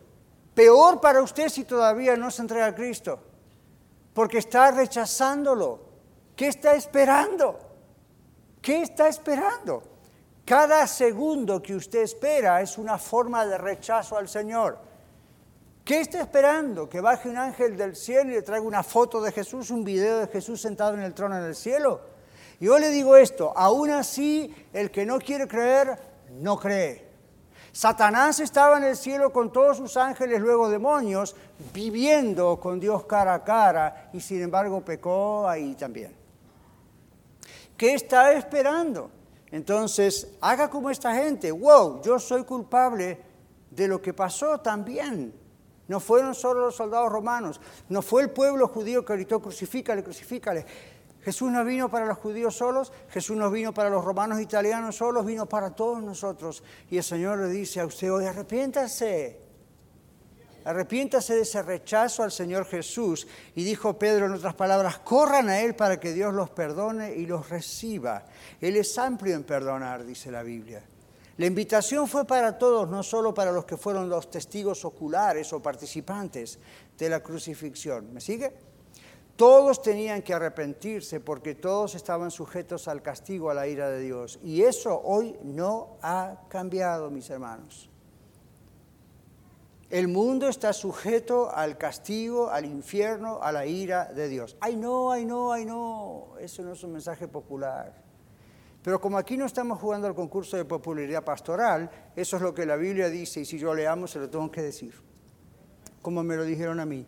Peor 0.54 1.00
para 1.00 1.22
usted 1.22 1.48
si 1.48 1.64
todavía 1.64 2.16
no 2.16 2.30
se 2.30 2.42
entrega 2.42 2.66
a 2.66 2.74
Cristo, 2.74 3.18
porque 4.12 4.38
está 4.38 4.70
rechazándolo. 4.70 5.80
¿Qué 6.36 6.48
está 6.48 6.74
esperando? 6.74 7.58
¿Qué 8.60 8.82
está 8.82 9.08
esperando? 9.08 9.82
Cada 10.44 10.86
segundo 10.86 11.62
que 11.62 11.74
usted 11.74 12.02
espera 12.02 12.60
es 12.60 12.76
una 12.76 12.98
forma 12.98 13.46
de 13.46 13.56
rechazo 13.56 14.18
al 14.18 14.28
Señor. 14.28 14.78
¿Qué 15.84 16.00
está 16.00 16.20
esperando? 16.20 16.88
¿Que 16.88 17.00
baje 17.00 17.28
un 17.28 17.38
ángel 17.38 17.76
del 17.76 17.96
cielo 17.96 18.30
y 18.30 18.34
le 18.34 18.42
traiga 18.42 18.66
una 18.66 18.82
foto 18.82 19.20
de 19.20 19.32
Jesús, 19.32 19.70
un 19.70 19.82
video 19.82 20.18
de 20.18 20.26
Jesús 20.28 20.60
sentado 20.60 20.94
en 20.94 21.00
el 21.00 21.14
trono 21.14 21.36
en 21.36 21.44
el 21.44 21.56
cielo? 21.56 22.00
Yo 22.60 22.78
le 22.78 22.90
digo 22.90 23.16
esto, 23.16 23.52
aún 23.56 23.90
así 23.90 24.54
el 24.72 24.90
que 24.90 25.04
no 25.04 25.18
quiere 25.18 25.48
creer, 25.48 25.98
no 26.30 26.58
cree. 26.58 27.11
Satanás 27.72 28.38
estaba 28.38 28.76
en 28.76 28.84
el 28.84 28.96
cielo 28.96 29.32
con 29.32 29.50
todos 29.50 29.78
sus 29.78 29.96
ángeles, 29.96 30.40
luego 30.40 30.68
demonios, 30.68 31.34
viviendo 31.72 32.60
con 32.60 32.78
Dios 32.78 33.06
cara 33.06 33.32
a 33.32 33.42
cara 33.42 34.10
y 34.12 34.20
sin 34.20 34.42
embargo 34.42 34.82
pecó 34.82 35.48
ahí 35.48 35.74
también. 35.74 36.14
¿Qué 37.76 37.94
está 37.94 38.32
esperando? 38.34 39.10
Entonces, 39.50 40.28
haga 40.40 40.68
como 40.68 40.90
esta 40.90 41.14
gente, 41.14 41.50
wow, 41.50 42.02
yo 42.02 42.18
soy 42.18 42.44
culpable 42.44 43.18
de 43.70 43.88
lo 43.88 44.02
que 44.02 44.12
pasó 44.12 44.60
también. 44.60 45.32
No 45.88 45.98
fueron 45.98 46.34
solo 46.34 46.66
los 46.66 46.76
soldados 46.76 47.10
romanos, 47.10 47.60
no 47.88 48.02
fue 48.02 48.22
el 48.22 48.30
pueblo 48.30 48.68
judío 48.68 49.04
que 49.04 49.14
gritó, 49.14 49.40
crucifícale, 49.40 50.04
crucifícale. 50.04 50.64
Jesús 51.22 51.50
no 51.52 51.64
vino 51.64 51.88
para 51.88 52.06
los 52.06 52.18
judíos 52.18 52.56
solos, 52.56 52.92
Jesús 53.08 53.36
no 53.36 53.50
vino 53.50 53.72
para 53.72 53.88
los 53.88 54.04
romanos 54.04 54.40
italianos 54.40 54.96
solos, 54.96 55.24
vino 55.24 55.46
para 55.46 55.70
todos 55.70 56.02
nosotros. 56.02 56.64
Y 56.90 56.96
el 56.96 57.04
Señor 57.04 57.38
le 57.38 57.48
dice 57.48 57.80
a 57.80 57.86
usted 57.86 58.12
hoy, 58.12 58.24
arrepiéntase. 58.24 59.40
Arrepiéntase 60.64 61.34
de 61.34 61.42
ese 61.42 61.62
rechazo 61.62 62.24
al 62.24 62.32
Señor 62.32 62.66
Jesús. 62.66 63.26
Y 63.54 63.62
dijo 63.62 63.98
Pedro 63.98 64.26
en 64.26 64.32
otras 64.32 64.54
palabras, 64.54 64.98
corran 64.98 65.48
a 65.48 65.60
Él 65.60 65.74
para 65.76 66.00
que 66.00 66.12
Dios 66.12 66.34
los 66.34 66.50
perdone 66.50 67.14
y 67.14 67.26
los 67.26 67.48
reciba. 67.48 68.26
Él 68.60 68.76
es 68.76 68.98
amplio 68.98 69.36
en 69.36 69.44
perdonar, 69.44 70.04
dice 70.04 70.30
la 70.30 70.42
Biblia. 70.42 70.84
La 71.36 71.46
invitación 71.46 72.08
fue 72.08 72.26
para 72.26 72.58
todos, 72.58 72.88
no 72.88 73.02
solo 73.02 73.32
para 73.32 73.52
los 73.52 73.64
que 73.64 73.76
fueron 73.76 74.08
los 74.08 74.30
testigos 74.30 74.84
oculares 74.84 75.52
o 75.52 75.62
participantes 75.62 76.58
de 76.98 77.08
la 77.08 77.20
crucifixión. 77.20 78.12
¿Me 78.12 78.20
sigue? 78.20 78.71
Todos 79.36 79.80
tenían 79.80 80.22
que 80.22 80.34
arrepentirse 80.34 81.20
porque 81.20 81.54
todos 81.54 81.94
estaban 81.94 82.30
sujetos 82.30 82.86
al 82.86 83.02
castigo, 83.02 83.50
a 83.50 83.54
la 83.54 83.66
ira 83.66 83.90
de 83.90 84.00
Dios. 84.00 84.38
Y 84.42 84.62
eso 84.62 85.00
hoy 85.02 85.36
no 85.42 85.96
ha 86.02 86.42
cambiado, 86.48 87.10
mis 87.10 87.30
hermanos. 87.30 87.88
El 89.92 90.08
mundo 90.08 90.48
está 90.48 90.72
sujeto 90.72 91.54
al 91.54 91.76
castigo, 91.76 92.48
al 92.48 92.64
infierno, 92.64 93.40
a 93.42 93.52
la 93.52 93.66
ira 93.66 94.06
de 94.06 94.28
Dios. 94.28 94.56
Ay 94.60 94.76
no, 94.76 95.10
ay 95.10 95.26
no, 95.26 95.52
ay 95.52 95.66
no. 95.66 96.28
Eso 96.40 96.62
no 96.62 96.72
es 96.72 96.82
un 96.82 96.92
mensaje 96.92 97.28
popular. 97.28 98.02
Pero 98.82 99.00
como 99.00 99.18
aquí 99.18 99.36
no 99.36 99.44
estamos 99.44 99.78
jugando 99.78 100.06
al 100.06 100.14
concurso 100.14 100.56
de 100.56 100.64
popularidad 100.64 101.22
pastoral, 101.22 101.90
eso 102.16 102.36
es 102.36 102.42
lo 102.42 102.54
que 102.54 102.64
la 102.64 102.76
Biblia 102.76 103.08
dice 103.08 103.40
y 103.40 103.44
si 103.44 103.58
yo 103.58 103.74
le 103.74 103.86
amo 103.86 104.06
se 104.06 104.18
lo 104.18 104.30
tengo 104.30 104.50
que 104.50 104.62
decir. 104.62 104.94
Como 106.00 106.22
me 106.22 106.36
lo 106.36 106.44
dijeron 106.44 106.80
a 106.80 106.86
mí. 106.86 107.06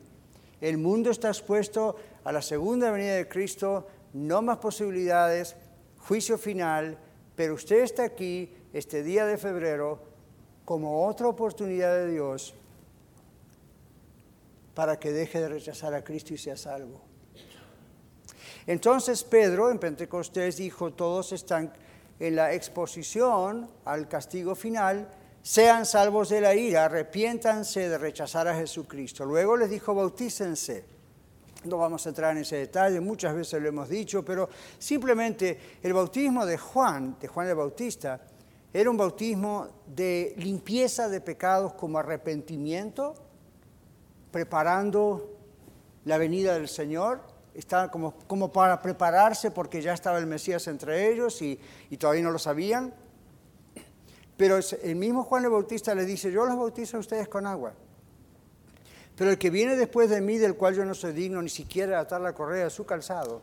El 0.60 0.78
mundo 0.78 1.10
está 1.10 1.28
expuesto 1.28 1.96
a 2.24 2.32
la 2.32 2.42
segunda 2.42 2.90
venida 2.90 3.14
de 3.14 3.28
Cristo, 3.28 3.86
no 4.14 4.42
más 4.42 4.58
posibilidades, 4.58 5.56
juicio 5.98 6.38
final, 6.38 6.98
pero 7.36 7.54
usted 7.54 7.82
está 7.82 8.04
aquí 8.04 8.52
este 8.72 9.02
día 9.02 9.26
de 9.26 9.38
febrero 9.38 10.00
como 10.64 11.06
otra 11.06 11.28
oportunidad 11.28 11.94
de 11.94 12.12
Dios 12.12 12.54
para 14.74 14.98
que 14.98 15.12
deje 15.12 15.40
de 15.40 15.48
rechazar 15.48 15.94
a 15.94 16.02
Cristo 16.02 16.34
y 16.34 16.38
sea 16.38 16.56
salvo. 16.56 17.00
Entonces 18.66 19.22
Pedro 19.22 19.70
en 19.70 19.78
Pentecostés 19.78 20.56
dijo, 20.56 20.92
todos 20.92 21.32
están 21.32 21.72
en 22.18 22.36
la 22.36 22.54
exposición 22.54 23.68
al 23.84 24.08
castigo 24.08 24.54
final, 24.54 25.08
sean 25.42 25.84
salvos 25.84 26.30
de 26.30 26.40
la 26.40 26.54
ira, 26.54 26.86
arrepiéntanse 26.86 27.88
de 27.88 27.98
rechazar 27.98 28.48
a 28.48 28.54
Jesucristo. 28.54 29.26
Luego 29.26 29.56
les 29.56 29.68
dijo, 29.68 29.94
bautícense. 29.94 30.84
No 31.64 31.78
vamos 31.78 32.04
a 32.04 32.10
entrar 32.10 32.32
en 32.32 32.42
ese 32.42 32.56
detalle, 32.56 33.00
muchas 33.00 33.34
veces 33.34 33.60
lo 33.60 33.68
hemos 33.68 33.88
dicho, 33.88 34.24
pero 34.24 34.48
simplemente 34.78 35.58
el 35.82 35.92
bautismo 35.92 36.44
de 36.44 36.58
Juan, 36.58 37.16
de 37.20 37.28
Juan 37.28 37.48
el 37.48 37.54
Bautista, 37.54 38.20
era 38.72 38.90
un 38.90 38.96
bautismo 38.96 39.68
de 39.86 40.34
limpieza 40.36 41.08
de 41.08 41.20
pecados 41.20 41.74
como 41.74 41.98
arrepentimiento, 41.98 43.14
preparando 44.30 45.30
la 46.04 46.18
venida 46.18 46.54
del 46.54 46.68
Señor, 46.68 47.22
estaba 47.54 47.90
como, 47.90 48.52
para 48.52 48.82
prepararse 48.82 49.50
porque 49.50 49.80
ya 49.80 49.94
estaba 49.94 50.18
el 50.18 50.26
Mesías 50.26 50.66
entre 50.66 51.08
ellos 51.08 51.40
y, 51.40 51.58
y 51.88 51.96
todavía 51.96 52.24
no 52.24 52.32
lo 52.32 52.38
sabían. 52.38 52.92
Pero 54.36 54.58
el 54.82 54.96
mismo 54.96 55.22
Juan 55.22 55.44
el 55.44 55.50
Bautista 55.50 55.94
le 55.94 56.04
dice, 56.04 56.32
yo 56.32 56.44
los 56.44 56.56
bautizo 56.56 56.96
a 56.96 57.00
ustedes 57.00 57.28
con 57.28 57.46
agua. 57.46 57.74
Pero 59.16 59.30
el 59.30 59.38
que 59.38 59.50
viene 59.50 59.76
después 59.76 60.10
de 60.10 60.20
mí, 60.20 60.38
del 60.38 60.56
cual 60.56 60.74
yo 60.74 60.84
no 60.84 60.94
soy 60.94 61.12
digno 61.12 61.40
ni 61.40 61.48
siquiera 61.48 62.00
atar 62.00 62.20
la 62.20 62.34
correa 62.34 62.64
de 62.64 62.70
su 62.70 62.84
calzado, 62.84 63.42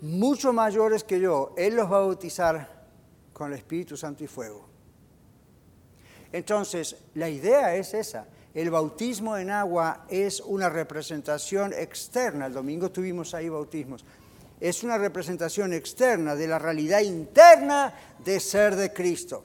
mucho 0.00 0.52
mayores 0.52 1.04
que 1.04 1.20
yo, 1.20 1.52
Él 1.56 1.76
los 1.76 1.90
va 1.90 1.96
a 1.96 2.00
bautizar 2.00 2.86
con 3.32 3.52
el 3.52 3.58
Espíritu 3.58 3.96
Santo 3.96 4.24
y 4.24 4.26
fuego. 4.26 4.68
Entonces, 6.32 6.96
la 7.14 7.28
idea 7.28 7.74
es 7.74 7.92
esa. 7.94 8.26
El 8.54 8.70
bautismo 8.70 9.36
en 9.36 9.50
agua 9.50 10.06
es 10.08 10.40
una 10.40 10.68
representación 10.68 11.72
externa. 11.72 12.46
El 12.46 12.52
domingo 12.52 12.90
tuvimos 12.90 13.34
ahí 13.34 13.48
bautismos. 13.48 14.04
Es 14.60 14.82
una 14.82 14.98
representación 14.98 15.72
externa 15.72 16.34
de 16.34 16.46
la 16.46 16.58
realidad 16.58 17.00
interna 17.00 17.94
de 18.24 18.38
ser 18.40 18.76
de 18.76 18.92
Cristo. 18.92 19.42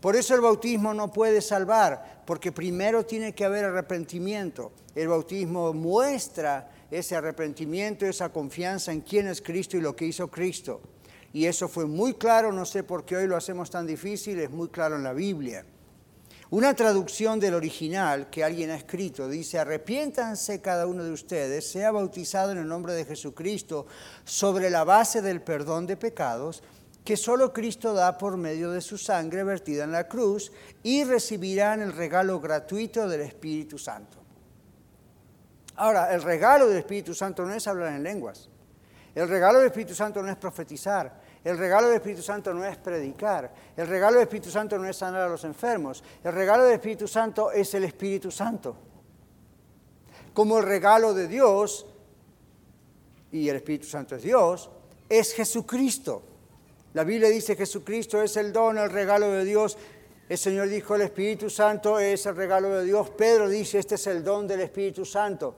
Por 0.00 0.16
eso 0.16 0.34
el 0.34 0.40
bautismo 0.40 0.94
no 0.94 1.12
puede 1.12 1.42
salvar, 1.42 2.22
porque 2.24 2.52
primero 2.52 3.04
tiene 3.04 3.34
que 3.34 3.44
haber 3.44 3.66
arrepentimiento. 3.66 4.72
El 4.94 5.08
bautismo 5.08 5.72
muestra 5.74 6.70
ese 6.90 7.16
arrepentimiento, 7.16 8.06
esa 8.06 8.30
confianza 8.30 8.92
en 8.92 9.02
quién 9.02 9.28
es 9.28 9.42
Cristo 9.42 9.76
y 9.76 9.80
lo 9.80 9.94
que 9.94 10.06
hizo 10.06 10.28
Cristo. 10.28 10.80
Y 11.32 11.46
eso 11.46 11.68
fue 11.68 11.86
muy 11.86 12.14
claro, 12.14 12.52
no 12.52 12.64
sé 12.64 12.82
por 12.82 13.04
qué 13.04 13.16
hoy 13.16 13.26
lo 13.26 13.36
hacemos 13.36 13.70
tan 13.70 13.86
difícil, 13.86 14.40
es 14.40 14.50
muy 14.50 14.68
claro 14.68 14.96
en 14.96 15.04
la 15.04 15.12
Biblia. 15.12 15.64
Una 16.52 16.74
traducción 16.74 17.38
del 17.38 17.54
original 17.54 18.28
que 18.28 18.42
alguien 18.42 18.70
ha 18.70 18.76
escrito 18.76 19.28
dice, 19.28 19.60
arrepiéntanse 19.60 20.60
cada 20.60 20.88
uno 20.88 21.04
de 21.04 21.12
ustedes, 21.12 21.70
sea 21.70 21.92
bautizado 21.92 22.50
en 22.50 22.58
el 22.58 22.66
nombre 22.66 22.92
de 22.94 23.04
Jesucristo 23.04 23.86
sobre 24.24 24.68
la 24.68 24.82
base 24.82 25.22
del 25.22 25.42
perdón 25.42 25.86
de 25.86 25.96
pecados 25.96 26.64
que 27.10 27.16
solo 27.16 27.52
Cristo 27.52 27.92
da 27.92 28.16
por 28.16 28.36
medio 28.36 28.70
de 28.70 28.80
su 28.80 28.96
sangre 28.96 29.42
vertida 29.42 29.82
en 29.82 29.90
la 29.90 30.06
cruz 30.06 30.52
y 30.84 31.02
recibirán 31.02 31.82
el 31.82 31.92
regalo 31.92 32.38
gratuito 32.38 33.08
del 33.08 33.22
Espíritu 33.22 33.78
Santo. 33.78 34.18
Ahora, 35.74 36.14
el 36.14 36.22
regalo 36.22 36.68
del 36.68 36.78
Espíritu 36.78 37.12
Santo 37.12 37.44
no 37.44 37.52
es 37.52 37.66
hablar 37.66 37.94
en 37.94 38.04
lenguas. 38.04 38.48
El 39.12 39.28
regalo 39.28 39.58
del 39.58 39.66
Espíritu 39.66 39.92
Santo 39.92 40.22
no 40.22 40.30
es 40.30 40.36
profetizar. 40.36 41.20
El 41.42 41.58
regalo 41.58 41.88
del 41.88 41.96
Espíritu 41.96 42.22
Santo 42.22 42.54
no 42.54 42.64
es 42.64 42.76
predicar. 42.76 43.52
El 43.76 43.88
regalo 43.88 44.14
del 44.14 44.28
Espíritu 44.28 44.52
Santo 44.52 44.78
no 44.78 44.88
es 44.88 44.96
sanar 44.96 45.22
a 45.22 45.28
los 45.28 45.42
enfermos. 45.42 46.04
El 46.22 46.32
regalo 46.32 46.62
del 46.62 46.74
Espíritu 46.74 47.08
Santo 47.08 47.50
es 47.50 47.74
el 47.74 47.82
Espíritu 47.82 48.30
Santo. 48.30 48.76
Como 50.32 50.58
el 50.58 50.64
regalo 50.64 51.12
de 51.12 51.26
Dios, 51.26 51.86
y 53.32 53.48
el 53.48 53.56
Espíritu 53.56 53.88
Santo 53.88 54.14
es 54.14 54.22
Dios, 54.22 54.70
es 55.08 55.34
Jesucristo. 55.34 56.29
La 56.92 57.04
Biblia 57.04 57.28
dice 57.28 57.54
Jesucristo 57.54 58.20
es 58.20 58.36
el 58.36 58.52
don, 58.52 58.76
el 58.76 58.90
regalo 58.90 59.30
de 59.30 59.44
Dios. 59.44 59.78
El 60.28 60.38
Señor 60.38 60.68
dijo 60.68 60.96
el 60.96 61.02
Espíritu 61.02 61.48
Santo 61.48 61.98
es 61.98 62.26
el 62.26 62.34
regalo 62.34 62.68
de 62.70 62.84
Dios. 62.84 63.10
Pedro 63.10 63.48
dice 63.48 63.78
este 63.78 63.94
es 63.94 64.06
el 64.08 64.24
don 64.24 64.48
del 64.48 64.60
Espíritu 64.60 65.04
Santo. 65.04 65.54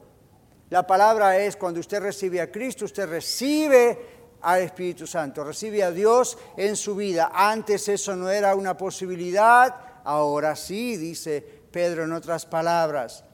La 0.69 0.87
palabra 0.87 1.39
es 1.39 1.57
cuando 1.57 1.81
usted 1.81 2.01
recibe 2.01 2.41
a 2.41 2.51
Cristo, 2.51 2.85
usted 2.85 3.09
recibe 3.09 3.99
al 4.43 4.63
Espíritu 4.63 5.07
Santo, 5.07 5.45
recibe 5.45 5.83
a 5.83 5.91
Dios 5.91 6.37
en 6.57 6.77
su 6.77 6.95
vida. 6.97 7.31
Antes 7.35 7.89
eso 7.89 8.17
no 8.17 8.31
era 8.31 8.55
una 8.55 8.77
posibilidad, 8.77 9.75
ahora 10.05 10.57
sí, 10.57 10.97
dice 10.97 11.41
Pedro 11.71 12.05
en 12.05 12.13
otras 12.13 12.47
palabras. 12.47 13.25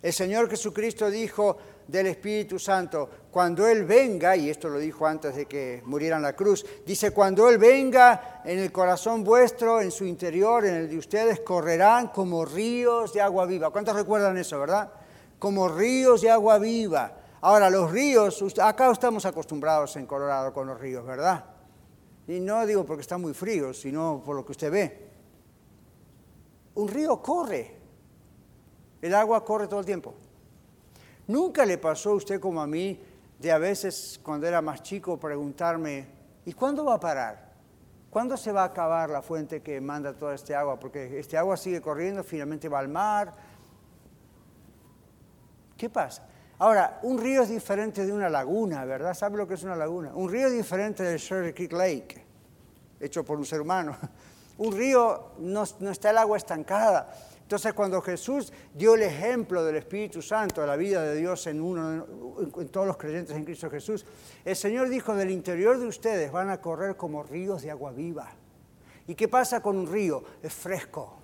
El 0.00 0.12
Señor 0.12 0.50
Jesucristo 0.50 1.10
dijo, 1.10 1.58
del 1.92 2.06
Espíritu 2.06 2.58
Santo. 2.58 3.08
Cuando 3.30 3.68
Él 3.68 3.84
venga, 3.84 4.34
y 4.34 4.48
esto 4.48 4.70
lo 4.70 4.78
dijo 4.78 5.06
antes 5.06 5.36
de 5.36 5.44
que 5.44 5.82
muriera 5.84 6.18
la 6.18 6.34
cruz, 6.34 6.64
dice, 6.86 7.10
cuando 7.10 7.48
Él 7.50 7.58
venga 7.58 8.40
en 8.44 8.58
el 8.58 8.72
corazón 8.72 9.22
vuestro, 9.22 9.78
en 9.80 9.90
su 9.90 10.06
interior, 10.06 10.64
en 10.64 10.74
el 10.74 10.88
de 10.88 10.96
ustedes, 10.96 11.40
correrán 11.40 12.08
como 12.08 12.46
ríos 12.46 13.12
de 13.12 13.20
agua 13.20 13.44
viva. 13.44 13.70
¿Cuántos 13.70 13.94
recuerdan 13.94 14.38
eso, 14.38 14.58
verdad? 14.58 14.90
Como 15.38 15.68
ríos 15.68 16.22
de 16.22 16.30
agua 16.30 16.58
viva. 16.58 17.12
Ahora, 17.42 17.68
los 17.68 17.90
ríos, 17.90 18.42
acá 18.58 18.90
estamos 18.90 19.26
acostumbrados 19.26 19.94
en 19.96 20.06
Colorado 20.06 20.52
con 20.54 20.66
los 20.66 20.80
ríos, 20.80 21.04
¿verdad? 21.04 21.44
Y 22.26 22.40
no 22.40 22.64
digo 22.64 22.86
porque 22.86 23.02
están 23.02 23.20
muy 23.20 23.34
fríos, 23.34 23.78
sino 23.78 24.22
por 24.24 24.34
lo 24.34 24.46
que 24.46 24.52
usted 24.52 24.70
ve. 24.72 25.10
Un 26.74 26.88
río 26.88 27.20
corre. 27.20 27.76
El 29.02 29.14
agua 29.14 29.44
corre 29.44 29.66
todo 29.66 29.80
el 29.80 29.86
tiempo. 29.86 30.14
¿Nunca 31.26 31.64
le 31.64 31.78
pasó 31.78 32.10
a 32.10 32.14
usted 32.14 32.40
como 32.40 32.60
a 32.60 32.66
mí 32.66 33.00
de 33.38 33.52
a 33.52 33.58
veces 33.58 34.20
cuando 34.22 34.46
era 34.46 34.62
más 34.62 34.82
chico 34.82 35.18
preguntarme, 35.18 36.06
¿y 36.44 36.52
cuándo 36.52 36.84
va 36.84 36.94
a 36.94 37.00
parar? 37.00 37.52
¿Cuándo 38.10 38.36
se 38.36 38.52
va 38.52 38.62
a 38.62 38.66
acabar 38.66 39.08
la 39.08 39.22
fuente 39.22 39.62
que 39.62 39.80
manda 39.80 40.12
toda 40.12 40.34
este 40.34 40.54
agua? 40.54 40.78
Porque 40.78 41.18
este 41.18 41.36
agua 41.36 41.56
sigue 41.56 41.80
corriendo, 41.80 42.22
finalmente 42.22 42.68
va 42.68 42.78
al 42.78 42.88
mar. 42.88 43.32
¿Qué 45.76 45.88
pasa? 45.88 46.28
Ahora, 46.58 47.00
un 47.02 47.18
río 47.18 47.42
es 47.42 47.48
diferente 47.48 48.06
de 48.06 48.12
una 48.12 48.28
laguna, 48.28 48.84
¿verdad? 48.84 49.14
¿Sabe 49.14 49.38
lo 49.38 49.48
que 49.48 49.54
es 49.54 49.62
una 49.64 49.74
laguna? 49.74 50.12
Un 50.14 50.30
río 50.30 50.46
es 50.46 50.52
diferente 50.52 51.02
del 51.02 51.18
Sherry 51.18 51.52
Creek 51.52 51.72
Lake, 51.72 52.24
hecho 53.00 53.24
por 53.24 53.38
un 53.38 53.44
ser 53.44 53.60
humano. 53.60 53.96
Un 54.58 54.76
río 54.76 55.32
no, 55.38 55.64
no 55.80 55.90
está 55.90 56.10
el 56.10 56.18
agua 56.18 56.36
estancada. 56.36 57.12
Entonces 57.42 57.74
cuando 57.74 58.00
Jesús 58.00 58.52
dio 58.72 58.94
el 58.94 59.02
ejemplo 59.02 59.62
del 59.64 59.76
Espíritu 59.76 60.22
Santo, 60.22 60.62
de 60.62 60.66
la 60.66 60.76
vida 60.76 61.02
de 61.02 61.16
Dios 61.16 61.46
en, 61.46 61.60
uno, 61.60 62.06
en 62.56 62.68
todos 62.68 62.86
los 62.86 62.96
creyentes 62.96 63.36
en 63.36 63.44
Cristo 63.44 63.68
Jesús, 63.68 64.06
el 64.44 64.56
Señor 64.56 64.88
dijo, 64.88 65.14
del 65.14 65.30
interior 65.30 65.78
de 65.78 65.86
ustedes 65.86 66.32
van 66.32 66.48
a 66.48 66.60
correr 66.60 66.96
como 66.96 67.22
ríos 67.22 67.62
de 67.62 67.70
agua 67.70 67.92
viva. 67.92 68.30
¿Y 69.06 69.14
qué 69.14 69.28
pasa 69.28 69.60
con 69.60 69.76
un 69.76 69.86
río? 69.86 70.22
Es 70.42 70.54
fresco. 70.54 71.18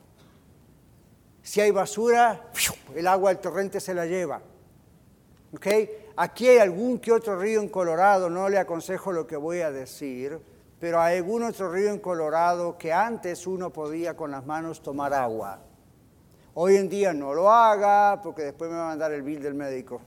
Si 1.43 1.61
hay 1.61 1.71
basura, 1.71 2.51
el 2.95 3.07
agua 3.07 3.31
del 3.31 3.39
torrente 3.39 3.81
se 3.81 3.95
la 3.95 4.05
lleva. 4.05 4.43
¿Okay? 5.55 6.11
Aquí 6.16 6.49
hay 6.49 6.59
algún 6.59 6.99
que 6.99 7.12
otro 7.12 7.39
río 7.39 7.61
en 7.61 7.69
Colorado, 7.69 8.29
no 8.29 8.49
le 8.49 8.59
aconsejo 8.59 9.12
lo 9.12 9.27
que 9.27 9.37
voy 9.37 9.61
a 9.61 9.71
decir, 9.71 10.39
pero 10.79 11.01
hay 11.01 11.19
algún 11.19 11.43
otro 11.43 11.73
río 11.73 11.91
en 11.91 12.01
Colorado 12.01 12.77
que 12.77 12.93
antes 12.93 13.47
uno 13.47 13.71
podía 13.73 14.14
con 14.14 14.31
las 14.31 14.45
manos 14.45 14.83
tomar 14.83 15.14
agua. 15.14 15.61
Hoy 16.55 16.76
en 16.76 16.88
día 16.88 17.12
no 17.12 17.34
lo 17.34 17.51
haga 17.51 18.20
porque 18.22 18.42
después 18.42 18.70
me 18.70 18.76
va 18.76 18.86
a 18.86 18.88
mandar 18.88 19.12
el 19.12 19.22
bill 19.22 19.42
del 19.42 19.55
médico. 19.55 20.01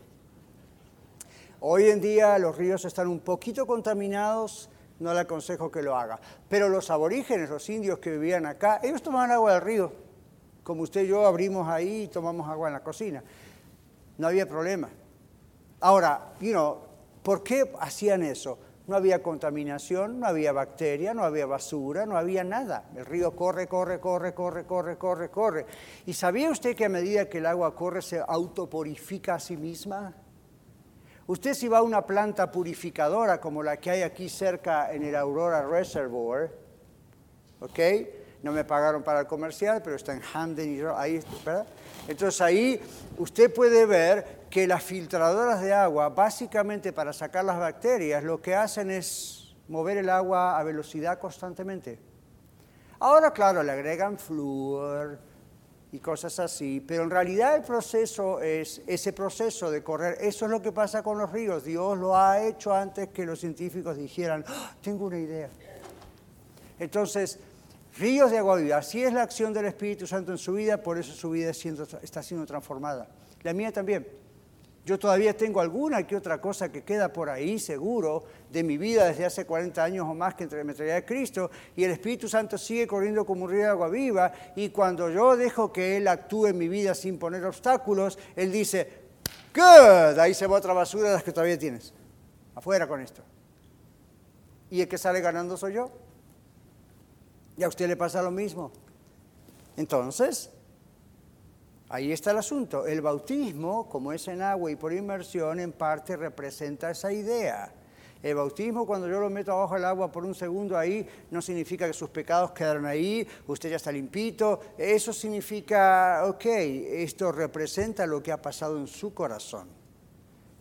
Hoy 1.61 1.89
en 1.89 2.01
día 2.01 2.37
los 2.39 2.57
ríos 2.57 2.83
están 2.85 3.07
un 3.07 3.19
poquito 3.19 3.67
contaminados, 3.67 4.69
no 4.99 5.13
le 5.13 5.19
aconsejo 5.19 5.71
que 5.71 5.81
lo 5.81 5.95
haga. 5.95 6.19
Pero 6.49 6.69
los 6.69 6.89
aborígenes, 6.89 7.49
los 7.49 7.69
indios 7.69 7.99
que 7.99 8.11
vivían 8.11 8.45
acá, 8.45 8.79
ellos 8.83 9.01
tomaban 9.01 9.31
agua 9.31 9.53
del 9.53 9.61
río. 9.61 9.93
Como 10.63 10.83
usted 10.83 11.03
y 11.03 11.07
yo 11.07 11.25
abrimos 11.25 11.67
ahí 11.67 12.03
y 12.03 12.07
tomamos 12.07 12.49
agua 12.49 12.67
en 12.67 12.73
la 12.73 12.83
cocina. 12.83 13.23
No 14.17 14.27
había 14.27 14.47
problema. 14.47 14.89
Ahora, 15.79 16.33
you 16.39 16.51
know, 16.51 16.79
¿por 17.23 17.43
qué 17.43 17.71
hacían 17.79 18.23
eso? 18.23 18.57
No 18.91 18.97
había 18.97 19.23
contaminación, 19.23 20.19
no 20.19 20.27
había 20.27 20.51
bacteria, 20.51 21.13
no 21.13 21.23
había 21.23 21.45
basura, 21.45 22.05
no 22.05 22.17
había 22.17 22.43
nada. 22.43 22.89
El 22.93 23.05
río 23.05 23.33
corre, 23.33 23.65
corre, 23.65 24.01
corre, 24.01 24.33
corre, 24.33 24.65
corre, 24.65 24.97
corre, 24.97 25.29
corre. 25.29 25.65
¿Y 26.05 26.11
sabía 26.11 26.49
usted 26.49 26.75
que 26.75 26.83
a 26.83 26.89
medida 26.89 27.29
que 27.29 27.37
el 27.37 27.45
agua 27.45 27.73
corre 27.73 28.01
se 28.01 28.19
autopurifica 28.19 29.35
a 29.35 29.39
sí 29.39 29.55
misma? 29.55 30.13
Usted 31.25 31.53
si 31.53 31.69
va 31.69 31.77
a 31.77 31.83
una 31.83 32.05
planta 32.05 32.51
purificadora 32.51 33.39
como 33.39 33.63
la 33.63 33.77
que 33.77 33.91
hay 33.91 34.01
aquí 34.01 34.27
cerca 34.27 34.91
en 34.91 35.03
el 35.03 35.15
Aurora 35.15 35.65
Reservoir, 35.65 36.51
¿ok? 37.61 37.79
No 38.43 38.51
me 38.51 38.65
pagaron 38.65 39.03
para 39.03 39.21
el 39.21 39.25
comercial, 39.25 39.81
pero 39.81 39.95
está 39.95 40.11
en 40.11 40.19
Hamden 40.19 40.85
ahí, 40.97 41.23
¿verdad? 41.45 41.65
Entonces 42.07 42.41
ahí 42.41 42.81
usted 43.17 43.53
puede 43.53 43.85
ver 43.85 44.41
que 44.49 44.67
las 44.67 44.83
filtradoras 44.83 45.61
de 45.61 45.73
agua, 45.73 46.09
básicamente 46.09 46.91
para 46.91 47.13
sacar 47.13 47.45
las 47.45 47.59
bacterias, 47.59 48.23
lo 48.23 48.41
que 48.41 48.55
hacen 48.55 48.91
es 48.91 49.55
mover 49.67 49.97
el 49.97 50.09
agua 50.09 50.59
a 50.59 50.63
velocidad 50.63 51.19
constantemente. 51.19 51.99
Ahora, 52.99 53.31
claro, 53.31 53.63
le 53.63 53.71
agregan 53.71 54.17
flúor, 54.17 55.19
y 55.93 55.99
cosas 55.99 56.39
así, 56.39 56.83
pero 56.85 57.03
en 57.03 57.09
realidad 57.09 57.55
el 57.55 57.63
proceso 57.63 58.39
es 58.41 58.81
ese 58.87 59.11
proceso 59.11 59.69
de 59.69 59.83
correr, 59.83 60.17
eso 60.21 60.45
es 60.45 60.51
lo 60.51 60.61
que 60.61 60.71
pasa 60.71 61.03
con 61.03 61.17
los 61.17 61.29
ríos, 61.31 61.65
Dios 61.65 61.97
lo 61.97 62.15
ha 62.15 62.41
hecho 62.41 62.73
antes 62.73 63.09
que 63.09 63.25
los 63.25 63.39
científicos 63.39 63.97
dijeran, 63.97 64.45
¡Ah! 64.47 64.73
tengo 64.81 65.05
una 65.07 65.19
idea. 65.19 65.49
Entonces, 66.79 67.39
ríos 67.97 68.31
de 68.31 68.37
agua 68.37 68.57
viva, 68.57 68.77
así 68.77 69.03
es 69.03 69.13
la 69.13 69.23
acción 69.23 69.53
del 69.53 69.65
Espíritu 69.65 70.07
Santo 70.07 70.31
en 70.31 70.37
su 70.37 70.53
vida, 70.53 70.81
por 70.81 70.97
eso 70.97 71.13
su 71.13 71.31
vida 71.31 71.49
está 71.49 72.23
siendo 72.23 72.45
transformada. 72.45 73.09
La 73.43 73.53
mía 73.53 73.71
también. 73.71 74.07
Yo 74.83 74.97
todavía 74.97 75.37
tengo 75.37 75.61
alguna 75.61 76.07
que 76.07 76.15
otra 76.15 76.41
cosa 76.41 76.71
que 76.71 76.83
queda 76.83 77.13
por 77.13 77.29
ahí, 77.29 77.59
seguro, 77.59 78.23
de 78.49 78.63
mi 78.63 78.77
vida 78.77 79.05
desde 79.05 79.25
hace 79.25 79.45
40 79.45 79.83
años 79.83 80.07
o 80.09 80.15
más 80.15 80.33
que 80.33 80.43
entre 80.43 80.63
me 80.63 80.73
traía 80.73 81.05
Cristo, 81.05 81.51
y 81.75 81.83
el 81.83 81.91
Espíritu 81.91 82.27
Santo 82.27 82.57
sigue 82.57 82.87
corriendo 82.87 83.23
como 83.23 83.45
un 83.45 83.51
río 83.51 83.61
de 83.61 83.67
agua 83.67 83.89
viva, 83.89 84.33
y 84.55 84.69
cuando 84.69 85.11
yo 85.11 85.37
dejo 85.37 85.71
que 85.71 85.97
Él 85.97 86.07
actúe 86.07 86.47
en 86.47 86.57
mi 86.57 86.67
vida 86.67 86.95
sin 86.95 87.19
poner 87.19 87.45
obstáculos, 87.45 88.17
Él 88.35 88.51
dice, 88.51 89.01
good, 89.53 90.17
ahí 90.17 90.33
se 90.33 90.47
va 90.47 90.57
otra 90.57 90.73
basura 90.73 91.09
de 91.09 91.15
las 91.15 91.23
que 91.23 91.31
todavía 91.31 91.59
tienes, 91.59 91.93
afuera 92.55 92.87
con 92.87 93.01
esto. 93.01 93.21
Y 94.71 94.81
el 94.81 94.87
que 94.87 94.97
sale 94.97 95.21
ganando 95.21 95.57
soy 95.57 95.73
yo. 95.73 95.91
Y 97.57 97.63
a 97.63 97.67
usted 97.67 97.87
le 97.87 97.95
pasa 97.95 98.21
lo 98.21 98.31
mismo. 98.31 98.71
Entonces, 99.77 100.49
Ahí 101.93 102.13
está 102.13 102.31
el 102.31 102.37
asunto. 102.37 102.87
El 102.87 103.01
bautismo, 103.01 103.89
como 103.89 104.13
es 104.13 104.25
en 104.29 104.41
agua 104.41 104.71
y 104.71 104.77
por 104.77 104.93
inmersión, 104.93 105.59
en 105.59 105.73
parte 105.73 106.15
representa 106.15 106.89
esa 106.89 107.11
idea. 107.11 107.69
El 108.23 108.35
bautismo, 108.35 108.85
cuando 108.85 109.09
yo 109.09 109.19
lo 109.19 109.29
meto 109.29 109.51
abajo 109.51 109.75
del 109.75 109.83
agua 109.83 110.09
por 110.09 110.23
un 110.23 110.33
segundo 110.33 110.77
ahí, 110.77 111.05
no 111.31 111.41
significa 111.41 111.85
que 111.87 111.91
sus 111.91 112.09
pecados 112.09 112.51
quedaron 112.51 112.85
ahí, 112.85 113.27
usted 113.45 113.71
ya 113.71 113.75
está 113.75 113.91
limpito. 113.91 114.61
Eso 114.77 115.11
significa, 115.11 116.23
ok, 116.27 116.45
esto 116.45 117.29
representa 117.29 118.05
lo 118.05 118.23
que 118.23 118.31
ha 118.31 118.41
pasado 118.41 118.77
en 118.77 118.87
su 118.87 119.13
corazón. 119.13 119.67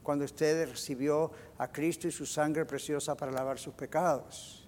Cuando 0.02 0.24
usted 0.24 0.68
recibió 0.68 1.30
a 1.58 1.70
Cristo 1.70 2.08
y 2.08 2.10
su 2.10 2.26
sangre 2.26 2.64
preciosa 2.64 3.14
para 3.14 3.30
lavar 3.30 3.60
sus 3.60 3.74
pecados. 3.74 4.66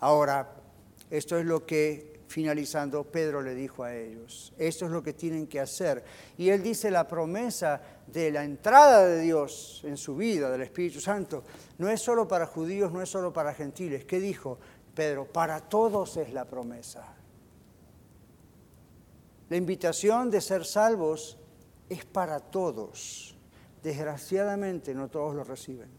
Ahora, 0.00 0.61
esto 1.12 1.36
es 1.36 1.44
lo 1.44 1.66
que 1.66 2.22
finalizando, 2.26 3.04
Pedro 3.04 3.42
le 3.42 3.54
dijo 3.54 3.84
a 3.84 3.94
ellos, 3.94 4.54
esto 4.56 4.86
es 4.86 4.90
lo 4.90 5.02
que 5.02 5.12
tienen 5.12 5.46
que 5.46 5.60
hacer. 5.60 6.02
Y 6.38 6.48
él 6.48 6.62
dice 6.62 6.90
la 6.90 7.06
promesa 7.06 7.82
de 8.06 8.30
la 8.30 8.42
entrada 8.42 9.06
de 9.06 9.20
Dios 9.20 9.82
en 9.84 9.98
su 9.98 10.16
vida, 10.16 10.50
del 10.50 10.62
Espíritu 10.62 11.00
Santo, 11.00 11.44
no 11.76 11.90
es 11.90 12.00
solo 12.00 12.26
para 12.26 12.46
judíos, 12.46 12.90
no 12.92 13.02
es 13.02 13.10
solo 13.10 13.30
para 13.30 13.52
gentiles. 13.52 14.06
¿Qué 14.06 14.20
dijo 14.20 14.58
Pedro? 14.94 15.30
Para 15.30 15.60
todos 15.60 16.16
es 16.16 16.32
la 16.32 16.46
promesa. 16.46 17.14
La 19.50 19.56
invitación 19.58 20.30
de 20.30 20.40
ser 20.40 20.64
salvos 20.64 21.36
es 21.90 22.06
para 22.06 22.40
todos. 22.40 23.36
Desgraciadamente 23.82 24.94
no 24.94 25.10
todos 25.10 25.34
lo 25.34 25.44
reciben. 25.44 25.90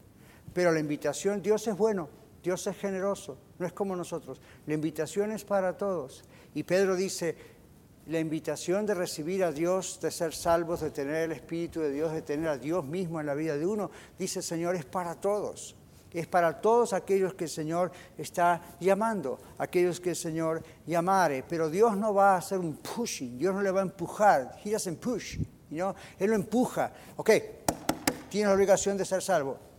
Pero 0.52 0.72
la 0.72 0.80
invitación, 0.80 1.40
Dios 1.40 1.68
es 1.68 1.76
bueno, 1.76 2.08
Dios 2.44 2.66
es 2.66 2.76
generoso, 2.76 3.38
no 3.58 3.66
es 3.66 3.72
como 3.72 3.96
nosotros. 3.96 4.38
La 4.66 4.74
invitación 4.74 5.32
es 5.32 5.46
para 5.46 5.78
todos. 5.78 6.22
Y 6.52 6.62
Pedro 6.62 6.94
dice, 6.94 7.34
la 8.06 8.20
invitación 8.20 8.84
de 8.84 8.92
recibir 8.92 9.42
a 9.42 9.50
Dios, 9.50 9.98
de 10.02 10.10
ser 10.10 10.34
salvos, 10.34 10.82
de 10.82 10.90
tener 10.90 11.22
el 11.22 11.32
Espíritu 11.32 11.80
de 11.80 11.90
Dios, 11.90 12.12
de 12.12 12.20
tener 12.20 12.48
a 12.48 12.58
Dios 12.58 12.84
mismo 12.84 13.18
en 13.18 13.24
la 13.24 13.34
vida 13.34 13.56
de 13.56 13.64
uno, 13.64 13.90
dice 14.18 14.40
el 14.40 14.44
Señor, 14.44 14.76
es 14.76 14.84
para 14.84 15.14
todos. 15.14 15.74
Es 16.12 16.26
para 16.26 16.60
todos 16.60 16.92
aquellos 16.92 17.32
que 17.32 17.44
el 17.44 17.50
Señor 17.50 17.90
está 18.18 18.60
llamando, 18.78 19.38
aquellos 19.56 19.98
que 19.98 20.10
el 20.10 20.16
Señor 20.16 20.62
llamare. 20.86 21.44
Pero 21.48 21.70
Dios 21.70 21.96
no 21.96 22.12
va 22.12 22.34
a 22.34 22.36
hacer 22.36 22.58
un 22.58 22.76
pushing, 22.76 23.38
Dios 23.38 23.54
no 23.54 23.62
le 23.62 23.70
va 23.70 23.80
a 23.80 23.84
empujar. 23.84 24.54
He 24.62 24.70
doesn't 24.70 25.00
push, 25.00 25.38
you 25.70 25.94
Él 26.18 26.28
lo 26.28 26.36
empuja. 26.36 26.92
Ok, 27.16 27.30
tiene 28.28 28.48
la 28.48 28.54
obligación 28.54 28.98
de 28.98 29.06
ser 29.06 29.22
salvo 29.22 29.73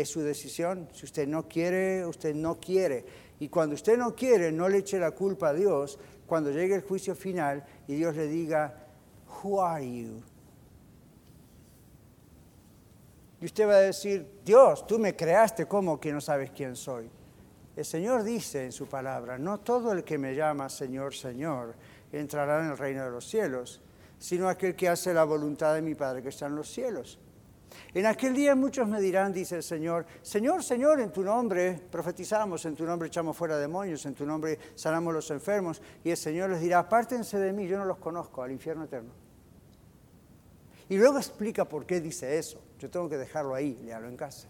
es 0.00 0.08
su 0.08 0.20
decisión. 0.20 0.88
Si 0.92 1.04
usted 1.04 1.26
no 1.26 1.48
quiere, 1.48 2.06
usted 2.06 2.34
no 2.34 2.58
quiere. 2.60 3.04
Y 3.40 3.48
cuando 3.48 3.74
usted 3.74 3.96
no 3.96 4.14
quiere, 4.14 4.52
no 4.52 4.68
le 4.68 4.78
eche 4.78 4.98
la 4.98 5.10
culpa 5.10 5.48
a 5.48 5.54
Dios 5.54 5.98
cuando 6.26 6.50
llegue 6.50 6.74
el 6.74 6.82
juicio 6.82 7.14
final 7.14 7.64
y 7.86 7.94
Dios 7.94 8.14
le 8.14 8.26
diga, 8.26 8.86
Who 9.42 9.62
are 9.62 9.84
you? 9.84 10.22
Y 13.40 13.44
usted 13.44 13.68
va 13.68 13.74
a 13.74 13.80
decir, 13.80 14.40
Dios, 14.44 14.86
tú 14.86 14.98
me 14.98 15.14
creaste 15.14 15.66
como 15.66 16.00
que 16.00 16.12
no 16.12 16.20
sabes 16.20 16.50
quién 16.50 16.74
soy. 16.74 17.08
El 17.76 17.84
Señor 17.84 18.24
dice 18.24 18.64
en 18.64 18.72
su 18.72 18.86
palabra, 18.88 19.38
no 19.38 19.60
todo 19.60 19.92
el 19.92 20.02
que 20.02 20.18
me 20.18 20.34
llama 20.34 20.68
Señor, 20.68 21.14
Señor, 21.14 21.76
entrará 22.10 22.64
en 22.64 22.72
el 22.72 22.78
reino 22.78 23.04
de 23.04 23.12
los 23.12 23.28
cielos, 23.28 23.80
sino 24.18 24.48
aquel 24.48 24.74
que 24.74 24.88
hace 24.88 25.14
la 25.14 25.22
voluntad 25.22 25.74
de 25.74 25.82
mi 25.82 25.94
Padre 25.94 26.22
que 26.22 26.30
está 26.30 26.46
en 26.46 26.56
los 26.56 26.68
cielos. 26.68 27.20
En 27.94 28.06
aquel 28.06 28.34
día 28.34 28.54
muchos 28.54 28.86
me 28.86 29.00
dirán, 29.00 29.32
dice 29.32 29.56
el 29.56 29.62
Señor, 29.62 30.06
Señor, 30.22 30.62
Señor, 30.62 31.00
en 31.00 31.12
tu 31.12 31.22
nombre 31.22 31.80
profetizamos, 31.90 32.64
en 32.64 32.74
tu 32.74 32.84
nombre 32.84 33.08
echamos 33.08 33.36
fuera 33.36 33.56
demonios, 33.56 34.04
en 34.06 34.14
tu 34.14 34.26
nombre 34.26 34.58
sanamos 34.74 35.14
los 35.14 35.30
enfermos. 35.30 35.80
Y 36.04 36.10
el 36.10 36.16
Señor 36.16 36.50
les 36.50 36.60
dirá, 36.60 36.80
apártense 36.80 37.38
de 37.38 37.52
mí, 37.52 37.66
yo 37.66 37.78
no 37.78 37.84
los 37.84 37.98
conozco, 37.98 38.42
al 38.42 38.52
infierno 38.52 38.84
eterno. 38.84 39.12
Y 40.88 40.96
luego 40.96 41.18
explica 41.18 41.66
por 41.66 41.84
qué 41.84 42.00
dice 42.00 42.38
eso. 42.38 42.60
Yo 42.78 42.90
tengo 42.90 43.08
que 43.08 43.18
dejarlo 43.18 43.54
ahí, 43.54 43.78
léalo 43.84 44.08
en 44.08 44.16
casa. 44.16 44.48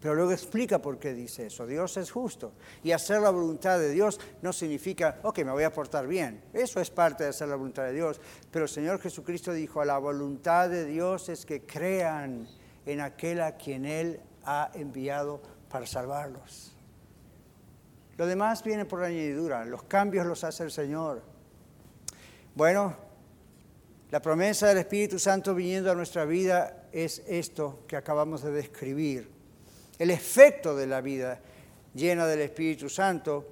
Pero 0.00 0.14
luego 0.14 0.32
explica 0.32 0.80
por 0.80 0.98
qué 0.98 1.12
dice 1.12 1.46
eso. 1.46 1.66
Dios 1.66 1.96
es 1.98 2.10
justo. 2.10 2.52
Y 2.82 2.92
hacer 2.92 3.20
la 3.20 3.28
voluntad 3.28 3.78
de 3.78 3.90
Dios 3.90 4.18
no 4.40 4.52
significa, 4.52 5.18
ok, 5.22 5.40
me 5.40 5.52
voy 5.52 5.64
a 5.64 5.72
portar 5.72 6.06
bien. 6.06 6.42
Eso 6.54 6.80
es 6.80 6.90
parte 6.90 7.24
de 7.24 7.30
hacer 7.30 7.48
la 7.48 7.56
voluntad 7.56 7.84
de 7.84 7.92
Dios. 7.92 8.18
Pero 8.50 8.64
el 8.64 8.70
Señor 8.70 8.98
Jesucristo 8.98 9.52
dijo, 9.52 9.84
la 9.84 9.98
voluntad 9.98 10.70
de 10.70 10.86
Dios 10.86 11.28
es 11.28 11.44
que 11.44 11.66
crean 11.66 12.48
en 12.86 13.00
aquel 13.00 13.42
a 13.42 13.56
quien 13.56 13.84
Él 13.84 14.20
ha 14.44 14.70
enviado 14.72 15.42
para 15.68 15.86
salvarlos. 15.86 16.72
Lo 18.16 18.26
demás 18.26 18.62
viene 18.64 18.86
por 18.86 19.04
añadidura. 19.04 19.66
Los 19.66 19.82
cambios 19.82 20.24
los 20.24 20.44
hace 20.44 20.62
el 20.62 20.70
Señor. 20.70 21.22
Bueno, 22.54 22.96
la 24.10 24.22
promesa 24.22 24.68
del 24.68 24.78
Espíritu 24.78 25.18
Santo 25.18 25.54
viniendo 25.54 25.90
a 25.90 25.94
nuestra 25.94 26.24
vida 26.24 26.88
es 26.90 27.22
esto 27.28 27.84
que 27.86 27.96
acabamos 27.96 28.42
de 28.42 28.50
describir 28.50 29.39
el 30.00 30.10
efecto 30.10 30.74
de 30.74 30.86
la 30.86 31.02
vida 31.02 31.40
llena 31.94 32.26
del 32.26 32.40
Espíritu 32.40 32.88
Santo 32.88 33.46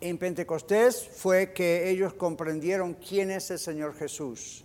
en 0.00 0.16
Pentecostés 0.16 1.06
fue 1.06 1.52
que 1.52 1.90
ellos 1.90 2.14
comprendieron 2.14 2.94
quién 2.94 3.30
es 3.30 3.50
el 3.50 3.58
Señor 3.58 3.94
Jesús, 3.94 4.64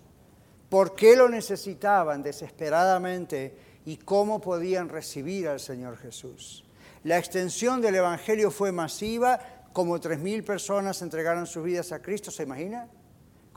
por 0.69 0.95
qué 0.95 1.17
lo 1.17 1.27
necesitaban 1.27 2.23
desesperadamente 2.23 3.57
y 3.85 3.97
cómo 3.97 4.39
podían 4.39 4.87
recibir 4.87 5.49
al 5.49 5.59
Señor 5.59 5.97
Jesús. 5.97 6.63
La 7.03 7.17
extensión 7.17 7.81
del 7.81 7.95
Evangelio 7.95 8.49
fue 8.49 8.71
masiva, 8.71 9.39
como 9.73 9.99
tres 9.99 10.17
mil 10.17 10.45
personas 10.45 11.01
entregaron 11.01 11.45
sus 11.45 11.65
vidas 11.65 11.91
a 11.91 12.01
Cristo, 12.01 12.31
¿se 12.31 12.43
imagina? 12.43 12.87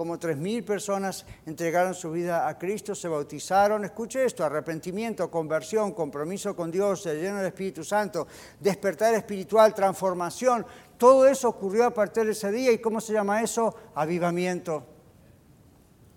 Como 0.01 0.19
tres 0.19 0.39
mil 0.39 0.65
personas 0.65 1.27
entregaron 1.45 1.93
su 1.93 2.11
vida 2.11 2.49
a 2.49 2.59
Cristo, 2.59 2.95
se 2.95 3.07
bautizaron. 3.07 3.85
Escuche 3.85 4.25
esto, 4.25 4.43
arrepentimiento, 4.43 5.31
conversión, 5.31 5.93
compromiso 5.93 6.57
con 6.57 6.71
Dios, 6.71 7.05
el 7.05 7.21
lleno 7.21 7.37
del 7.37 7.49
Espíritu 7.49 7.85
Santo, 7.85 8.27
despertar 8.59 9.13
espiritual, 9.13 9.75
transformación. 9.75 10.65
Todo 10.97 11.27
eso 11.27 11.51
ocurrió 11.51 11.85
a 11.85 11.91
partir 11.91 12.25
de 12.25 12.33
ese 12.33 12.51
día. 12.51 12.73
¿Y 12.73 12.79
cómo 12.79 12.99
se 12.99 13.13
llama 13.13 13.43
eso? 13.43 13.75
Avivamiento. 13.95 14.87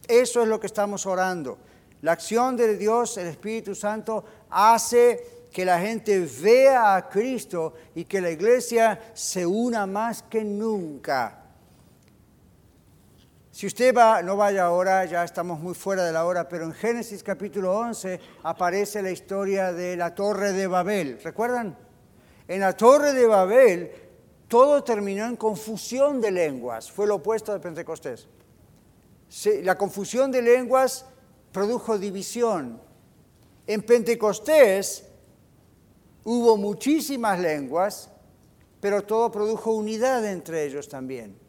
Eso 0.07 0.41
es 0.41 0.47
lo 0.47 0.61
que 0.61 0.67
estamos 0.67 1.05
orando. 1.05 1.57
La 2.03 2.13
acción 2.13 2.55
de 2.55 2.77
Dios, 2.77 3.17
el 3.17 3.27
Espíritu 3.27 3.75
Santo, 3.75 4.23
hace 4.49 5.47
que 5.51 5.65
la 5.65 5.77
gente 5.77 6.25
vea 6.41 6.95
a 6.95 7.09
Cristo 7.09 7.73
y 7.95 8.05
que 8.05 8.21
la 8.21 8.31
iglesia 8.31 9.11
se 9.13 9.45
una 9.45 9.85
más 9.85 10.23
que 10.23 10.45
nunca 10.45 11.42
si 13.53 13.67
usted 13.67 13.95
va, 13.95 14.23
no 14.23 14.35
vaya 14.35 14.65
ahora, 14.65 15.05
ya 15.05 15.23
estamos 15.23 15.59
muy 15.59 15.75
fuera 15.75 16.03
de 16.03 16.11
la 16.11 16.25
hora, 16.25 16.49
pero 16.49 16.65
en 16.65 16.73
Génesis 16.73 17.21
capítulo 17.21 17.77
11 17.77 18.19
aparece 18.41 18.99
la 19.03 19.11
historia 19.11 19.71
de 19.71 19.95
la 19.95 20.15
torre 20.15 20.53
de 20.53 20.65
Babel. 20.65 21.19
¿Recuerdan? 21.23 21.77
En 22.47 22.61
la 22.61 22.75
torre 22.75 23.13
de 23.13 23.27
Babel 23.27 23.91
todo 24.47 24.83
terminó 24.83 25.27
en 25.27 25.35
confusión 25.35 26.19
de 26.19 26.31
lenguas. 26.31 26.91
Fue 26.91 27.05
lo 27.05 27.17
opuesto 27.17 27.53
de 27.53 27.59
Pentecostés. 27.59 28.27
La 29.61 29.77
confusión 29.77 30.31
de 30.31 30.41
lenguas 30.41 31.05
produjo 31.51 31.99
división. 31.99 32.81
En 33.67 33.83
Pentecostés 33.83 35.05
hubo 36.23 36.57
muchísimas 36.57 37.39
lenguas, 37.39 38.09
pero 38.79 39.03
todo 39.03 39.31
produjo 39.31 39.73
unidad 39.73 40.25
entre 40.25 40.65
ellos 40.65 40.89
también 40.89 41.42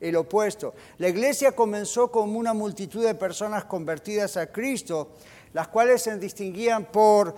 el 0.00 0.16
opuesto. 0.16 0.74
La 0.98 1.08
iglesia 1.08 1.52
comenzó 1.52 2.10
como 2.10 2.38
una 2.38 2.54
multitud 2.54 3.04
de 3.04 3.14
personas 3.14 3.64
convertidas 3.64 4.36
a 4.36 4.52
Cristo, 4.52 5.12
las 5.52 5.68
cuales 5.68 6.02
se 6.02 6.16
distinguían 6.18 6.86
por 6.86 7.34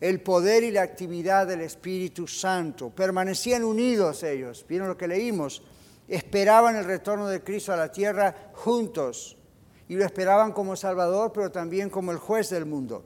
el 0.00 0.20
poder 0.20 0.62
y 0.62 0.70
la 0.70 0.82
actividad 0.82 1.46
del 1.46 1.62
Espíritu 1.62 2.26
Santo. 2.26 2.90
Permanecían 2.90 3.64
unidos 3.64 4.22
ellos. 4.22 4.64
¿Vieron 4.68 4.88
lo 4.88 4.96
que 4.96 5.08
leímos? 5.08 5.62
esperaban 6.08 6.76
el 6.76 6.84
retorno 6.84 7.26
de 7.28 7.42
Cristo 7.42 7.72
a 7.72 7.76
la 7.76 7.90
tierra 7.90 8.50
juntos 8.52 9.36
y 9.88 9.94
lo 9.94 10.04
esperaban 10.04 10.52
como 10.52 10.76
Salvador, 10.76 11.32
pero 11.32 11.50
también 11.50 11.90
como 11.90 12.12
el 12.12 12.18
juez 12.18 12.50
del 12.50 12.66
mundo. 12.66 13.04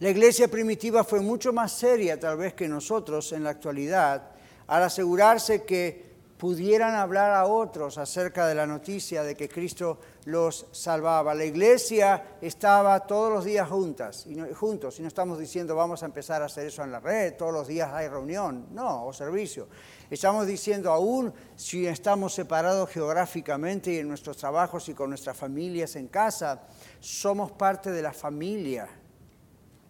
La 0.00 0.10
iglesia 0.10 0.48
primitiva 0.48 1.04
fue 1.04 1.20
mucho 1.20 1.52
más 1.52 1.72
seria 1.72 2.18
tal 2.18 2.36
vez 2.36 2.54
que 2.54 2.68
nosotros 2.68 3.32
en 3.32 3.44
la 3.44 3.50
actualidad 3.50 4.30
al 4.66 4.82
asegurarse 4.82 5.62
que 5.64 6.11
pudieran 6.42 6.96
hablar 6.96 7.30
a 7.30 7.46
otros 7.46 7.98
acerca 7.98 8.48
de 8.48 8.56
la 8.56 8.66
noticia 8.66 9.22
de 9.22 9.36
que 9.36 9.48
Cristo 9.48 10.00
los 10.24 10.66
salvaba. 10.72 11.36
La 11.36 11.44
iglesia 11.44 12.36
estaba 12.40 12.98
todos 13.06 13.32
los 13.32 13.44
días 13.44 13.68
juntas, 13.68 14.26
y 14.26 14.36
juntos, 14.52 14.98
y 14.98 15.02
no 15.02 15.08
estamos 15.08 15.38
diciendo 15.38 15.76
vamos 15.76 16.02
a 16.02 16.06
empezar 16.06 16.42
a 16.42 16.46
hacer 16.46 16.66
eso 16.66 16.82
en 16.82 16.90
la 16.90 16.98
red, 16.98 17.36
todos 17.36 17.52
los 17.52 17.68
días 17.68 17.92
hay 17.92 18.08
reunión, 18.08 18.66
no, 18.72 19.06
o 19.06 19.12
servicio. 19.12 19.68
Estamos 20.10 20.48
diciendo 20.48 20.90
aún 20.90 21.32
si 21.54 21.86
estamos 21.86 22.34
separados 22.34 22.90
geográficamente 22.90 23.92
y 23.92 23.98
en 23.98 24.08
nuestros 24.08 24.36
trabajos 24.36 24.88
y 24.88 24.94
con 24.94 25.10
nuestras 25.10 25.36
familias 25.36 25.94
en 25.94 26.08
casa, 26.08 26.62
somos 26.98 27.52
parte 27.52 27.92
de 27.92 28.02
la 28.02 28.12
familia. 28.12 28.88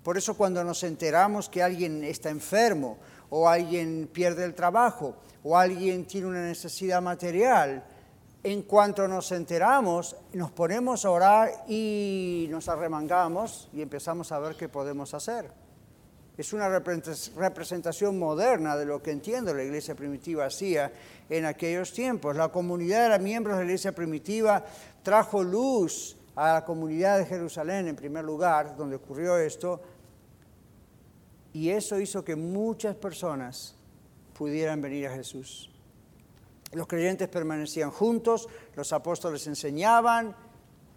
Por 0.03 0.18
eso 0.18 0.34
cuando 0.34 0.64
nos 0.64 0.82
enteramos 0.82 1.48
que 1.48 1.62
alguien 1.62 2.03
está 2.05 2.30
enfermo 2.30 2.98
o 3.30 3.48
alguien 3.48 4.11
pierde 4.12 4.44
el 4.44 4.55
trabajo, 4.55 5.16
o 5.44 5.57
alguien 5.57 6.07
tiene 6.07 6.28
una 6.28 6.42
necesidad 6.42 7.00
material, 7.00 7.84
en 8.44 8.62
cuanto 8.62 9.07
nos 9.07 9.30
enteramos, 9.32 10.16
nos 10.32 10.50
ponemos 10.50 11.05
a 11.05 11.11
orar 11.11 11.64
y 11.68 12.48
nos 12.50 12.68
arremangamos 12.68 13.68
y 13.72 13.82
empezamos 13.82 14.32
a 14.32 14.40
ver 14.40 14.57
qué 14.57 14.68
podemos 14.68 15.14
hacer. 15.14 15.50
Es 16.36 16.53
una 16.53 16.68
representación 16.68 18.18
moderna 18.18 18.76
de 18.76 18.86
lo 18.86 19.03
que 19.03 19.12
entiendo 19.12 19.55
la 19.55 19.62
iglesia 19.62 19.94
primitiva 19.94 20.46
hacía 20.46 20.90
en 21.28 21.44
aquellos 21.44 21.92
tiempos. 21.92 22.34
La 22.34 22.48
comunidad 22.48 23.11
de 23.11 23.18
miembros 23.22 23.57
de 23.57 23.64
la 23.64 23.70
iglesia 23.70 23.92
primitiva 23.92 24.64
trajo 25.03 25.44
luz 25.44 26.16
a 26.34 26.55
la 26.55 26.64
comunidad 26.64 27.18
de 27.18 27.26
Jerusalén, 27.26 27.88
en 27.88 27.96
primer 27.96 28.24
lugar, 28.24 28.74
donde 28.76 28.96
ocurrió 28.96 29.36
esto, 29.36 29.80
y 31.53 31.70
eso 31.70 32.00
hizo 32.00 32.24
que 32.24 32.36
muchas 32.36 32.96
personas 32.96 33.74
pudieran 34.36 34.80
venir 34.80 35.07
a 35.07 35.14
Jesús. 35.14 35.70
Los 36.72 36.86
creyentes 36.86 37.28
permanecían 37.28 37.90
juntos, 37.90 38.48
los 38.74 38.92
apóstoles 38.92 39.46
enseñaban, 39.46 40.34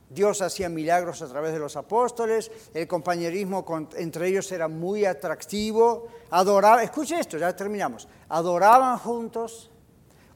Dios 0.10 0.42
hacía 0.42 0.70
milagros 0.70 1.22
a 1.22 1.28
través 1.28 1.52
de 1.52 1.60
los 1.60 1.76
apóstoles, 1.76 2.52
el 2.74 2.88
compañerismo 2.88 3.66
entre 3.96 4.30
ellos 4.30 4.52
era 4.52 4.68
muy 4.68 5.04
atractivo, 5.04 6.08
adoraban, 6.30 6.84
escuche 6.84 7.20
esto, 7.20 7.38
ya 7.38 7.56
terminamos, 7.56 8.08
adoraban 8.30 8.98
juntos, 9.00 9.72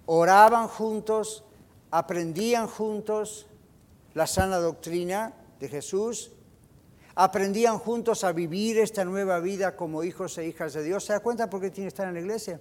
oraban 0.08 0.68
juntos, 0.68 1.44
aprendían 1.92 2.68
juntos 2.68 3.48
la 4.14 4.28
sana 4.28 4.58
doctrina 4.58 5.34
de 5.60 5.70
Jesús, 5.70 6.32
aprendían 7.22 7.80
juntos 7.80 8.24
a 8.24 8.32
vivir 8.32 8.80
esta 8.80 9.04
nueva 9.04 9.40
vida 9.40 9.76
como 9.76 10.04
hijos 10.04 10.38
e 10.38 10.46
hijas 10.46 10.74
de 10.74 10.84
Dios. 10.84 11.04
¿Se 11.04 11.14
da 11.14 11.20
cuenta 11.20 11.50
por 11.50 11.60
qué 11.60 11.70
tiene 11.70 11.88
que 11.88 11.90
estar 11.90 12.08
en 12.08 12.14
la 12.14 12.22
iglesia? 12.22 12.60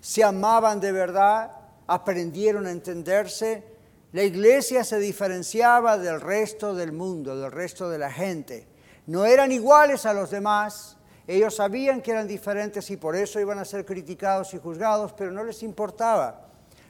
se 0.00 0.22
amaban 0.22 0.78
de 0.78 0.92
verdad, 0.92 1.50
aprendieron 1.86 2.66
a 2.66 2.70
entenderse. 2.70 3.64
La 4.12 4.22
iglesia 4.22 4.84
se 4.84 5.00
diferenciaba 5.00 5.98
del 5.98 6.20
resto 6.20 6.76
del 6.76 6.92
mundo, 6.92 7.36
del 7.36 7.50
resto 7.50 7.90
de 7.90 7.98
la 7.98 8.10
gente. 8.10 8.68
No 9.06 9.24
eran 9.24 9.50
iguales 9.50 10.06
a 10.06 10.12
los 10.12 10.30
demás. 10.30 10.96
Ellos 11.26 11.56
sabían 11.56 12.02
que 12.02 12.12
eran 12.12 12.28
diferentes 12.28 12.88
y 12.90 12.96
por 12.96 13.16
eso 13.16 13.40
iban 13.40 13.58
a 13.58 13.64
ser 13.64 13.84
criticados 13.84 14.54
y 14.54 14.58
juzgados, 14.58 15.12
pero 15.12 15.32
no 15.32 15.42
les 15.42 15.64
importaba. 15.64 16.46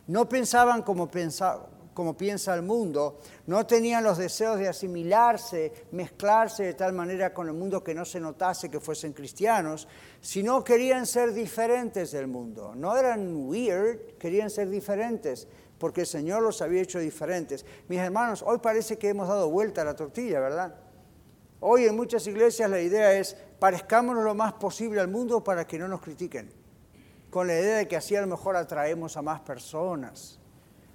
No 0.07 0.29
pensaban 0.29 0.83
como 0.83 1.11
pensaban 1.11 1.76
como 1.97 2.14
piensa 2.14 2.55
el 2.55 2.61
mundo, 2.61 3.20
no 3.47 3.64
tenían 3.64 4.05
los 4.05 4.18
deseos 4.18 4.59
de 4.59 4.68
asimilarse, 4.68 5.72
mezclarse 5.92 6.64
de 6.64 6.74
tal 6.74 6.92
manera 6.92 7.32
con 7.32 7.47
el 7.47 7.55
mundo 7.55 7.82
que 7.82 7.94
no 7.94 8.05
se 8.05 8.20
notase 8.20 8.70
que 8.70 8.80
fuesen 8.80 9.14
cristianos, 9.14 9.88
sino 10.20 10.62
querían 10.62 11.07
ser 11.07 11.32
diferentes 11.32 12.12
del 12.12 12.26
mundo. 12.26 12.74
No 12.74 12.94
eran 12.99 13.34
weird, 13.34 14.18
querían 14.18 14.51
ser 14.51 14.68
diferentes, 14.68 15.49
porque 15.78 16.03
el 16.03 16.07
Señor 16.07 16.42
los 16.42 16.61
había 16.61 16.82
hecho 16.82 16.99
diferentes. 16.99 17.64
Mis 17.88 18.01
hermanos, 18.01 18.44
hoy 18.47 18.59
parece 18.59 18.99
que 18.99 19.09
hemos 19.09 19.26
dado 19.26 19.49
vuelta 19.49 19.80
a 19.80 19.86
la 19.86 19.97
tortilla, 19.97 20.38
¿verdad? 20.38 20.74
Hoy 21.61 21.86
en 21.86 21.97
muchas 21.97 22.26
iglesias 22.26 22.68
la 22.68 22.82
idea 22.82 23.14
es 23.14 23.38
parezcámonos 23.59 24.22
lo 24.22 24.34
más 24.34 24.53
posible 24.53 25.01
al 25.01 25.09
mundo 25.09 25.42
para 25.42 25.66
que 25.66 25.78
no 25.78 25.88
nos 25.88 26.03
critiquen, 26.03 26.53
con 27.30 27.47
la 27.47 27.55
idea 27.55 27.78
de 27.78 27.88
que 27.88 27.97
así 27.97 28.14
a 28.14 28.20
lo 28.20 28.26
mejor 28.26 28.55
atraemos 28.55 29.16
a 29.16 29.22
más 29.22 29.40
personas. 29.40 30.40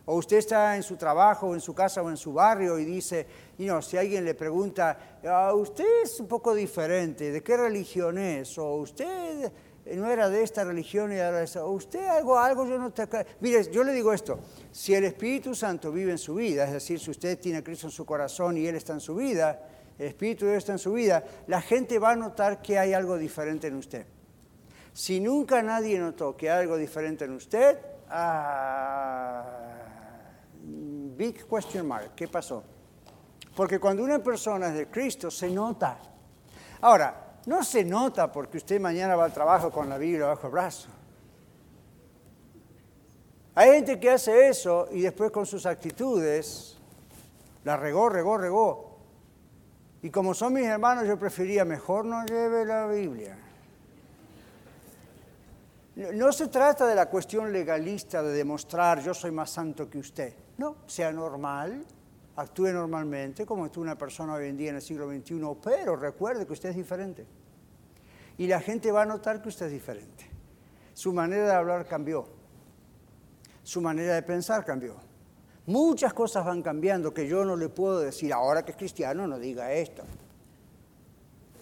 O 0.05 0.15
usted 0.15 0.37
está 0.37 0.75
en 0.75 0.83
su 0.83 0.95
trabajo, 0.95 1.53
en 1.53 1.61
su 1.61 1.73
casa, 1.73 2.01
o 2.01 2.09
en 2.09 2.17
su 2.17 2.33
barrio 2.33 2.79
y 2.79 2.85
dice, 2.85 3.25
y 3.57 3.65
no, 3.65 3.81
si 3.81 3.97
alguien 3.97 4.25
le 4.25 4.33
pregunta, 4.33 5.19
ah, 5.27 5.53
usted 5.53 5.85
es 6.03 6.19
un 6.19 6.27
poco 6.27 6.55
diferente, 6.55 7.31
¿de 7.31 7.43
qué 7.43 7.55
religión 7.55 8.17
es? 8.17 8.57
O 8.57 8.75
usted 8.75 9.51
no 9.85 10.09
era 10.09 10.29
de 10.29 10.43
esta 10.43 10.63
religión 10.63 11.11
y 11.11 11.19
ahora 11.19 11.43
es, 11.43 11.55
o 11.55 11.69
usted 11.69 12.05
algo, 12.07 12.37
algo, 12.37 12.65
yo 12.65 12.77
no 12.77 12.91
te... 12.91 13.07
Mire, 13.39 13.69
yo 13.71 13.83
le 13.83 13.93
digo 13.93 14.13
esto, 14.13 14.39
si 14.71 14.93
el 14.93 15.03
Espíritu 15.03 15.53
Santo 15.53 15.91
vive 15.91 16.11
en 16.11 16.17
su 16.17 16.35
vida, 16.35 16.65
es 16.65 16.73
decir, 16.73 16.99
si 16.99 17.11
usted 17.11 17.39
tiene 17.39 17.59
a 17.59 17.63
Cristo 17.63 17.87
en 17.87 17.91
su 17.91 18.05
corazón 18.05 18.57
y 18.57 18.65
Él 18.65 18.75
está 18.75 18.93
en 18.93 18.99
su 18.99 19.15
vida, 19.15 19.59
el 19.97 20.07
Espíritu 20.07 20.45
de 20.45 20.51
Dios 20.51 20.63
está 20.63 20.73
en 20.73 20.79
su 20.79 20.93
vida, 20.93 21.23
la 21.47 21.61
gente 21.61 21.99
va 21.99 22.11
a 22.11 22.15
notar 22.15 22.61
que 22.61 22.79
hay 22.79 22.93
algo 22.93 23.17
diferente 23.17 23.67
en 23.67 23.75
usted. 23.75 24.05
Si 24.93 25.19
nunca 25.19 25.61
nadie 25.61 25.99
notó 25.99 26.35
que 26.35 26.49
hay 26.49 26.63
algo 26.63 26.77
diferente 26.77 27.25
en 27.25 27.33
usted, 27.33 27.77
ah, 28.09 29.70
big 31.21 31.45
question 31.47 31.87
mark. 31.87 32.15
¿Qué 32.15 32.27
pasó? 32.27 32.63
Porque 33.55 33.79
cuando 33.79 34.03
una 34.03 34.17
persona 34.17 34.69
es 34.69 34.73
de 34.73 34.87
Cristo, 34.87 35.29
se 35.29 35.51
nota. 35.51 35.99
Ahora, 36.81 37.37
no 37.45 37.63
se 37.63 37.83
nota 37.83 38.31
porque 38.31 38.57
usted 38.57 38.81
mañana 38.81 39.15
va 39.15 39.25
al 39.25 39.33
trabajo 39.33 39.69
con 39.69 39.87
la 39.87 39.99
Biblia 39.99 40.25
bajo 40.25 40.47
el 40.47 40.53
brazo. 40.53 40.89
Hay 43.53 43.69
gente 43.69 43.99
que 43.99 44.09
hace 44.09 44.47
eso 44.47 44.87
y 44.91 45.01
después 45.01 45.29
con 45.29 45.45
sus 45.45 45.67
actitudes 45.67 46.77
la 47.65 47.77
regó, 47.77 48.09
regó, 48.09 48.37
regó. 48.37 48.97
Y 50.01 50.09
como 50.09 50.33
son 50.33 50.53
mis 50.53 50.65
hermanos, 50.65 51.05
yo 51.07 51.19
prefería 51.19 51.63
mejor 51.65 52.05
no 52.05 52.25
lleve 52.25 52.65
la 52.65 52.87
Biblia. 52.87 53.37
No 56.13 56.31
se 56.31 56.47
trata 56.47 56.87
de 56.87 56.95
la 56.95 57.07
cuestión 57.07 57.53
legalista 57.53 58.23
de 58.23 58.33
demostrar 58.33 59.03
yo 59.03 59.13
soy 59.13 59.29
más 59.29 59.51
santo 59.51 59.87
que 59.87 59.99
usted. 59.99 60.40
No, 60.57 60.77
sea 60.85 61.11
normal, 61.11 61.85
actúe 62.35 62.67
normalmente 62.67 63.45
como 63.45 63.69
una 63.77 63.97
persona 63.97 64.33
hoy 64.33 64.47
en 64.47 64.57
día 64.57 64.69
en 64.69 64.75
el 64.77 64.81
siglo 64.81 65.09
XXI, 65.09 65.41
pero 65.63 65.95
recuerde 65.95 66.45
que 66.45 66.53
usted 66.53 66.69
es 66.69 66.75
diferente. 66.75 67.25
Y 68.37 68.47
la 68.47 68.59
gente 68.59 68.91
va 68.91 69.03
a 69.03 69.05
notar 69.05 69.41
que 69.41 69.49
usted 69.49 69.67
es 69.67 69.71
diferente. 69.71 70.29
Su 70.93 71.13
manera 71.13 71.45
de 71.45 71.53
hablar 71.53 71.87
cambió. 71.87 72.27
Su 73.63 73.81
manera 73.81 74.15
de 74.15 74.23
pensar 74.23 74.65
cambió. 74.65 74.95
Muchas 75.67 76.13
cosas 76.13 76.45
van 76.45 76.61
cambiando 76.61 77.13
que 77.13 77.27
yo 77.27 77.45
no 77.45 77.55
le 77.55 77.69
puedo 77.69 77.99
decir, 77.99 78.33
ahora 78.33 78.63
que 78.65 78.71
es 78.71 78.77
cristiano, 78.77 79.27
no 79.27 79.37
diga 79.37 79.71
esto. 79.71 80.03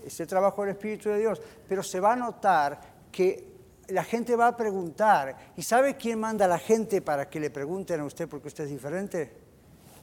Ese 0.05 0.25
trabajo 0.25 0.61
del 0.61 0.71
Espíritu 0.71 1.09
de 1.09 1.19
Dios. 1.19 1.41
Pero 1.67 1.83
se 1.83 1.99
va 1.99 2.13
a 2.13 2.15
notar 2.15 2.79
que 3.11 3.58
la 3.91 4.03
gente 4.03 4.35
va 4.35 4.47
a 4.47 4.57
preguntar. 4.57 5.53
¿Y 5.55 5.63
sabe 5.63 5.95
quién 5.95 6.19
manda 6.19 6.45
a 6.45 6.47
la 6.47 6.59
gente 6.59 7.01
para 7.01 7.29
que 7.29 7.39
le 7.39 7.49
pregunten 7.49 7.99
a 7.99 8.05
usted 8.05 8.27
porque 8.27 8.47
usted 8.47 8.65
es 8.65 8.69
diferente? 8.69 9.31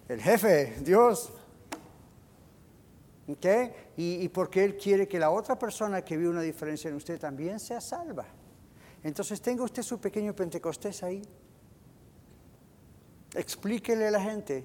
El 0.08 0.20
jefe, 0.20 0.76
Dios. 0.80 1.32
¿Ok? 3.28 3.46
Y, 3.96 4.28
porque 4.28 4.64
Él 4.64 4.76
quiere 4.76 5.08
que 5.08 5.18
la 5.18 5.30
otra 5.30 5.58
persona 5.58 6.02
que 6.02 6.16
vio 6.16 6.30
una 6.30 6.42
diferencia 6.42 6.88
en 6.88 6.94
usted 6.94 7.18
también 7.18 7.58
sea 7.58 7.80
salva. 7.80 8.26
Entonces 9.02 9.40
tenga 9.40 9.64
usted 9.64 9.82
su 9.82 9.98
pequeño 9.98 10.34
Pentecostés 10.34 11.02
ahí. 11.02 11.22
Explíquele 13.34 14.06
a 14.06 14.10
la 14.12 14.20
gente, 14.20 14.64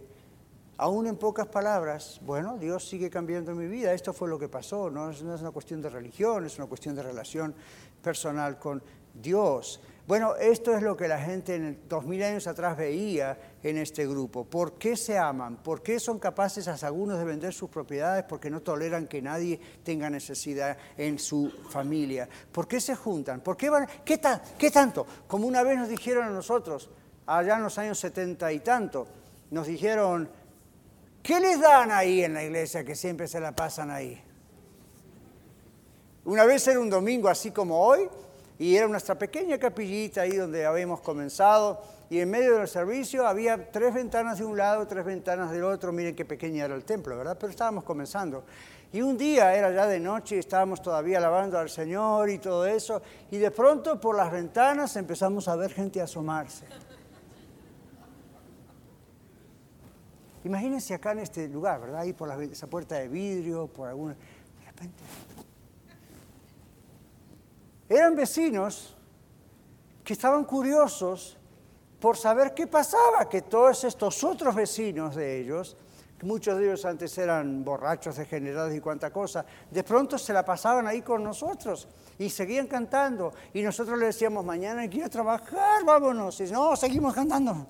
aún 0.78 1.08
en 1.08 1.18
pocas 1.18 1.48
palabras, 1.48 2.20
bueno, 2.24 2.58
Dios 2.58 2.88
sigue 2.88 3.10
cambiando 3.10 3.54
mi 3.54 3.68
vida, 3.68 3.94
esto 3.94 4.14
fue 4.14 4.30
lo 4.30 4.40
que 4.40 4.48
pasó, 4.48 4.90
no 4.90 5.10
es, 5.10 5.22
no 5.24 5.36
es 5.36 5.42
una 5.42 5.52
cuestión 5.52 5.82
de 5.82 5.90
religión, 5.90 6.46
es 6.46 6.58
una 6.58 6.68
cuestión 6.68 6.96
de 6.96 7.04
relación 7.04 7.54
personal 8.02 8.58
con 8.58 8.82
Dios. 9.14 9.82
Bueno, 10.08 10.36
esto 10.36 10.76
es 10.76 10.82
lo 10.82 10.98
que 10.98 11.08
la 11.08 11.20
gente 11.20 11.56
en 11.56 11.88
dos 11.88 12.06
mil 12.06 12.22
años 12.22 12.46
atrás 12.46 12.76
veía 12.76 13.38
en 13.64 13.78
este 13.78 14.06
grupo. 14.06 14.44
¿Por 14.44 14.74
qué 14.74 14.98
se 14.98 15.18
aman? 15.18 15.58
¿Por 15.58 15.82
qué 15.82 16.00
son 16.00 16.20
capaces 16.20 16.68
algunos 16.84 17.18
de 17.18 17.24
vender 17.24 17.54
sus 17.54 17.70
propiedades? 17.70 18.26
Porque 18.26 18.50
no 18.50 18.62
toleran 18.62 19.08
que 19.08 19.22
nadie 19.22 19.60
tenga 19.84 20.10
necesidad 20.10 20.78
en 20.98 21.18
su 21.18 21.50
familia. 21.70 22.28
¿Por 22.52 22.68
qué 22.68 22.82
se 22.82 22.96
juntan? 22.96 23.42
¿Por 23.42 23.56
qué 23.56 23.70
van? 23.70 23.88
¿Qué, 24.04 24.20
qué 24.58 24.72
tanto? 24.72 25.06
Como 25.28 25.48
una 25.48 25.64
vez 25.64 25.78
nos 25.78 25.88
dijeron 25.88 26.26
a 26.26 26.30
nosotros, 26.32 26.90
allá 27.28 27.56
en 27.56 27.64
los 27.64 27.78
años 27.78 27.98
setenta 27.98 28.52
y 28.52 28.60
tanto, 28.60 29.08
nos 29.52 29.68
dijeron, 29.68 30.30
¿qué 31.24 31.40
les 31.40 31.62
dan 31.62 31.92
ahí 31.92 32.24
en 32.24 32.34
la 32.34 32.44
iglesia 32.44 32.84
que 32.84 32.96
siempre 32.96 33.30
se 33.30 33.40
la 33.40 33.56
pasan 33.56 33.92
ahí? 33.92 34.22
Una 36.26 36.44
vez 36.44 36.68
era 36.68 36.80
un 36.80 36.90
domingo 36.90 37.30
así 37.30 37.52
como 37.52 37.80
hoy, 37.80 38.10
y 38.62 38.78
era 38.78 38.88
nuestra 38.88 39.16
pequeña 39.16 39.58
capillita 39.58 40.22
ahí 40.22 40.36
donde 40.36 40.68
habíamos 40.68 41.02
comenzado 41.02 41.82
y 42.12 42.20
en 42.20 42.30
medio 42.30 42.58
del 42.58 42.68
servicio 42.68 43.26
había 43.26 43.72
tres 43.72 43.92
ventanas 43.92 44.38
de 44.38 44.46
un 44.46 44.56
lado, 44.56 44.86
tres 44.86 45.04
ventanas 45.04 45.50
del 45.50 45.64
otro. 45.64 45.92
Miren 45.92 46.16
qué 46.16 46.26
pequeña 46.26 46.66
era 46.66 46.76
el 46.76 46.84
templo, 46.84 47.18
¿verdad? 47.18 47.36
Pero 47.40 47.50
estábamos 47.50 47.84
comenzando. 47.84 48.44
Y 48.94 49.02
un 49.02 49.18
día 49.18 49.56
era 49.56 49.72
ya 49.72 49.88
de 49.88 50.00
noche 50.00 50.36
y 50.36 50.40
estábamos 50.40 50.80
todavía 50.80 51.18
alabando 51.18 51.58
al 51.58 51.72
Señor 51.72 52.30
y 52.30 52.38
todo 52.38 52.68
eso. 52.68 53.02
Y 53.32 53.38
de 53.40 53.50
pronto 53.50 54.00
por 54.00 54.16
las 54.16 54.32
ventanas 54.32 54.96
empezamos 54.96 55.48
a 55.48 55.56
ver 55.56 55.74
gente 55.74 56.00
asomarse. 56.00 56.68
Imagínense 60.44 60.94
acá 60.94 61.14
en 61.14 61.20
este 61.20 61.48
lugar, 61.48 61.82
¿verdad? 61.82 62.02
Ahí 62.02 62.14
por 62.14 62.30
esa 62.44 62.68
puerta 62.68 62.94
de 62.94 63.08
vidrio, 63.08 63.66
por 63.66 63.88
alguna... 63.90 64.14
De 64.14 64.66
repente... 64.68 65.31
Eran 67.92 68.16
vecinos 68.16 68.96
que 70.02 70.14
estaban 70.14 70.46
curiosos 70.46 71.38
por 72.00 72.16
saber 72.16 72.54
qué 72.54 72.66
pasaba, 72.66 73.28
que 73.28 73.42
todos 73.42 73.84
estos 73.84 74.24
otros 74.24 74.56
vecinos 74.56 75.14
de 75.14 75.42
ellos, 75.42 75.76
muchos 76.22 76.58
de 76.58 76.68
ellos 76.68 76.86
antes 76.86 77.18
eran 77.18 77.66
borrachos, 77.66 78.16
degenerados 78.16 78.74
y 78.74 78.80
cuanta 78.80 79.12
cosa, 79.12 79.46
de 79.70 79.84
pronto 79.84 80.18
se 80.18 80.32
la 80.32 80.46
pasaban 80.46 80.88
ahí 80.88 81.02
con 81.02 81.22
nosotros 81.22 81.90
y 82.18 82.30
seguían 82.30 82.68
cantando. 82.68 83.34
Y 83.54 83.62
nosotros 83.62 84.00
le 84.00 84.06
decíamos, 84.06 84.46
mañana 84.46 84.84
hay 84.84 84.90
que 84.90 85.00
ir 85.00 85.04
a 85.04 85.10
trabajar, 85.10 85.84
vámonos. 85.84 86.40
Y 86.40 86.46
no, 86.46 86.78
seguimos 86.78 87.14
cantando. 87.14 87.68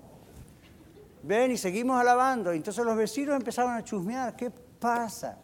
Ven 1.24 1.50
y 1.50 1.58
seguimos 1.58 2.00
alabando. 2.00 2.52
Entonces 2.52 2.86
los 2.86 2.96
vecinos 2.96 3.36
empezaron 3.36 3.74
a 3.74 3.84
chusmear, 3.84 4.36
¿qué 4.36 4.52
pasa? 4.52 5.40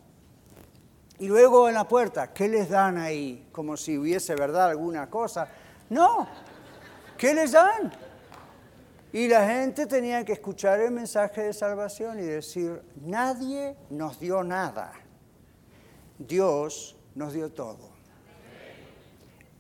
Y 1.20 1.28
luego 1.28 1.68
en 1.68 1.74
la 1.74 1.88
puerta, 1.88 2.32
¿qué 2.32 2.48
les 2.48 2.70
dan 2.70 2.98
ahí? 2.98 3.48
Como 3.52 3.76
si 3.76 3.98
hubiese 3.98 4.36
verdad 4.36 4.70
alguna 4.70 5.10
cosa. 5.10 5.48
No, 5.90 6.28
¿qué 7.18 7.34
les 7.34 7.54
dan? 7.54 7.92
Y 9.12 9.28
la 9.28 9.48
gente 9.48 9.88
tenía 9.88 10.24
que 10.24 10.34
escuchar 10.34 10.80
el 10.80 10.92
mensaje 10.92 11.42
de 11.44 11.54
salvación 11.54 12.20
y 12.20 12.24
decir, 12.24 12.82
nadie 13.02 13.76
nos 13.90 14.20
dio 14.20 14.44
nada, 14.44 14.94
Dios 16.20 16.96
nos 17.16 17.34
dio 17.34 17.52
todo. 17.52 17.90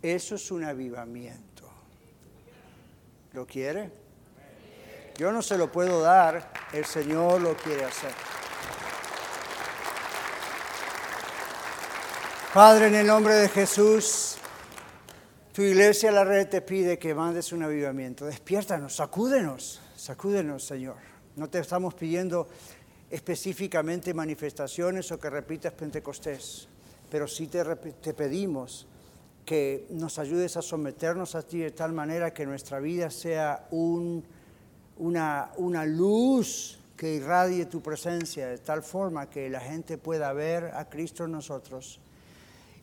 Eso 0.02 0.36
es 0.36 0.52
un 0.52 0.64
avivamiento. 0.64 1.64
¿Lo 3.34 3.48
quiere? 3.48 3.90
Yo 5.18 5.32
no 5.32 5.42
se 5.42 5.58
lo 5.58 5.72
puedo 5.72 6.02
dar, 6.02 6.52
el 6.72 6.86
Señor 6.86 7.42
lo 7.42 7.56
quiere 7.56 7.86
hacer. 7.86 8.12
Padre, 12.58 12.88
en 12.88 12.96
el 12.96 13.06
nombre 13.06 13.36
de 13.36 13.50
Jesús, 13.50 14.36
tu 15.54 15.62
iglesia, 15.62 16.12
la 16.12 16.24
red, 16.24 16.48
te 16.50 16.64
pide 16.64 16.98
que 16.98 17.14
mandes 17.14 17.54
un 17.54 17.62
avivamiento. 17.62 18.26
Despiértanos, 18.26 18.96
sacúdenos, 18.96 19.80
sacúdenos, 19.96 20.64
Señor. 20.66 20.96
No 21.36 21.52
te 21.52 21.60
estamos 21.60 21.94
pidiendo 21.94 22.48
específicamente 23.12 24.12
manifestaciones 24.12 25.12
o 25.12 25.20
que 25.20 25.30
repitas 25.30 25.74
Pentecostés, 25.74 26.68
pero 27.12 27.28
sí 27.28 27.46
te, 27.46 27.64
pedimos 28.16 28.88
que 29.46 29.86
nos 29.92 30.18
ayudes 30.18 30.58
a 30.58 30.64
someternos 30.64 31.36
a 31.36 31.44
ti 31.44 31.60
de 31.60 31.70
tal 31.70 31.94
manera 31.94 32.34
que 32.34 32.48
nuestra 32.48 32.80
vida 32.80 33.12
sea 33.12 33.68
un, 33.70 34.26
una, 34.98 35.52
una 35.58 35.86
luz 35.86 36.80
que 36.98 37.14
irradie 37.14 37.68
tu 37.68 37.84
presencia 37.84 38.48
de 38.48 38.58
tal 38.58 38.82
forma 38.82 39.30
que 39.30 39.48
la 39.48 39.60
gente 39.60 40.00
pueda 40.00 40.34
ver 40.34 40.72
a 40.74 40.90
Cristo 40.90 41.26
en 41.26 41.34
nosotros 41.34 42.02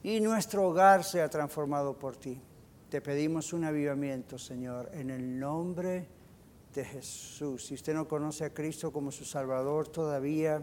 y 0.05 0.21
nuestro 0.21 0.69
hogar 0.69 1.03
sea 1.03 1.31
transformado 1.31 1.97
por 1.97 2.15
ti. 2.17 2.39
Te 2.91 3.01
pedimos 3.01 3.55
un 3.55 3.65
avivamiento, 3.65 4.39
Señor, 4.39 4.91
en 4.93 5.09
el 5.09 5.41
nombre 5.41 6.07
de 6.75 6.85
Jesús. 6.85 7.65
Si 7.65 7.75
usted 7.75 7.95
no 7.95 8.07
conoce 8.07 8.45
a 8.45 8.53
Cristo 8.53 8.93
como 8.93 9.11
su 9.11 9.25
Salvador 9.25 9.89
todavía, 9.89 10.61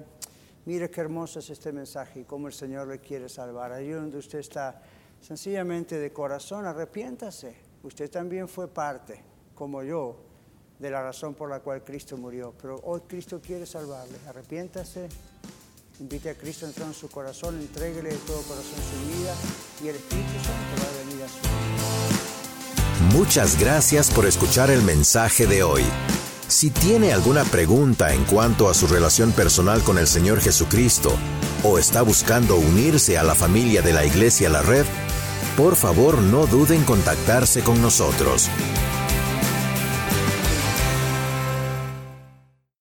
mire 0.66 0.92
qué 0.92 1.02
hermoso 1.02 1.40
es 1.40 1.50
este 1.50 1.72
mensaje 1.72 2.20
y 2.20 2.24
cómo 2.24 2.48
el 2.48 2.54
Señor 2.54 2.88
le 2.88 3.00
quiere 3.00 3.28
salvar. 3.28 3.72
Allí 3.72 3.90
donde 3.90 4.20
usted 4.20 4.40
está, 4.40 4.80
sencillamente 5.20 5.98
de 5.98 6.14
corazón, 6.14 6.68
arrepiéntase. 6.68 7.56
Usted 7.82 8.12
también 8.12 8.48
fue 8.48 8.68
parte, 8.68 9.24
como 9.56 9.82
yo, 9.82 10.18
de 10.78 10.92
la 10.92 11.02
razón 11.02 11.34
por 11.34 11.50
la 11.50 11.62
cual 11.62 11.84
Cristo 11.84 12.16
murió. 12.16 12.54
Pero 12.62 12.80
hoy 12.84 13.02
Cristo 13.08 13.42
quiere 13.42 13.66
salvarle. 13.66 14.20
Arrepiéntase, 14.28 15.10
invite 16.02 16.32
a 16.32 16.34
Cristo 16.34 16.66
a 16.66 16.70
entrar 16.70 16.88
en 16.88 16.96
su 16.96 17.08
corazón, 17.10 17.60
entréguele 17.60 18.10
de 18.10 18.18
todo 18.18 18.42
corazón 18.42 18.74
su 18.90 19.18
vida 19.18 19.36
y 19.84 19.88
el 19.90 19.96
Espíritu 19.96 20.32
Santo 20.44 20.82
va 20.82 20.88
a 20.90 21.06
venir 21.06 21.24
a 21.24 21.28
su 21.28 21.38
vida. 21.38 23.18
Muchas 23.18 23.60
gracias 23.60 24.10
por 24.10 24.26
escuchar 24.26 24.72
el 24.72 24.82
mensaje 24.82 25.46
de 25.46 25.64
hoy. 25.64 25.84
Si 26.48 26.72
tiene 26.72 27.14
alguna 27.14 27.44
pregunta 27.46 28.14
en 28.14 28.24
cuanto 28.26 28.68
a 28.68 28.74
su 28.74 28.88
relación 28.88 29.32
personal 29.32 29.84
con 29.84 30.00
el 30.00 30.08
Señor 30.08 30.42
Jesucristo 30.42 31.16
o 31.64 31.78
está 31.78 32.02
buscando 32.02 32.56
unirse 32.56 33.18
a 33.18 33.24
la 33.24 33.36
familia 33.36 33.82
de 33.84 33.94
la 33.94 34.04
Iglesia 34.04 34.50
La 34.50 34.64
Red, 34.64 34.86
por 35.56 35.76
favor 35.76 36.18
no 36.18 36.48
duden 36.48 36.80
en 36.80 36.86
contactarse 36.86 37.62
con 37.62 37.80
nosotros. 37.82 38.50